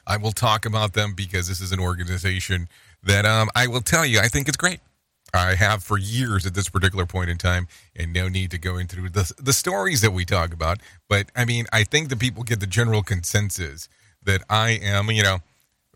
I 0.06 0.16
will 0.16 0.32
talk 0.32 0.64
about 0.64 0.94
them 0.94 1.14
because 1.14 1.48
this 1.48 1.60
is 1.60 1.72
an 1.72 1.80
organization 1.80 2.68
that 3.02 3.26
um, 3.26 3.50
I 3.54 3.66
will 3.66 3.80
tell 3.80 4.06
you, 4.06 4.20
I 4.20 4.28
think 4.28 4.48
it's 4.48 4.56
great. 4.56 4.80
I 5.32 5.54
have 5.54 5.82
for 5.82 5.98
years 5.98 6.46
at 6.46 6.54
this 6.54 6.68
particular 6.68 7.06
point 7.06 7.30
in 7.30 7.38
time, 7.38 7.68
and 7.94 8.12
no 8.12 8.28
need 8.28 8.50
to 8.52 8.58
go 8.58 8.76
into 8.76 9.08
the, 9.08 9.32
the 9.38 9.52
stories 9.52 10.00
that 10.00 10.12
we 10.12 10.24
talk 10.24 10.52
about. 10.52 10.78
But 11.08 11.30
I 11.36 11.44
mean, 11.44 11.66
I 11.72 11.84
think 11.84 12.08
that 12.08 12.18
people 12.18 12.42
get 12.42 12.60
the 12.60 12.66
general 12.66 13.02
consensus 13.02 13.88
that 14.22 14.42
I 14.48 14.70
am, 14.70 15.10
you 15.10 15.22
know, 15.22 15.38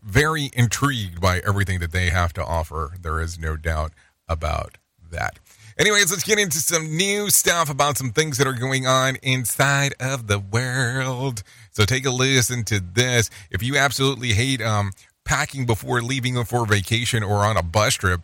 very 0.01 0.49
intrigued 0.53 1.19
by 1.19 1.39
everything 1.39 1.79
that 1.79 1.91
they 1.91 2.09
have 2.09 2.33
to 2.33 2.45
offer. 2.45 2.93
There 3.01 3.19
is 3.19 3.39
no 3.39 3.57
doubt 3.57 3.93
about 4.27 4.77
that. 5.11 5.39
Anyways, 5.77 6.09
let's 6.09 6.23
get 6.23 6.39
into 6.39 6.59
some 6.59 6.95
new 6.95 7.29
stuff 7.29 7.69
about 7.69 7.97
some 7.97 8.11
things 8.11 8.37
that 8.37 8.47
are 8.47 8.53
going 8.53 8.87
on 8.87 9.17
inside 9.21 9.93
of 9.99 10.27
the 10.27 10.39
world. 10.39 11.43
So 11.71 11.83
take 11.83 12.05
a 12.05 12.11
listen 12.11 12.63
to 12.65 12.79
this. 12.79 13.29
If 13.51 13.61
you 13.61 13.75
absolutely 13.75 14.29
hate 14.29 14.61
um, 14.61 14.93
packing 15.25 15.65
before 15.65 16.01
leaving 16.01 16.41
for 16.45 16.65
vacation 16.65 17.23
or 17.23 17.39
on 17.39 17.57
a 17.57 17.63
bus 17.63 17.95
trip, 17.95 18.21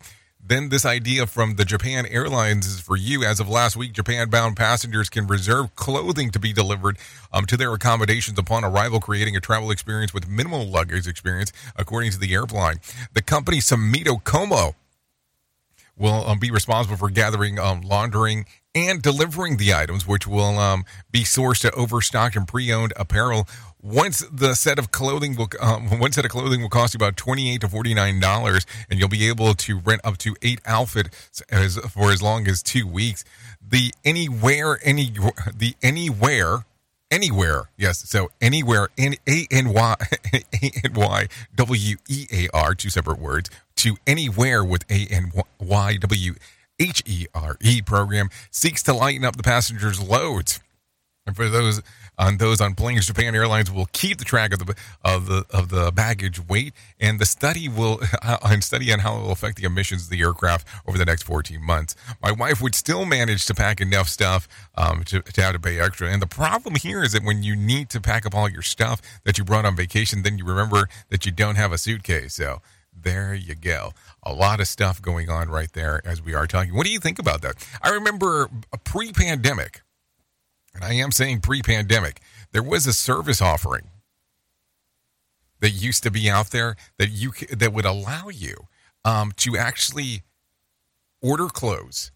then 0.52 0.70
this 0.70 0.86
idea 0.86 1.26
from 1.26 1.56
the 1.56 1.64
Japan 1.64 2.06
Airlines 2.06 2.68
is 2.68 2.80
for 2.80 2.98
you. 2.98 3.24
As 3.24 3.40
of 3.40 3.48
last 3.48 3.78
week, 3.78 3.94
Japan 3.94 4.30
bound 4.30 4.58
passengers 4.58 5.10
can 5.10 5.26
reserve 5.26 5.76
clothing 5.76 6.30
to 6.32 6.40
be 6.40 6.52
delivered 6.52 6.98
um, 7.32 7.46
to 7.46 7.56
their 7.56 7.74
accommodations 7.74 8.38
upon 8.38 8.64
arrival, 8.66 9.00
creating 9.00 9.36
a 9.38 9.40
travel 9.40 9.72
experience 9.72 10.14
with 10.14 10.28
minimal 10.28 10.66
luggage 10.66 11.08
experience, 11.08 11.54
according 11.76 12.12
to 12.12 12.20
the 12.20 12.34
airline. 12.34 12.82
The 13.14 13.22
company 13.22 13.60
Sumitomo 13.60 14.24
Como 14.24 14.76
will 15.98 16.28
um, 16.28 16.40
be 16.40 16.52
responsible 16.52 16.98
for 16.98 17.10
gathering, 17.10 17.60
um, 17.60 17.82
laundering, 17.82 18.46
and 18.74 19.02
delivering 19.02 19.58
the 19.58 19.74
items, 19.74 20.08
which 20.08 20.26
will 20.26 20.58
um, 20.58 20.86
be 21.12 21.22
sourced 21.22 21.62
to 21.62 21.72
overstocked 21.74 22.36
and 22.36 22.48
pre-owned 22.48 22.94
apparel. 22.96 23.48
Once 23.84 24.24
the 24.32 24.54
set 24.54 24.78
of 24.78 24.92
clothing 24.92 25.36
will, 25.36 25.48
um, 25.60 25.90
one 26.00 26.12
set 26.12 26.26
of 26.26 26.32
clothing 26.32 26.62
will 26.62 26.70
cost 26.70 26.94
you 26.94 26.98
about 26.98 27.18
twenty-eight 27.18 27.62
to 27.62 27.68
forty-nine 27.68 28.20
dollars, 28.20 28.66
and 28.90 29.00
you'll 29.00 29.10
be 29.10 29.28
able 29.28 29.54
to 29.54 29.80
rent 29.80 30.02
up 30.04 30.18
to 30.18 30.36
eight 30.42 30.62
outfits 30.66 31.42
as, 31.50 31.78
for 31.78 32.12
as 32.12 32.22
long 32.22 32.48
as 32.48 32.62
two 32.62 32.88
weeks. 32.88 33.24
The 33.68 33.94
anywhere, 34.04 34.80
any 34.84 35.12
the 35.56 35.76
anywhere 35.82 36.66
anywhere. 37.12 37.70
Yes, 37.78 38.10
so 38.10 38.32
anywhere, 38.40 38.90
N 38.98 39.16
A 39.28 39.46
N 39.52 39.74
Y 39.74 39.96
A 40.34 40.72
N 40.84 40.94
Y 40.94 41.28
W 41.56 41.98
E 42.08 42.28
A 42.32 42.48
R, 42.54 42.74
two 42.74 42.90
separate 42.90 43.20
words, 43.20 43.50
to 43.78 43.98
anywhere 44.08 44.64
with 44.64 44.90
A 44.90 45.08
N 45.12 45.32
Y 45.60 45.98
W 45.98 46.34
H 46.80 47.04
E 47.06 47.28
R 47.36 47.58
E 47.62 47.82
program 47.82 48.30
seeks 48.50 48.82
to 48.84 48.94
lighten 48.94 49.26
up 49.26 49.36
the 49.36 49.44
passengers' 49.44 50.02
loads. 50.02 50.62
And 51.28 51.36
for 51.36 51.50
those 51.50 51.82
on 52.22 52.38
those 52.38 52.62
on 52.62 52.76
planes, 52.76 53.08
Japan 53.08 53.34
Airlines 53.34 53.72
will 53.72 53.88
keep 53.94 54.20
the 54.20 54.26
track 54.26 54.54
of 54.54 54.60
the 54.60 54.76
of 55.04 55.26
the 55.26 55.44
of 55.50 55.70
the 55.70 55.92
baggage 55.92 56.40
weight, 56.48 56.74
and 57.00 57.20
the 57.20 57.26
study 57.26 57.68
will 57.68 58.00
and 58.44 58.64
study 58.64 58.94
on 58.94 59.00
how 59.00 59.18
it 59.18 59.22
will 59.22 59.32
affect 59.32 59.58
the 59.58 59.66
emissions 59.66 60.04
of 60.04 60.10
the 60.12 60.22
aircraft 60.22 60.68
over 60.88 60.98
the 60.98 61.06
next 61.06 61.24
14 61.24 61.62
months. 61.62 61.96
My 62.22 62.32
wife 62.32 62.62
would 62.62 62.76
still 62.76 63.06
manage 63.06 63.48
to 63.48 63.56
pack 63.56 63.82
enough 63.82 64.08
stuff 64.08 64.48
um, 64.76 65.04
to, 65.06 65.22
to 65.22 65.42
have 65.42 65.54
to 65.54 65.60
pay 65.60 65.80
extra. 65.80 66.10
And 66.10 66.22
the 66.22 66.28
problem 66.28 66.76
here 66.76 67.04
is 67.04 67.14
that 67.14 67.24
when 67.24 67.42
you 67.42 67.56
need 67.56 67.90
to 67.90 68.00
pack 68.00 68.26
up 68.26 68.36
all 68.36 68.48
your 68.48 68.62
stuff 68.62 69.02
that 69.24 69.40
you 69.40 69.44
brought 69.44 69.66
on 69.66 69.76
vacation, 69.76 70.22
then 70.22 70.38
you 70.38 70.46
remember 70.46 70.88
that 71.10 71.26
you 71.26 71.32
don't 71.32 71.56
have 71.56 71.72
a 71.72 71.78
suitcase. 71.78 72.36
So 72.36 72.62
there 72.94 73.34
you 73.34 73.56
go. 73.56 73.94
A 74.24 74.34
lot 74.34 74.60
of 74.60 74.68
stuff 74.68 75.02
going 75.02 75.30
on 75.30 75.50
right 75.50 75.72
there 75.74 76.02
as 76.06 76.22
we 76.22 76.36
are 76.36 76.46
talking. 76.46 76.76
What 76.76 76.86
do 76.86 76.92
you 76.92 77.00
think 77.00 77.18
about 77.18 77.42
that? 77.42 77.56
I 77.82 77.90
remember 77.90 78.50
a 78.72 78.78
pre 78.78 79.12
pandemic, 79.12 79.82
and 80.74 80.84
I 80.84 80.94
am 80.94 81.12
saying 81.12 81.42
pre 81.42 81.62
pandemic, 81.62 82.22
there 82.52 82.64
was 82.64 82.88
a 82.88 82.94
service 82.94 83.42
offering 83.42 83.90
that 85.60 85.72
used 85.72 86.04
to 86.04 86.12
be 86.12 86.30
out 86.30 86.52
there 86.52 86.76
that 86.98 87.10
you 87.10 87.32
that 87.52 87.74
would 87.74 87.86
allow 87.86 88.30
you 88.30 88.68
um, 89.06 89.32
to 89.38 89.58
actually 89.58 90.24
order 91.22 91.48
clothes 91.48 92.12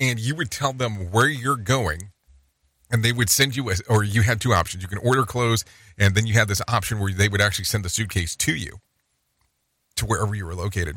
and 0.00 0.18
you 0.18 0.34
would 0.34 0.50
tell 0.50 0.72
them 0.72 1.10
where 1.10 1.28
you're 1.28 1.56
going 1.56 2.10
and 2.90 3.04
they 3.04 3.12
would 3.12 3.28
send 3.28 3.56
you 3.56 3.70
a, 3.70 3.74
or 3.88 4.02
you 4.02 4.22
had 4.22 4.40
two 4.40 4.54
options 4.54 4.82
you 4.82 4.88
can 4.88 4.98
order 4.98 5.24
clothes 5.24 5.64
and 5.98 6.14
then 6.14 6.26
you 6.26 6.34
had 6.34 6.48
this 6.48 6.62
option 6.68 6.98
where 6.98 7.12
they 7.12 7.28
would 7.28 7.40
actually 7.40 7.64
send 7.64 7.84
the 7.84 7.88
suitcase 7.88 8.34
to 8.36 8.54
you 8.54 8.78
to 9.96 10.06
wherever 10.06 10.34
you 10.34 10.46
were 10.46 10.54
located. 10.54 10.96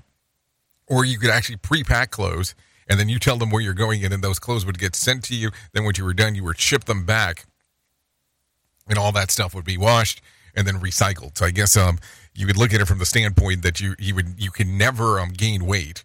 Or 0.88 1.06
you 1.06 1.18
could 1.18 1.30
actually 1.30 1.58
pre-pack 1.58 2.12
clothes 2.12 2.56
and 2.92 3.00
then 3.00 3.08
you 3.08 3.20
tell 3.20 3.38
them 3.38 3.50
where 3.50 3.62
you're 3.62 3.74
going 3.74 4.04
and 4.04 4.12
then 4.12 4.20
those 4.20 4.38
clothes 4.38 4.66
would 4.66 4.78
get 4.78 4.98
sent 4.98 5.24
to 5.24 5.34
you. 5.34 5.50
Then 5.72 5.86
when 5.86 5.94
you 5.98 6.04
were 6.04 6.14
done, 6.14 6.36
you 6.36 6.44
would 6.44 6.60
ship 6.60 6.84
them 6.84 7.06
back 7.06 7.46
and 8.90 9.00
all 9.00 9.14
that 9.14 9.32
stuff 9.32 9.56
would 9.56 9.64
be 9.64 9.78
washed 9.78 10.22
and 10.54 10.68
then 10.68 10.76
recycled. 10.76 11.38
So 11.38 11.46
I 11.46 11.52
guess 11.52 11.78
um, 11.78 12.00
you 12.36 12.46
could 12.46 12.58
look 12.58 12.74
at 12.74 12.82
it 12.82 12.88
from 12.88 13.00
the 13.00 13.06
standpoint 13.06 13.64
that 13.64 13.80
you, 13.80 13.96
you 13.98 14.14
would 14.16 14.34
you 14.38 14.52
can 14.52 14.78
never 14.78 15.22
um, 15.22 15.30
gain 15.30 15.66
weight 15.66 16.04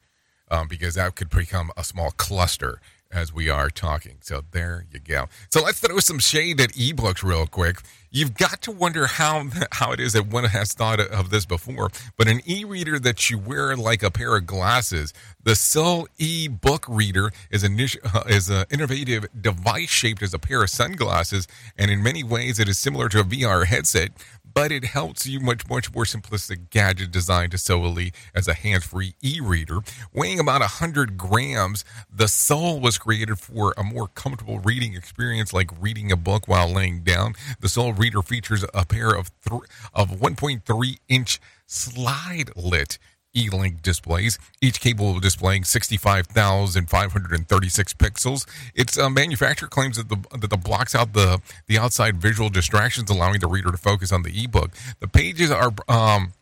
um, 0.48 0.68
because 0.68 0.94
that 0.94 1.16
could 1.16 1.28
become 1.28 1.72
a 1.76 1.82
small 1.82 2.12
cluster 2.12 2.80
as 3.10 3.32
we 3.32 3.50
are 3.50 3.68
talking. 3.68 4.18
So 4.20 4.44
there 4.52 4.86
you 4.92 5.00
go. 5.00 5.26
So 5.50 5.64
let's 5.64 5.80
throw 5.80 5.98
some 5.98 6.20
shade 6.20 6.60
at 6.60 6.70
ebooks 6.74 7.24
real 7.24 7.48
quick. 7.48 7.80
You've 8.10 8.34
got 8.34 8.62
to 8.62 8.70
wonder 8.70 9.06
how 9.06 9.46
how 9.72 9.92
it 9.92 10.00
is 10.00 10.12
that 10.14 10.26
one 10.26 10.44
has 10.44 10.72
thought 10.72 11.00
of 11.00 11.30
this 11.30 11.44
before, 11.44 11.90
but 12.16 12.28
an 12.28 12.40
e-reader 12.46 12.98
that 13.00 13.30
you 13.30 13.38
wear 13.38 13.76
like 13.76 14.02
a 14.02 14.10
pair 14.10 14.36
of 14.36 14.46
glasses. 14.46 15.12
The 15.42 15.54
Sol 15.54 16.08
e-book 16.18 16.86
reader 16.88 17.32
is 17.50 17.62
an 17.62 17.78
uh, 17.80 18.22
is 18.28 18.48
an 18.48 18.64
innovative 18.70 19.26
device 19.40 19.90
shaped 19.90 20.22
as 20.22 20.34
a 20.34 20.38
pair 20.38 20.62
of 20.62 20.70
sunglasses, 20.70 21.46
and 21.76 21.90
in 21.90 22.02
many 22.02 22.22
ways 22.22 22.58
it 22.58 22.68
is 22.68 22.78
similar 22.78 23.08
to 23.10 23.20
a 23.20 23.24
VR 23.24 23.66
headset 23.66 24.12
but 24.56 24.72
it 24.72 24.86
helps 24.86 25.26
you 25.26 25.38
much, 25.38 25.68
much 25.68 25.94
more 25.94 26.04
simplistic 26.04 26.70
gadget 26.70 27.10
designed 27.10 27.52
to 27.52 27.58
solely 27.58 28.10
as 28.34 28.48
a 28.48 28.54
hands-free 28.54 29.14
e-reader. 29.22 29.80
Weighing 30.14 30.40
about 30.40 30.62
100 30.62 31.18
grams, 31.18 31.84
the 32.10 32.26
Sol 32.26 32.80
was 32.80 32.96
created 32.96 33.38
for 33.38 33.74
a 33.76 33.84
more 33.84 34.08
comfortable 34.08 34.60
reading 34.60 34.94
experience 34.94 35.52
like 35.52 35.70
reading 35.78 36.10
a 36.10 36.16
book 36.16 36.48
while 36.48 36.72
laying 36.72 37.02
down. 37.02 37.34
The 37.60 37.68
Sol 37.68 37.92
reader 37.92 38.22
features 38.22 38.64
a 38.72 38.86
pair 38.86 39.10
of, 39.10 39.30
th- 39.46 39.60
of 39.92 40.08
1.3 40.08 40.96
inch 41.06 41.38
slide 41.66 42.50
lit 42.56 42.98
E-Link 43.36 43.82
displays, 43.82 44.38
each 44.60 44.80
capable 44.80 45.16
of 45.16 45.22
displaying 45.22 45.64
65,536 45.64 47.94
pixels. 47.94 48.46
Its 48.74 48.98
uh, 48.98 49.10
manufacturer 49.10 49.68
claims 49.68 49.96
that 49.96 50.08
the 50.08 50.16
that 50.38 50.50
the 50.50 50.56
blocks 50.56 50.94
out 50.94 51.12
the 51.12 51.40
the 51.66 51.78
outside 51.78 52.16
visual 52.16 52.48
distractions, 52.48 53.10
allowing 53.10 53.40
the 53.40 53.46
reader 53.46 53.70
to 53.70 53.76
focus 53.76 54.12
on 54.12 54.22
the 54.22 54.42
ebook. 54.42 54.70
The 55.00 55.08
pages 55.08 55.50
are 55.50 55.72
um, 55.88 56.32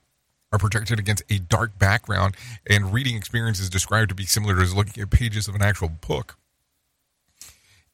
are 0.52 0.58
protected 0.58 0.98
against 0.98 1.22
a 1.30 1.38
dark 1.38 1.78
background, 1.78 2.36
and 2.68 2.92
reading 2.92 3.16
experience 3.16 3.58
is 3.58 3.68
described 3.68 4.08
to 4.10 4.14
be 4.14 4.24
similar 4.24 4.64
to 4.64 4.74
looking 4.74 5.02
at 5.02 5.10
pages 5.10 5.48
of 5.48 5.54
an 5.54 5.62
actual 5.62 5.88
book. 5.88 6.36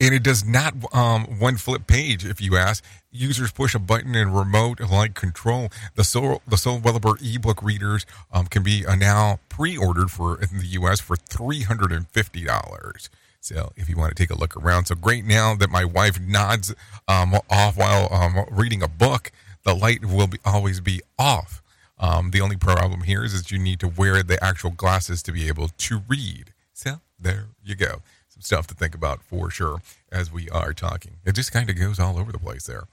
And 0.00 0.14
it 0.14 0.22
does 0.22 0.46
not 0.46 0.74
um, 0.94 1.24
one 1.38 1.56
flip 1.56 1.86
page. 1.86 2.24
If 2.24 2.40
you 2.40 2.56
ask, 2.56 2.82
users 3.10 3.52
push 3.52 3.74
a 3.74 3.78
button 3.78 4.14
and 4.14 4.34
remote 4.34 4.80
like 4.80 5.14
control. 5.14 5.68
The 5.94 6.04
Sol 6.04 6.40
the 6.48 6.56
Sol 6.56 6.78
Weather 6.78 7.16
ebook 7.22 7.62
readers 7.62 8.06
um, 8.32 8.46
can 8.46 8.62
be 8.62 8.86
uh, 8.86 8.94
now 8.94 9.40
pre-ordered 9.50 10.10
for 10.10 10.40
in 10.40 10.58
the 10.58 10.66
U.S. 10.68 11.00
for 11.00 11.16
three 11.16 11.62
hundred 11.62 11.92
and 11.92 12.08
fifty 12.08 12.44
dollars. 12.44 13.10
So 13.40 13.72
if 13.76 13.90
you 13.90 13.96
want 13.96 14.16
to 14.16 14.22
take 14.22 14.30
a 14.30 14.38
look 14.38 14.56
around, 14.56 14.86
so 14.86 14.94
great 14.94 15.24
now 15.26 15.54
that 15.54 15.70
my 15.70 15.84
wife 15.84 16.18
nods 16.18 16.74
um, 17.06 17.34
off 17.50 17.76
while 17.76 18.08
um, 18.10 18.44
reading 18.50 18.82
a 18.82 18.88
book, 18.88 19.32
the 19.64 19.74
light 19.74 20.04
will 20.04 20.26
be, 20.26 20.38
always 20.44 20.80
be 20.80 21.00
off. 21.18 21.62
Um, 21.98 22.30
the 22.30 22.40
only 22.40 22.56
problem 22.56 23.02
here 23.02 23.22
is 23.22 23.34
that 23.36 23.50
you 23.50 23.58
need 23.58 23.80
to 23.80 23.88
wear 23.88 24.22
the 24.22 24.42
actual 24.42 24.70
glasses 24.70 25.22
to 25.24 25.32
be 25.32 25.48
able 25.48 25.68
to 25.68 26.02
read. 26.08 26.52
So 26.72 27.00
there 27.18 27.48
you 27.62 27.74
go 27.74 28.02
stuff 28.44 28.66
to 28.68 28.74
think 28.74 28.94
about 28.94 29.22
for 29.22 29.50
sure 29.50 29.80
as 30.10 30.32
we 30.32 30.48
are 30.50 30.72
talking. 30.72 31.16
It 31.24 31.34
just 31.34 31.52
kind 31.52 31.70
of 31.70 31.76
goes 31.76 31.98
all 31.98 32.18
over 32.18 32.32
the 32.32 32.38
place 32.38 32.66
there 32.66 32.84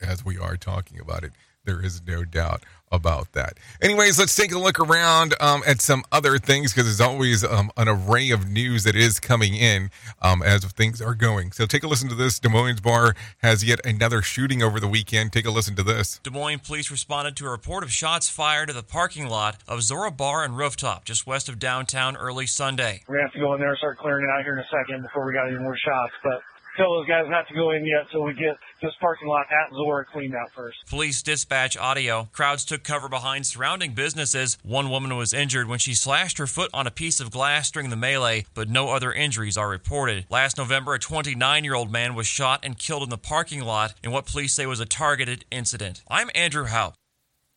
as 0.00 0.24
we 0.24 0.38
are 0.38 0.56
talking 0.56 0.98
about 1.00 1.24
it. 1.24 1.32
There 1.64 1.84
is 1.84 2.02
no 2.06 2.24
doubt 2.24 2.62
about 2.90 3.32
that. 3.32 3.58
Anyways, 3.80 4.18
let's 4.18 4.34
take 4.34 4.52
a 4.52 4.58
look 4.58 4.80
around 4.80 5.34
um, 5.40 5.62
at 5.66 5.80
some 5.80 6.04
other 6.10 6.38
things 6.38 6.72
because 6.72 6.86
there's 6.86 7.00
always 7.00 7.44
um, 7.44 7.70
an 7.76 7.88
array 7.88 8.30
of 8.30 8.48
news 8.48 8.84
that 8.84 8.96
is 8.96 9.20
coming 9.20 9.54
in 9.54 9.90
um, 10.22 10.42
as 10.42 10.64
things 10.64 11.00
are 11.00 11.14
going. 11.14 11.52
So 11.52 11.66
take 11.66 11.84
a 11.84 11.86
listen 11.88 12.08
to 12.08 12.14
this. 12.14 12.38
Des 12.38 12.48
Moines 12.48 12.80
Bar 12.80 13.14
has 13.42 13.62
yet 13.64 13.84
another 13.84 14.22
shooting 14.22 14.62
over 14.62 14.80
the 14.80 14.88
weekend. 14.88 15.32
Take 15.32 15.46
a 15.46 15.50
listen 15.50 15.76
to 15.76 15.82
this. 15.82 16.18
Des 16.22 16.30
Moines 16.30 16.60
police 16.60 16.90
responded 16.90 17.36
to 17.36 17.46
a 17.46 17.50
report 17.50 17.84
of 17.84 17.92
shots 17.92 18.28
fired 18.28 18.70
at 18.70 18.76
the 18.76 18.82
parking 18.82 19.26
lot 19.26 19.58
of 19.68 19.82
Zora 19.82 20.10
Bar 20.10 20.44
and 20.44 20.56
Rooftop 20.56 21.04
just 21.04 21.26
west 21.26 21.48
of 21.48 21.58
downtown 21.58 22.16
early 22.16 22.46
Sunday. 22.46 23.02
We're 23.06 23.16
going 23.16 23.28
to 23.28 23.28
have 23.28 23.34
to 23.34 23.40
go 23.40 23.54
in 23.54 23.60
there 23.60 23.70
and 23.70 23.78
start 23.78 23.98
clearing 23.98 24.24
it 24.24 24.30
out 24.30 24.42
here 24.42 24.54
in 24.54 24.58
a 24.60 24.68
second 24.70 25.02
before 25.02 25.26
we 25.26 25.32
got 25.32 25.48
any 25.48 25.58
more 25.58 25.76
shots. 25.76 26.12
But 26.24 26.42
tell 26.76 26.94
those 26.96 27.06
guys 27.06 27.24
not 27.28 27.48
to 27.48 27.54
go 27.54 27.70
in 27.70 27.84
yet 27.84 28.06
so 28.12 28.22
we 28.22 28.34
get 28.34 28.56
this 28.82 28.92
parking 29.00 29.28
lot 29.28 29.46
at 29.50 29.72
Zora 29.74 30.04
cleaned 30.04 30.34
out 30.34 30.50
first. 30.52 30.78
Police 30.88 31.22
dispatch 31.22 31.76
audio. 31.76 32.28
Crowds 32.32 32.64
took 32.64 32.82
cover 32.82 33.08
behind 33.08 33.46
surrounding 33.46 33.92
businesses. 33.92 34.58
One 34.62 34.90
woman 34.90 35.16
was 35.16 35.32
injured 35.32 35.68
when 35.68 35.78
she 35.78 35.94
slashed 35.94 36.38
her 36.38 36.46
foot 36.46 36.70
on 36.72 36.86
a 36.86 36.90
piece 36.90 37.20
of 37.20 37.30
glass 37.30 37.70
during 37.70 37.90
the 37.90 37.96
melee, 37.96 38.46
but 38.54 38.68
no 38.68 38.90
other 38.90 39.12
injuries 39.12 39.56
are 39.56 39.68
reported. 39.68 40.26
Last 40.30 40.58
November, 40.58 40.94
a 40.94 40.98
29 40.98 41.64
year 41.64 41.74
old 41.74 41.90
man 41.90 42.14
was 42.14 42.26
shot 42.26 42.60
and 42.62 42.78
killed 42.78 43.02
in 43.02 43.10
the 43.10 43.18
parking 43.18 43.62
lot 43.62 43.94
in 44.02 44.10
what 44.10 44.26
police 44.26 44.54
say 44.54 44.66
was 44.66 44.80
a 44.80 44.86
targeted 44.86 45.44
incident. 45.50 46.02
I'm 46.08 46.30
Andrew 46.34 46.64
Howe. 46.64 46.94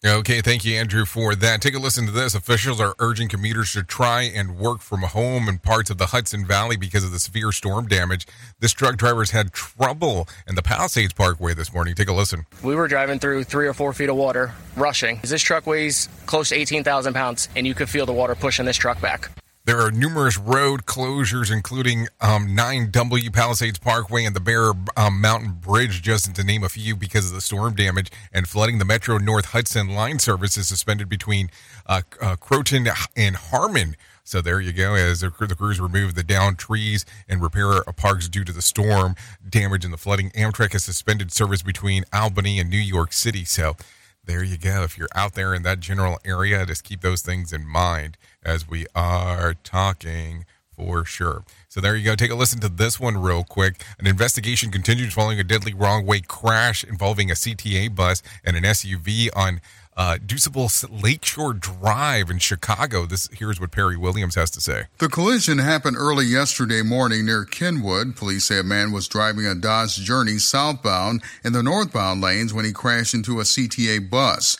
Okay, 0.05 0.41
thank 0.41 0.65
you, 0.65 0.75
Andrew, 0.75 1.05
for 1.05 1.33
that. 1.33 1.61
Take 1.61 1.75
a 1.75 1.79
listen 1.79 2.05
to 2.07 2.11
this. 2.11 2.35
Officials 2.35 2.81
are 2.81 2.93
urging 2.99 3.29
commuters 3.29 3.71
to 3.71 3.83
try 3.83 4.23
and 4.23 4.57
work 4.57 4.81
from 4.81 5.03
home 5.03 5.47
in 5.47 5.59
parts 5.59 5.89
of 5.89 5.97
the 5.97 6.07
Hudson 6.07 6.45
Valley 6.45 6.75
because 6.75 7.05
of 7.05 7.11
the 7.11 7.19
severe 7.19 7.53
storm 7.53 7.87
damage. 7.87 8.27
This 8.59 8.73
truck 8.73 8.97
driver's 8.97 9.31
had 9.31 9.53
trouble 9.53 10.27
in 10.45 10.55
the 10.55 10.61
Palisades 10.61 11.13
Parkway 11.13 11.53
this 11.53 11.73
morning. 11.73 11.95
Take 11.95 12.09
a 12.09 12.13
listen. 12.13 12.45
We 12.61 12.75
were 12.75 12.89
driving 12.89 13.17
through 13.17 13.45
three 13.45 13.65
or 13.65 13.73
four 13.73 13.93
feet 13.93 14.09
of 14.09 14.17
water, 14.17 14.53
rushing. 14.75 15.21
This 15.23 15.41
truck 15.41 15.65
weighs 15.65 16.09
close 16.25 16.49
to 16.49 16.55
18,000 16.55 17.13
pounds, 17.13 17.47
and 17.55 17.65
you 17.65 17.73
could 17.73 17.87
feel 17.87 18.05
the 18.05 18.11
water 18.11 18.35
pushing 18.35 18.65
this 18.65 18.75
truck 18.75 18.99
back. 18.99 19.29
There 19.65 19.79
are 19.79 19.91
numerous 19.91 20.37
road 20.37 20.85
closures, 20.85 21.49
including 21.49 22.09
um, 22.19 22.49
9W 22.49 23.31
Palisades 23.31 23.79
Parkway 23.79 24.25
and 24.25 24.35
the 24.35 24.41
Bear 24.41 24.71
um, 24.97 25.21
Mountain 25.21 25.59
Bridge, 25.61 26.01
just 26.01 26.35
to 26.35 26.43
name 26.43 26.65
a 26.65 26.69
few, 26.69 26.97
because 26.97 27.27
of 27.27 27.33
the 27.33 27.39
storm 27.39 27.73
damage 27.73 28.11
and 28.33 28.45
flooding. 28.45 28.77
The 28.77 28.83
Metro 28.83 29.17
North 29.19 29.45
Hudson 29.45 29.87
line 29.87 30.19
service 30.19 30.57
is 30.57 30.67
suspended 30.67 31.07
between 31.07 31.49
uh, 31.85 32.01
uh, 32.21 32.35
Croton 32.35 32.87
and 33.15 33.35
Harmon. 33.37 33.95
So 34.25 34.41
there 34.41 34.59
you 34.59 34.73
go. 34.73 34.95
As 34.95 35.21
the, 35.21 35.29
crews 35.29 35.79
remove 35.79 36.15
the 36.15 36.23
downed 36.23 36.59
trees 36.59 37.05
and 37.29 37.41
repair 37.41 37.83
parks 37.95 38.27
due 38.27 38.43
to 38.43 38.51
the 38.51 38.61
storm 38.61 39.15
damage 39.49 39.85
and 39.85 39.93
the 39.93 39.97
flooding, 39.97 40.29
Amtrak 40.31 40.73
has 40.73 40.83
suspended 40.83 41.31
service 41.31 41.61
between 41.61 42.03
Albany 42.11 42.59
and 42.59 42.69
New 42.69 42.75
York 42.75 43.13
City. 43.13 43.45
So 43.45 43.77
there 44.25 44.43
you 44.43 44.57
go. 44.57 44.83
If 44.83 44.97
you're 44.97 45.09
out 45.15 45.33
there 45.33 45.53
in 45.53 45.63
that 45.63 45.79
general 45.79 46.19
area, 46.23 46.65
just 46.65 46.83
keep 46.83 47.01
those 47.01 47.21
things 47.21 47.51
in 47.51 47.67
mind 47.67 48.17
as 48.43 48.67
we 48.67 48.85
are 48.95 49.53
talking 49.53 50.45
for 50.75 51.05
sure. 51.05 51.43
So 51.67 51.81
there 51.81 51.95
you 51.95 52.05
go. 52.05 52.15
Take 52.15 52.31
a 52.31 52.35
listen 52.35 52.59
to 52.61 52.69
this 52.69 52.99
one 52.99 53.17
real 53.17 53.43
quick. 53.43 53.83
An 53.99 54.07
investigation 54.07 54.71
continues 54.71 55.13
following 55.13 55.39
a 55.39 55.43
deadly 55.43 55.73
wrong 55.73 56.05
way 56.05 56.21
crash 56.21 56.83
involving 56.83 57.29
a 57.29 57.35
CTA 57.35 57.93
bus 57.93 58.23
and 58.43 58.55
an 58.55 58.63
SUV 58.63 59.29
on 59.35 59.61
uh, 59.95 60.17
DuSable 60.25 60.69
Lakeshore 61.03 61.53
Drive 61.53 62.29
in 62.29 62.39
Chicago. 62.39 63.05
This 63.05 63.29
here's 63.31 63.59
what 63.59 63.71
Perry 63.71 63.97
Williams 63.97 64.35
has 64.35 64.49
to 64.51 64.61
say. 64.61 64.85
The 64.97 65.09
collision 65.09 65.57
happened 65.59 65.97
early 65.97 66.25
yesterday 66.25 66.81
morning 66.81 67.25
near 67.25 67.45
Kenwood. 67.45 68.15
Police 68.15 68.45
say 68.45 68.59
a 68.59 68.63
man 68.63 68.91
was 68.91 69.07
driving 69.07 69.45
a 69.45 69.55
Dodge 69.55 69.97
Journey 69.97 70.37
southbound 70.37 71.21
in 71.43 71.53
the 71.53 71.63
northbound 71.63 72.21
lanes 72.21 72.53
when 72.53 72.65
he 72.65 72.71
crashed 72.71 73.13
into 73.13 73.39
a 73.39 73.43
CTA 73.43 74.09
bus. 74.09 74.57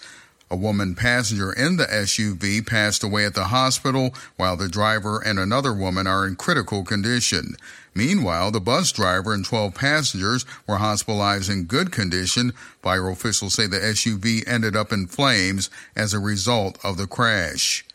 A 0.52 0.56
woman 0.56 0.94
passenger 0.94 1.52
in 1.52 1.78
the 1.78 1.86
SUV 1.86 2.66
passed 2.68 3.04
away 3.04 3.26
at 3.26 3.34
the 3.34 3.46
hospital, 3.46 4.14
while 4.36 4.56
the 4.56 4.70
driver 4.70 5.20
and 5.20 5.40
another 5.40 5.74
woman 5.74 6.06
are 6.06 6.28
in 6.28 6.36
critical 6.36 6.84
condition. 6.84 7.56
Meanwhile, 7.96 8.52
the 8.52 8.60
bus 8.60 8.92
driver 8.92 9.34
and 9.34 9.46
12 9.46 9.76
passengers 9.76 10.46
were 10.68 10.78
hospitalized 10.78 11.50
in 11.50 11.66
good 11.66 11.92
condition. 11.92 12.54
Fire 12.82 13.10
officials 13.10 13.54
say 13.54 13.68
the 13.68 13.78
SUV 13.78 14.48
ended 14.48 14.76
up 14.76 14.92
in 14.92 15.08
flames 15.08 15.70
as 15.96 16.14
a 16.14 16.20
result 16.20 16.78
of 16.84 16.98
the 16.98 17.08
crash. 17.08 17.86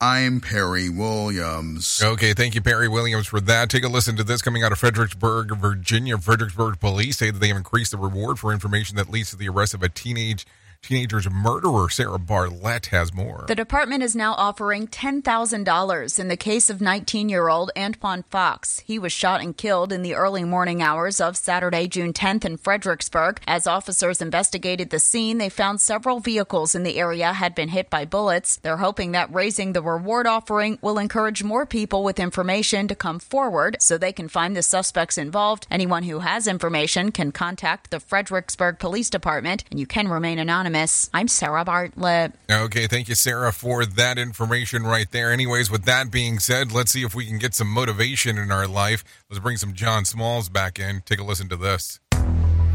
I'm 0.00 0.40
Perry 0.40 0.88
Williams. 0.88 2.00
Okay, 2.00 2.32
thank 2.32 2.54
you, 2.54 2.60
Perry 2.60 2.86
Williams, 2.86 3.26
for 3.26 3.40
that. 3.40 3.68
Take 3.68 3.82
a 3.82 3.88
listen 3.88 4.14
to 4.14 4.22
this 4.22 4.42
coming 4.42 4.62
out 4.62 4.70
of 4.70 4.78
Fredericksburg, 4.78 5.56
Virginia. 5.56 6.16
Fredericksburg 6.18 6.78
police 6.78 7.18
say 7.18 7.32
that 7.32 7.40
they 7.40 7.48
have 7.48 7.56
increased 7.56 7.90
the 7.90 7.98
reward 7.98 8.38
for 8.38 8.52
information 8.52 8.96
that 8.96 9.10
leads 9.10 9.30
to 9.30 9.36
the 9.36 9.48
arrest 9.48 9.74
of 9.74 9.82
a 9.82 9.88
teenage 9.88 10.46
teenager's 10.82 11.28
murderer. 11.30 11.88
Sarah 11.90 12.18
Bartlett 12.18 12.86
has 12.86 13.12
more. 13.12 13.44
The 13.48 13.54
department 13.54 14.02
is 14.02 14.16
now 14.16 14.34
offering 14.34 14.86
$10,000 14.86 16.18
in 16.18 16.28
the 16.28 16.36
case 16.36 16.70
of 16.70 16.80
19 16.80 17.28
year 17.28 17.48
old 17.48 17.70
Antoine 17.76 18.24
Fox. 18.30 18.80
He 18.80 18.98
was 18.98 19.12
shot 19.12 19.42
and 19.42 19.56
killed 19.56 19.92
in 19.92 20.02
the 20.02 20.14
early 20.14 20.44
morning 20.44 20.80
hours 20.80 21.20
of 21.20 21.36
Saturday, 21.36 21.88
June 21.88 22.12
10th 22.12 22.44
in 22.44 22.56
Fredericksburg. 22.56 23.40
As 23.46 23.66
officers 23.66 24.22
investigated 24.22 24.90
the 24.90 24.98
scene, 24.98 25.38
they 25.38 25.48
found 25.48 25.80
several 25.80 26.20
vehicles 26.20 26.74
in 26.74 26.84
the 26.84 26.98
area 26.98 27.32
had 27.32 27.54
been 27.54 27.68
hit 27.68 27.90
by 27.90 28.04
bullets. 28.04 28.56
They're 28.56 28.78
hoping 28.78 29.12
that 29.12 29.32
raising 29.32 29.72
the 29.72 29.82
reward 29.82 30.26
offering 30.26 30.78
will 30.80 30.98
encourage 30.98 31.42
more 31.42 31.66
people 31.66 32.04
with 32.04 32.20
information 32.20 32.88
to 32.88 32.94
come 32.94 33.18
forward 33.18 33.76
so 33.80 33.98
they 33.98 34.12
can 34.12 34.28
find 34.28 34.56
the 34.56 34.62
suspects 34.62 35.18
involved. 35.18 35.66
Anyone 35.70 36.04
who 36.04 36.20
has 36.20 36.46
information 36.46 37.12
can 37.12 37.32
contact 37.32 37.90
the 37.90 38.00
Fredericksburg 38.00 38.78
Police 38.78 39.10
Department, 39.10 39.64
and 39.70 39.78
you 39.80 39.86
can 39.86 40.08
remain 40.08 40.38
anonymous 40.38 40.67
Anonymous. 40.68 41.08
I'm 41.14 41.28
Sarah 41.28 41.64
Bartlett. 41.64 42.32
Okay, 42.50 42.86
thank 42.86 43.08
you, 43.08 43.14
Sarah, 43.14 43.52
for 43.54 43.86
that 43.86 44.18
information 44.18 44.82
right 44.82 45.10
there. 45.10 45.32
Anyways, 45.32 45.70
with 45.70 45.84
that 45.84 46.10
being 46.10 46.38
said, 46.38 46.72
let's 46.72 46.92
see 46.92 47.04
if 47.04 47.14
we 47.14 47.24
can 47.24 47.38
get 47.38 47.54
some 47.54 47.68
motivation 47.68 48.36
in 48.36 48.52
our 48.52 48.66
life. 48.66 49.02
Let's 49.30 49.40
bring 49.40 49.56
some 49.56 49.72
John 49.72 50.04
Smalls 50.04 50.50
back 50.50 50.78
in. 50.78 51.00
Take 51.06 51.20
a 51.20 51.24
listen 51.24 51.48
to 51.48 51.56
this. 51.56 52.00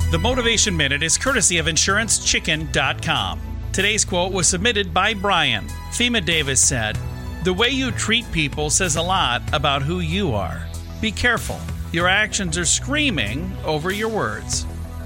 The 0.09 0.17
Motivation 0.19 0.75
Minute 0.75 1.03
is 1.03 1.19
courtesy 1.19 1.59
of 1.59 1.67
InsuranceChicken.com. 1.67 3.41
Today's 3.71 4.05
quote 4.05 4.33
was 4.33 4.47
submitted 4.47 4.91
by 4.91 5.13
Brian. 5.13 5.67
Thema 5.91 6.21
Davis 6.21 6.61
said, 6.67 6.97
The 7.43 7.53
way 7.53 7.69
you 7.69 7.91
treat 7.91 8.25
people 8.31 8.71
says 8.71 8.95
a 8.95 9.03
lot 9.03 9.43
about 9.53 9.83
who 9.83 9.99
you 9.99 10.33
are. 10.33 10.65
Be 10.99 11.11
careful. 11.11 11.59
Your 11.91 12.07
actions 12.07 12.57
are 12.57 12.65
screaming 12.65 13.55
over 13.63 13.91
your 13.91 14.09
words. 14.09 14.65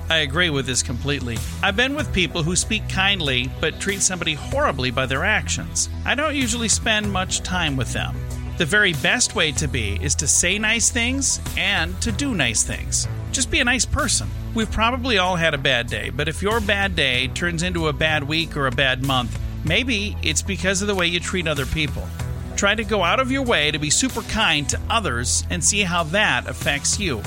I 0.10 0.20
agree 0.20 0.49
with 0.49 0.66
this 0.66 0.82
completely. 0.82 1.38
I've 1.62 1.76
been 1.76 1.93
with 1.93 2.14
people 2.14 2.41
who 2.41 2.55
speak 2.55 2.88
kindly 2.88 3.51
but 3.60 3.80
treat 3.80 4.01
somebody 4.01 4.36
horribly 4.36 4.89
by 4.89 5.05
their 5.05 5.26
actions. 5.26 5.89
I 6.05 6.16
don't 6.16 6.36
usually 6.36 6.70
spend 6.70 7.12
much 7.12 7.41
time 7.41 7.76
with 7.76 7.91
them. 7.91 8.16
The 8.58 8.66
very 8.66 8.93
best 8.93 9.36
way 9.36 9.51
to 9.51 9.68
be 9.68 9.99
is 10.01 10.16
to 10.16 10.28
say 10.28 10.58
nice 10.58 10.89
things 10.89 11.41
and 11.58 11.99
to 12.01 12.12
do 12.12 12.34
nice 12.34 12.64
things. 12.64 13.08
Just 13.32 13.51
be 13.51 13.60
a 13.60 13.66
nice 13.66 13.86
person. 13.86 14.30
We've 14.55 14.72
probably 14.72 15.18
all 15.18 15.36
had 15.36 15.53
a 15.53 15.60
bad 15.60 15.88
day, 15.88 16.10
but 16.10 16.28
if 16.28 16.41
your 16.41 16.60
bad 16.62 16.95
day 16.95 17.28
turns 17.28 17.62
into 17.62 17.89
a 17.89 17.93
bad 17.93 18.24
week 18.24 18.58
or 18.58 18.68
a 18.68 18.72
bad 18.72 19.05
month, 19.05 19.38
maybe 19.66 20.16
it's 20.24 20.41
because 20.41 20.82
of 20.82 20.88
the 20.88 20.95
way 20.95 21.05
you 21.05 21.20
treat 21.20 21.47
other 21.47 21.66
people. 21.66 22.08
Try 22.55 22.74
to 22.74 22.84
go 22.84 23.03
out 23.03 23.20
of 23.20 23.30
your 23.30 23.43
way 23.43 23.70
to 23.70 23.78
be 23.78 23.91
super 23.91 24.22
kind 24.22 24.68
to 24.70 24.80
others 24.89 25.43
and 25.51 25.64
see 25.64 25.82
how 25.82 26.03
that 26.05 26.47
affects 26.47 26.99
you. 26.99 27.20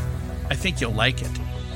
I 0.49 0.57
think 0.57 0.81
you'll 0.81 0.91
like 0.91 1.22
it. 1.22 1.31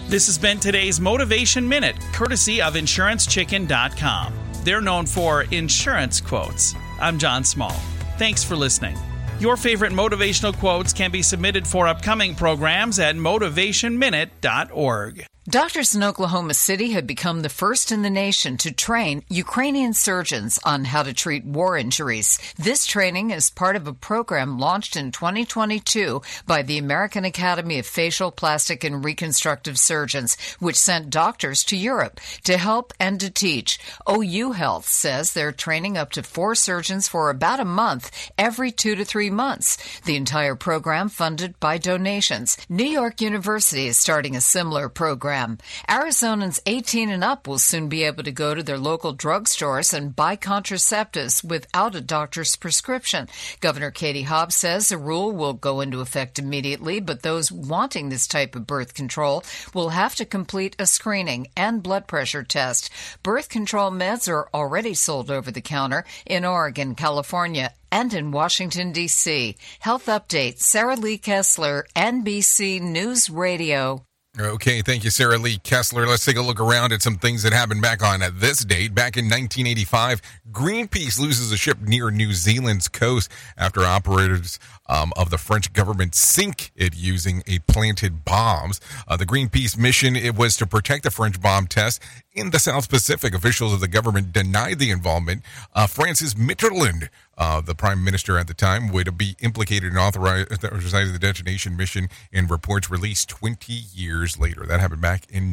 This 0.09 0.27
has 0.27 0.37
been 0.37 0.61
today's 0.61 1.01
Motivation 1.01 1.67
Minute, 1.67 1.97
courtesy 2.13 2.61
of 2.61 2.75
InsuranceChicken.com. 2.75 4.35
They're 4.63 4.83
known 4.83 5.07
for 5.07 5.45
insurance 5.51 6.21
quotes. 6.21 6.75
I'm 7.01 7.19
John 7.19 7.43
Small. 7.43 7.73
Thanks 8.19 8.45
for 8.45 8.55
listening. 8.55 8.99
Your 9.41 9.57
favorite 9.57 9.93
motivational 9.93 10.55
quotes 10.57 10.93
can 10.93 11.11
be 11.11 11.23
submitted 11.23 11.67
for 11.67 11.89
upcoming 11.89 12.35
programs 12.35 12.99
at 12.99 13.17
motivationminute.org. 13.17 15.27
Doctors 15.51 15.95
in 15.95 16.03
Oklahoma 16.03 16.55
City 16.55 16.92
have 16.92 17.07
become 17.07 17.42
the 17.42 17.51
first 17.51 17.92
in 17.92 18.01
the 18.01 18.09
nation 18.09 18.57
to 18.57 18.72
train 18.72 19.22
Ukrainian 19.28 19.92
surgeons 19.92 20.59
on 20.64 20.86
how 20.86 21.03
to 21.03 21.12
treat 21.12 21.45
war 21.45 21.76
injuries. 21.76 22.38
This 22.57 22.86
training 22.86 23.30
is 23.30 23.51
part 23.51 23.76
of 23.76 23.86
a 23.86 23.92
program 23.92 24.59
launched 24.59 24.97
in 24.97 25.12
2022 25.12 26.22
by 26.47 26.62
the 26.62 26.78
American 26.78 27.26
Academy 27.26 27.78
of 27.78 27.84
Facial, 27.84 28.30
Plastic, 28.30 28.84
and 28.84 29.05
Reconstructive 29.05 29.78
Surgeons, 29.78 30.38
which 30.61 30.76
sent 30.76 31.11
doctors 31.11 31.62
to 31.64 31.76
Europe 31.76 32.20
to 32.45 32.57
help 32.57 32.95
and 32.99 33.20
to 33.20 33.28
teach. 33.30 33.78
OU 34.09 34.53
Health 34.53 34.88
says 34.88 35.34
they're 35.34 35.53
training 35.53 35.99
up 35.99 36.11
to 36.12 36.22
four 36.22 36.55
surgeons 36.55 37.07
for 37.07 37.28
about 37.28 37.61
a 37.61 37.66
month 37.66 38.30
every 38.38 38.72
two 38.72 38.95
to 38.95 39.05
three 39.05 39.28
months. 39.28 40.01
The 40.07 40.16
entire 40.16 40.55
program 40.55 41.11
funded 41.11 41.61
by 41.61 41.76
donations. 41.76 42.57
New 42.70 42.82
York 42.82 43.20
University 43.20 43.88
is 43.88 43.99
starting 43.99 44.34
a 44.34 44.40
similar 44.40 44.88
program 44.88 45.34
program. 45.35 45.59
Arizonans 45.89 46.61
18 46.66 47.11
and 47.11 47.24
up 47.24 47.49
will 47.49 47.59
soon 47.59 47.89
be 47.89 48.05
able 48.05 48.22
to 48.22 48.32
go 48.32 48.55
to 48.55 48.62
their 48.62 48.78
local 48.78 49.14
drugstores 49.14 49.93
and 49.93 50.14
buy 50.14 50.37
contraceptives 50.37 51.43
without 51.43 51.95
a 51.95 52.01
doctor's 52.01 52.57
prescription. 52.57 53.28
Governor 53.61 53.91
Katie 53.91 54.22
Hobbs 54.22 54.55
says 54.55 54.89
the 54.89 54.99
rule 54.99 55.32
will 55.32 55.53
go 55.53 55.80
into 55.80 56.01
effect 56.01 56.39
immediately, 56.39 57.01
but 57.01 57.22
those 57.22 57.51
wanting 57.51 58.09
this 58.09 58.26
type 58.28 58.55
of 58.55 58.66
birth 58.66 58.95
control 58.95 59.43
will 59.74 59.91
have 59.91 60.14
to 60.16 60.24
complete 60.24 60.76
a 60.78 60.87
screening 60.87 61.49
and 61.57 61.82
blood 61.82 62.07
pressure 62.07 62.45
test. 62.45 62.91
Birth 63.22 63.49
control 63.49 63.91
meds 63.91 64.28
are 64.28 64.49
already 64.55 64.95
sold 64.95 65.30
over 65.30 65.51
the 65.51 65.61
counter 65.61 66.05
in 66.26 66.45
Oregon, 66.45 66.95
California, 66.95 67.72
and 67.91 68.12
in 68.14 68.30
Washington, 68.30 68.93
D.C. 68.93 69.57
Health 69.80 70.07
Update, 70.07 70.59
Sarah 70.59 70.97
Lee 70.97 71.18
Kessler, 71.18 71.87
NBC 71.97 72.80
News 72.80 73.30
Radio. 73.30 74.05
Okay, 74.37 74.82
thank 74.82 75.05
you, 75.05 75.11
Sarah 75.11 75.39
Lee 75.39 75.59
Kessler. 75.59 76.09
Let's 76.09 76.24
take 76.24 76.37
a 76.37 76.43
look 76.43 76.59
around 76.59 76.93
at 76.93 77.03
some 77.03 77.18
things 77.18 77.45
that 77.45 77.53
happened 77.53 77.82
back 77.82 78.03
on 78.03 78.20
this 78.35 78.64
date. 78.64 78.93
Back 78.93 79.16
in 79.16 79.26
1985, 79.26 80.20
Greenpeace 80.51 81.20
loses 81.20 81.53
a 81.53 81.57
ship 81.57 81.80
near 81.80 82.11
New 82.11 82.32
Zealand's 82.32 82.89
coast 82.89 83.30
after 83.57 83.82
operators 83.82 84.59
um, 84.87 85.12
of 85.16 85.30
the 85.30 85.39
French 85.39 85.72
government 85.72 86.14
sink 86.14 86.72
it 86.76 86.95
using 86.95 87.43
a 87.47 87.59
planted 87.61 88.24
bombs. 88.24 88.80
Uh, 89.09 89.16
the 89.16 89.26
Greenpeace 89.26 89.78
mission 89.78 90.16
it 90.16 90.37
was 90.37 90.57
to 90.57 90.66
protect 90.66 91.05
the 91.05 91.11
French 91.11 91.41
bomb 91.41 91.66
test 91.66 92.03
in 92.32 92.51
the 92.51 92.59
South 92.59 92.89
Pacific. 92.89 93.35
Officials 93.35 93.72
of 93.72 93.80
the 93.80 93.89
government 93.89 94.32
denied 94.32 94.78
the 94.78 94.91
involvement. 94.91 95.43
Uh, 95.74 95.87
Francis 95.87 96.35
Mitterrand 96.35 97.09
uh, 97.37 97.61
the 97.61 97.74
prime 97.74 98.05
minister 98.05 98.39
at 98.39 98.47
the 98.47 98.55
time 98.55 98.89
would 98.89 99.18
be 99.18 99.37
implicated 99.41 99.93
in 99.93 99.99
authorizing 99.99 101.12
the 101.12 101.18
detonation 101.18 101.76
mission 101.76 102.09
in 102.32 102.47
reports 102.47 102.91
released 102.91 103.28
20 103.28 103.72
years 103.72 104.39
later. 104.39 104.64
That 104.66 104.80
happened 104.80 105.03
back 105.03 105.24
in 105.30 105.53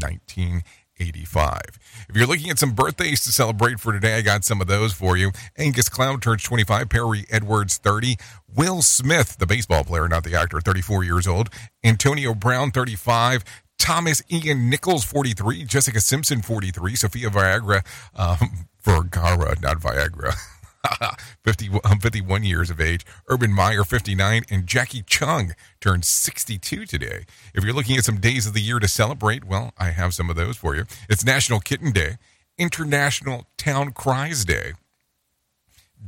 1985. 1.02 1.62
If 2.10 2.16
you're 2.16 2.28
looking 2.28 2.50
at 2.50 2.60
some 2.60 2.74
birthdays 2.74 3.24
to 3.24 3.32
celebrate 3.32 3.80
for 3.80 3.92
today, 3.92 4.16
I 4.16 4.22
got 4.22 4.44
some 4.44 4.62
of 4.62 4.68
those 4.68 4.94
for 4.94 5.18
you. 5.18 5.32
Angus 5.58 5.90
Cloud 5.90 6.22
turns 6.22 6.44
25, 6.44 6.90
Perrie 6.90 7.26
Edwards 7.32 7.78
30, 7.78 8.18
Will 8.56 8.82
Smith, 8.82 9.38
the 9.38 9.48
baseball 9.48 9.84
player, 9.84 10.08
not 10.08 10.24
the 10.24 10.36
actor, 10.36 10.60
34 10.62 11.04
years 11.04 11.28
old, 11.28 11.50
Antonio 11.84 12.34
Brown 12.34 12.72
35, 12.72 13.44
Thomas 13.80 14.22
Ian 14.32 14.70
Nichols, 14.70 15.04
43, 15.04 15.64
Jessica 15.64 16.00
Simpson, 16.00 16.42
43, 16.42 16.96
Sophia 16.96 17.30
Viagra, 17.30 17.84
um, 18.16 18.68
Vergara, 18.82 19.56
not 19.62 19.80
Viagra. 19.80 20.36
50, 21.44 21.70
um, 21.84 22.00
51 22.00 22.44
years 22.44 22.70
of 22.70 22.80
age. 22.80 23.06
Urban 23.28 23.54
Meyer, 23.54 23.84
59, 23.84 24.44
and 24.50 24.68
Jackie 24.68 25.04
Chung 25.04 25.54
turned 25.80 26.06
62 26.06 26.86
today. 26.86 27.26
If 27.54 27.64
you're 27.64 27.74
looking 27.74 27.98
at 27.98 28.06
some 28.06 28.20
days 28.20 28.48
of 28.48 28.54
the 28.54 28.62
year 28.62 28.80
to 28.80 28.88
celebrate, 28.88 29.46
well, 29.46 29.74
I 29.78 29.90
have 29.90 30.14
some 30.14 30.30
of 30.30 30.36
those 30.36 30.58
for 30.58 30.76
you. 30.76 30.86
It's 31.10 31.26
National 31.26 31.60
Kitten 31.60 31.92
Day, 31.92 32.18
International 32.58 33.48
Town 33.58 33.92
Cries 33.92 34.46
Day, 34.46 34.74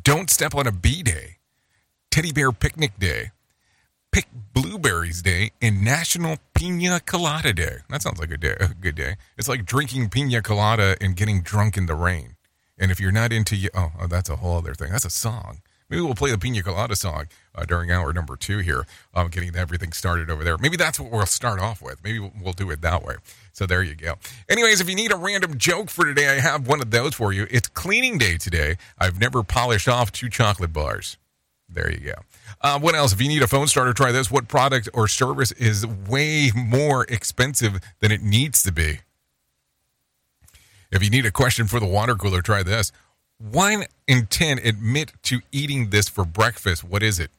Don't 0.01 0.29
Step 0.29 0.55
on 0.55 0.67
a 0.67 0.71
Bee 0.71 1.03
Day, 1.03 1.37
Teddy 2.11 2.31
Bear 2.31 2.51
Picnic 2.51 2.97
Day, 2.99 3.31
Pick 4.11 4.27
Blueberries 4.53 5.23
Day, 5.23 5.51
and 5.61 5.83
National 5.83 6.37
Pina 6.53 6.99
Colada 6.99 7.53
Day. 7.53 7.77
That 7.89 8.03
sounds 8.03 8.19
like 8.19 8.31
a 8.31 8.37
day, 8.37 8.55
a 8.59 8.67
good 8.67 8.95
day. 8.95 9.15
It's 9.37 9.47
like 9.49 9.65
drinking 9.65 10.09
pina 10.09 10.41
colada 10.43 10.95
and 11.01 11.15
getting 11.15 11.41
drunk 11.41 11.77
in 11.77 11.87
the 11.87 11.95
rain. 11.95 12.35
And 12.77 12.91
if 12.91 12.99
you're 12.99 13.11
not 13.11 13.31
into, 13.31 13.69
oh, 13.75 13.91
oh, 13.99 14.07
that's 14.07 14.29
a 14.29 14.37
whole 14.37 14.57
other 14.57 14.73
thing. 14.73 14.91
That's 14.91 15.05
a 15.05 15.09
song. 15.09 15.61
Maybe 15.89 16.01
we'll 16.01 16.15
play 16.15 16.31
the 16.31 16.39
Pina 16.39 16.63
Colada 16.63 16.95
song 16.95 17.27
uh, 17.53 17.65
during 17.65 17.91
hour 17.91 18.13
number 18.13 18.35
two 18.35 18.59
here, 18.59 18.87
um, 19.13 19.27
getting 19.27 19.55
everything 19.55 19.91
started 19.91 20.29
over 20.29 20.43
there. 20.43 20.57
Maybe 20.57 20.75
that's 20.75 20.99
what 20.99 21.11
we'll 21.11 21.25
start 21.27 21.59
off 21.59 21.83
with. 21.83 22.03
Maybe 22.03 22.17
we'll, 22.19 22.33
we'll 22.41 22.53
do 22.53 22.71
it 22.71 22.81
that 22.81 23.03
way. 23.03 23.15
So 23.51 23.67
there 23.67 23.83
you 23.83 23.93
go. 23.93 24.15
Anyways, 24.49 24.81
if 24.81 24.89
you 24.89 24.95
need 24.95 25.11
a 25.11 25.15
random 25.15 25.57
joke 25.57 25.91
for 25.91 26.05
today, 26.05 26.29
I 26.29 26.39
have 26.39 26.67
one 26.67 26.81
of 26.81 26.89
those 26.89 27.13
for 27.13 27.31
you. 27.31 27.45
It's 27.51 27.67
cleaning 27.67 28.17
day 28.17 28.37
today. 28.37 28.77
I've 28.97 29.19
never 29.19 29.43
polished 29.43 29.87
off 29.87 30.11
two 30.11 30.29
chocolate 30.29 30.73
bars. 30.73 31.17
There 31.69 31.91
you 31.91 31.99
go. 31.99 32.15
Uh, 32.61 32.79
what 32.79 32.95
else? 32.95 33.13
If 33.13 33.21
you 33.21 33.27
need 33.27 33.41
a 33.41 33.47
phone 33.47 33.67
starter, 33.67 33.93
try 33.93 34.11
this. 34.11 34.31
What 34.31 34.47
product 34.47 34.89
or 34.93 35.07
service 35.07 35.51
is 35.53 35.85
way 35.85 36.51
more 36.55 37.05
expensive 37.05 37.79
than 37.99 38.11
it 38.11 38.21
needs 38.21 38.63
to 38.63 38.71
be? 38.71 38.99
If 40.93 41.03
you 41.03 41.09
need 41.09 41.25
a 41.25 41.31
question 41.31 41.65
for 41.65 41.79
the 41.79 41.87
water 41.87 42.13
cooler, 42.13 42.43
try 42.43 42.61
this. 42.61 42.91
One 43.39 43.85
in 44.07 44.27
10 44.27 44.59
admit 44.59 45.11
to 45.23 45.39
eating 45.51 45.89
this 45.89 46.07
for 46.07 46.23
breakfast. 46.23 46.83
What 46.83 47.01
is 47.01 47.19
it? 47.19 47.31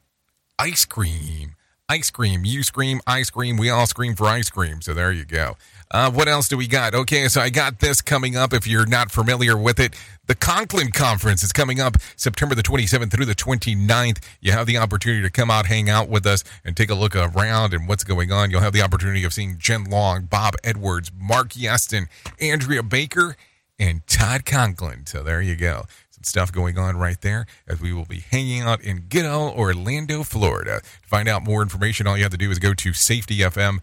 Ice 0.59 0.83
cream. 0.83 1.55
Ice 1.87 2.11
cream. 2.11 2.43
You 2.43 2.63
scream, 2.63 2.99
ice 3.07 3.29
cream. 3.29 3.55
We 3.55 3.69
all 3.69 3.87
scream 3.87 4.13
for 4.13 4.25
ice 4.27 4.49
cream. 4.49 4.81
So 4.81 4.93
there 4.93 5.13
you 5.13 5.23
go. 5.23 5.55
Uh, 5.91 6.11
what 6.11 6.27
else 6.27 6.47
do 6.47 6.57
we 6.57 6.67
got? 6.67 6.95
Okay, 6.95 7.27
so 7.27 7.39
I 7.39 7.49
got 7.49 7.79
this 7.79 8.01
coming 8.01 8.35
up. 8.35 8.53
If 8.53 8.65
you're 8.67 8.87
not 8.87 9.11
familiar 9.11 9.55
with 9.55 9.79
it, 9.79 9.95
the 10.25 10.33
Conklin 10.35 10.91
Conference 10.91 11.43
is 11.43 11.51
coming 11.53 11.79
up 11.79 11.97
September 12.15 12.55
the 12.55 12.63
27th 12.63 13.11
through 13.11 13.25
the 13.25 13.35
29th. 13.35 14.17
You 14.41 14.51
have 14.51 14.65
the 14.65 14.77
opportunity 14.77 15.21
to 15.21 15.29
come 15.29 15.51
out, 15.51 15.67
hang 15.67 15.89
out 15.89 16.09
with 16.09 16.25
us, 16.25 16.43
and 16.63 16.75
take 16.75 16.89
a 16.89 16.95
look 16.95 17.15
around 17.15 17.73
and 17.73 17.87
what's 17.87 18.03
going 18.03 18.31
on. 18.31 18.49
You'll 18.49 18.61
have 18.61 18.73
the 18.73 18.81
opportunity 18.81 19.23
of 19.23 19.33
seeing 19.33 19.57
Jen 19.59 19.83
Long, 19.83 20.25
Bob 20.25 20.55
Edwards, 20.63 21.11
Mark 21.15 21.49
Yeston, 21.49 22.07
Andrea 22.41 22.81
Baker, 22.81 23.37
and 23.77 24.05
Todd 24.07 24.45
Conklin. 24.45 25.05
So 25.05 25.21
there 25.21 25.41
you 25.41 25.55
go. 25.55 25.85
Some 26.09 26.23
stuff 26.23 26.51
going 26.51 26.79
on 26.79 26.97
right 26.97 27.21
there 27.21 27.45
as 27.67 27.79
we 27.79 27.93
will 27.93 28.05
be 28.05 28.21
hanging 28.21 28.61
out 28.63 28.81
in 28.81 29.01
good 29.01 29.25
old 29.25 29.55
Orlando, 29.55 30.23
Florida. 30.23 30.81
To 30.81 31.07
find 31.07 31.27
out 31.27 31.43
more 31.43 31.61
information, 31.61 32.07
all 32.07 32.17
you 32.17 32.23
have 32.23 32.31
to 32.31 32.37
do 32.37 32.49
is 32.49 32.57
go 32.57 32.73
to 32.73 32.89
safetyfm.io 32.89 33.81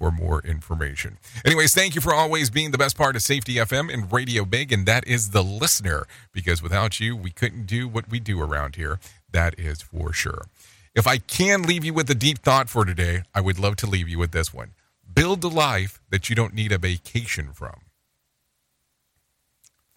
for 0.00 0.10
more 0.10 0.40
information. 0.46 1.18
Anyways, 1.44 1.74
thank 1.74 1.94
you 1.94 2.00
for 2.00 2.14
always 2.14 2.48
being 2.48 2.70
the 2.70 2.78
best 2.78 2.96
part 2.96 3.16
of 3.16 3.22
Safety 3.22 3.56
FM 3.56 3.92
and 3.92 4.10
Radio 4.10 4.46
Big, 4.46 4.72
and 4.72 4.86
that 4.86 5.06
is 5.06 5.32
the 5.32 5.44
listener, 5.44 6.06
because 6.32 6.62
without 6.62 6.98
you, 7.00 7.14
we 7.14 7.30
couldn't 7.30 7.66
do 7.66 7.86
what 7.86 8.08
we 8.08 8.18
do 8.18 8.40
around 8.40 8.76
here. 8.76 8.98
That 9.30 9.58
is 9.58 9.82
for 9.82 10.14
sure. 10.14 10.46
If 10.94 11.06
I 11.06 11.18
can 11.18 11.64
leave 11.64 11.84
you 11.84 11.92
with 11.92 12.08
a 12.08 12.14
deep 12.14 12.38
thought 12.38 12.70
for 12.70 12.86
today, 12.86 13.24
I 13.34 13.42
would 13.42 13.58
love 13.58 13.76
to 13.76 13.86
leave 13.86 14.08
you 14.08 14.18
with 14.18 14.32
this 14.32 14.54
one. 14.54 14.70
Build 15.12 15.44
a 15.44 15.48
life 15.48 16.00
that 16.08 16.30
you 16.30 16.34
don't 16.34 16.54
need 16.54 16.72
a 16.72 16.78
vacation 16.78 17.52
from. 17.52 17.82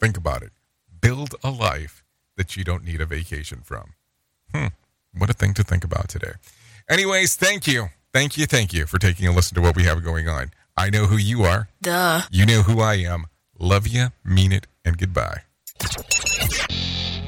Think 0.02 0.18
about 0.18 0.44
it. 0.44 0.52
Build 1.00 1.34
a 1.46 1.50
life 1.50 2.04
that 2.36 2.58
you 2.58 2.66
don't 2.66 2.84
need 2.84 3.00
a 3.00 3.06
vacation 3.06 3.62
from. 3.64 3.94
Hmm. 4.54 4.68
What 5.18 5.30
a 5.30 5.34
thing 5.34 5.54
to 5.54 5.64
think 5.64 5.86
about 5.86 6.10
today. 6.10 6.34
Anyways, 6.90 7.38
thank 7.38 7.68
you. 7.68 7.88
Thank 8.14 8.38
you, 8.38 8.46
thank 8.46 8.74
you 8.74 8.86
for 8.86 9.00
taking 9.00 9.28
a 9.28 9.32
listen 9.32 9.56
to 9.56 9.62
what 9.62 9.76
we 9.76 9.86
have 9.86 10.04
going 10.04 10.30
on. 10.30 10.52
I 10.78 10.92
know 10.92 11.08
who 11.08 11.18
you 11.18 11.44
are. 11.44 11.68
Duh. 11.82 12.22
You 12.30 12.46
know 12.46 12.62
who 12.62 12.80
I 12.80 12.96
am. 12.96 13.26
Love 13.58 13.88
you, 13.88 14.10
mean 14.24 14.52
it, 14.52 14.68
and 14.86 15.00
goodbye. 15.00 15.42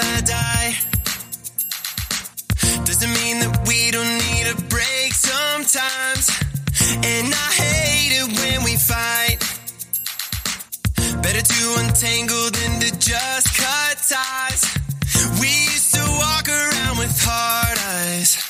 till 0.00 0.10
I 0.10 0.20
die. 0.20 0.72
Doesn't 2.84 3.12
mean 3.20 3.36
that 3.40 3.66
we 3.66 3.90
don't 3.90 4.14
need 4.26 4.46
a 4.54 4.56
break 4.74 5.12
sometimes. 5.12 6.24
And 7.12 7.28
I 7.46 7.48
hate 7.64 8.12
it 8.20 8.26
when 8.38 8.64
we 8.64 8.76
fight. 8.76 9.38
Better 11.22 11.44
to 11.54 11.60
untangle 11.80 12.50
than 12.56 12.80
to 12.80 12.90
just 12.98 13.46
cut 13.56 13.96
ties. 14.14 14.62
We 15.40 15.48
used 15.72 15.94
to 15.94 16.02
walk 16.22 16.48
around 16.48 16.98
with 16.98 17.14
hard 17.24 17.78
eyes. 17.78 18.45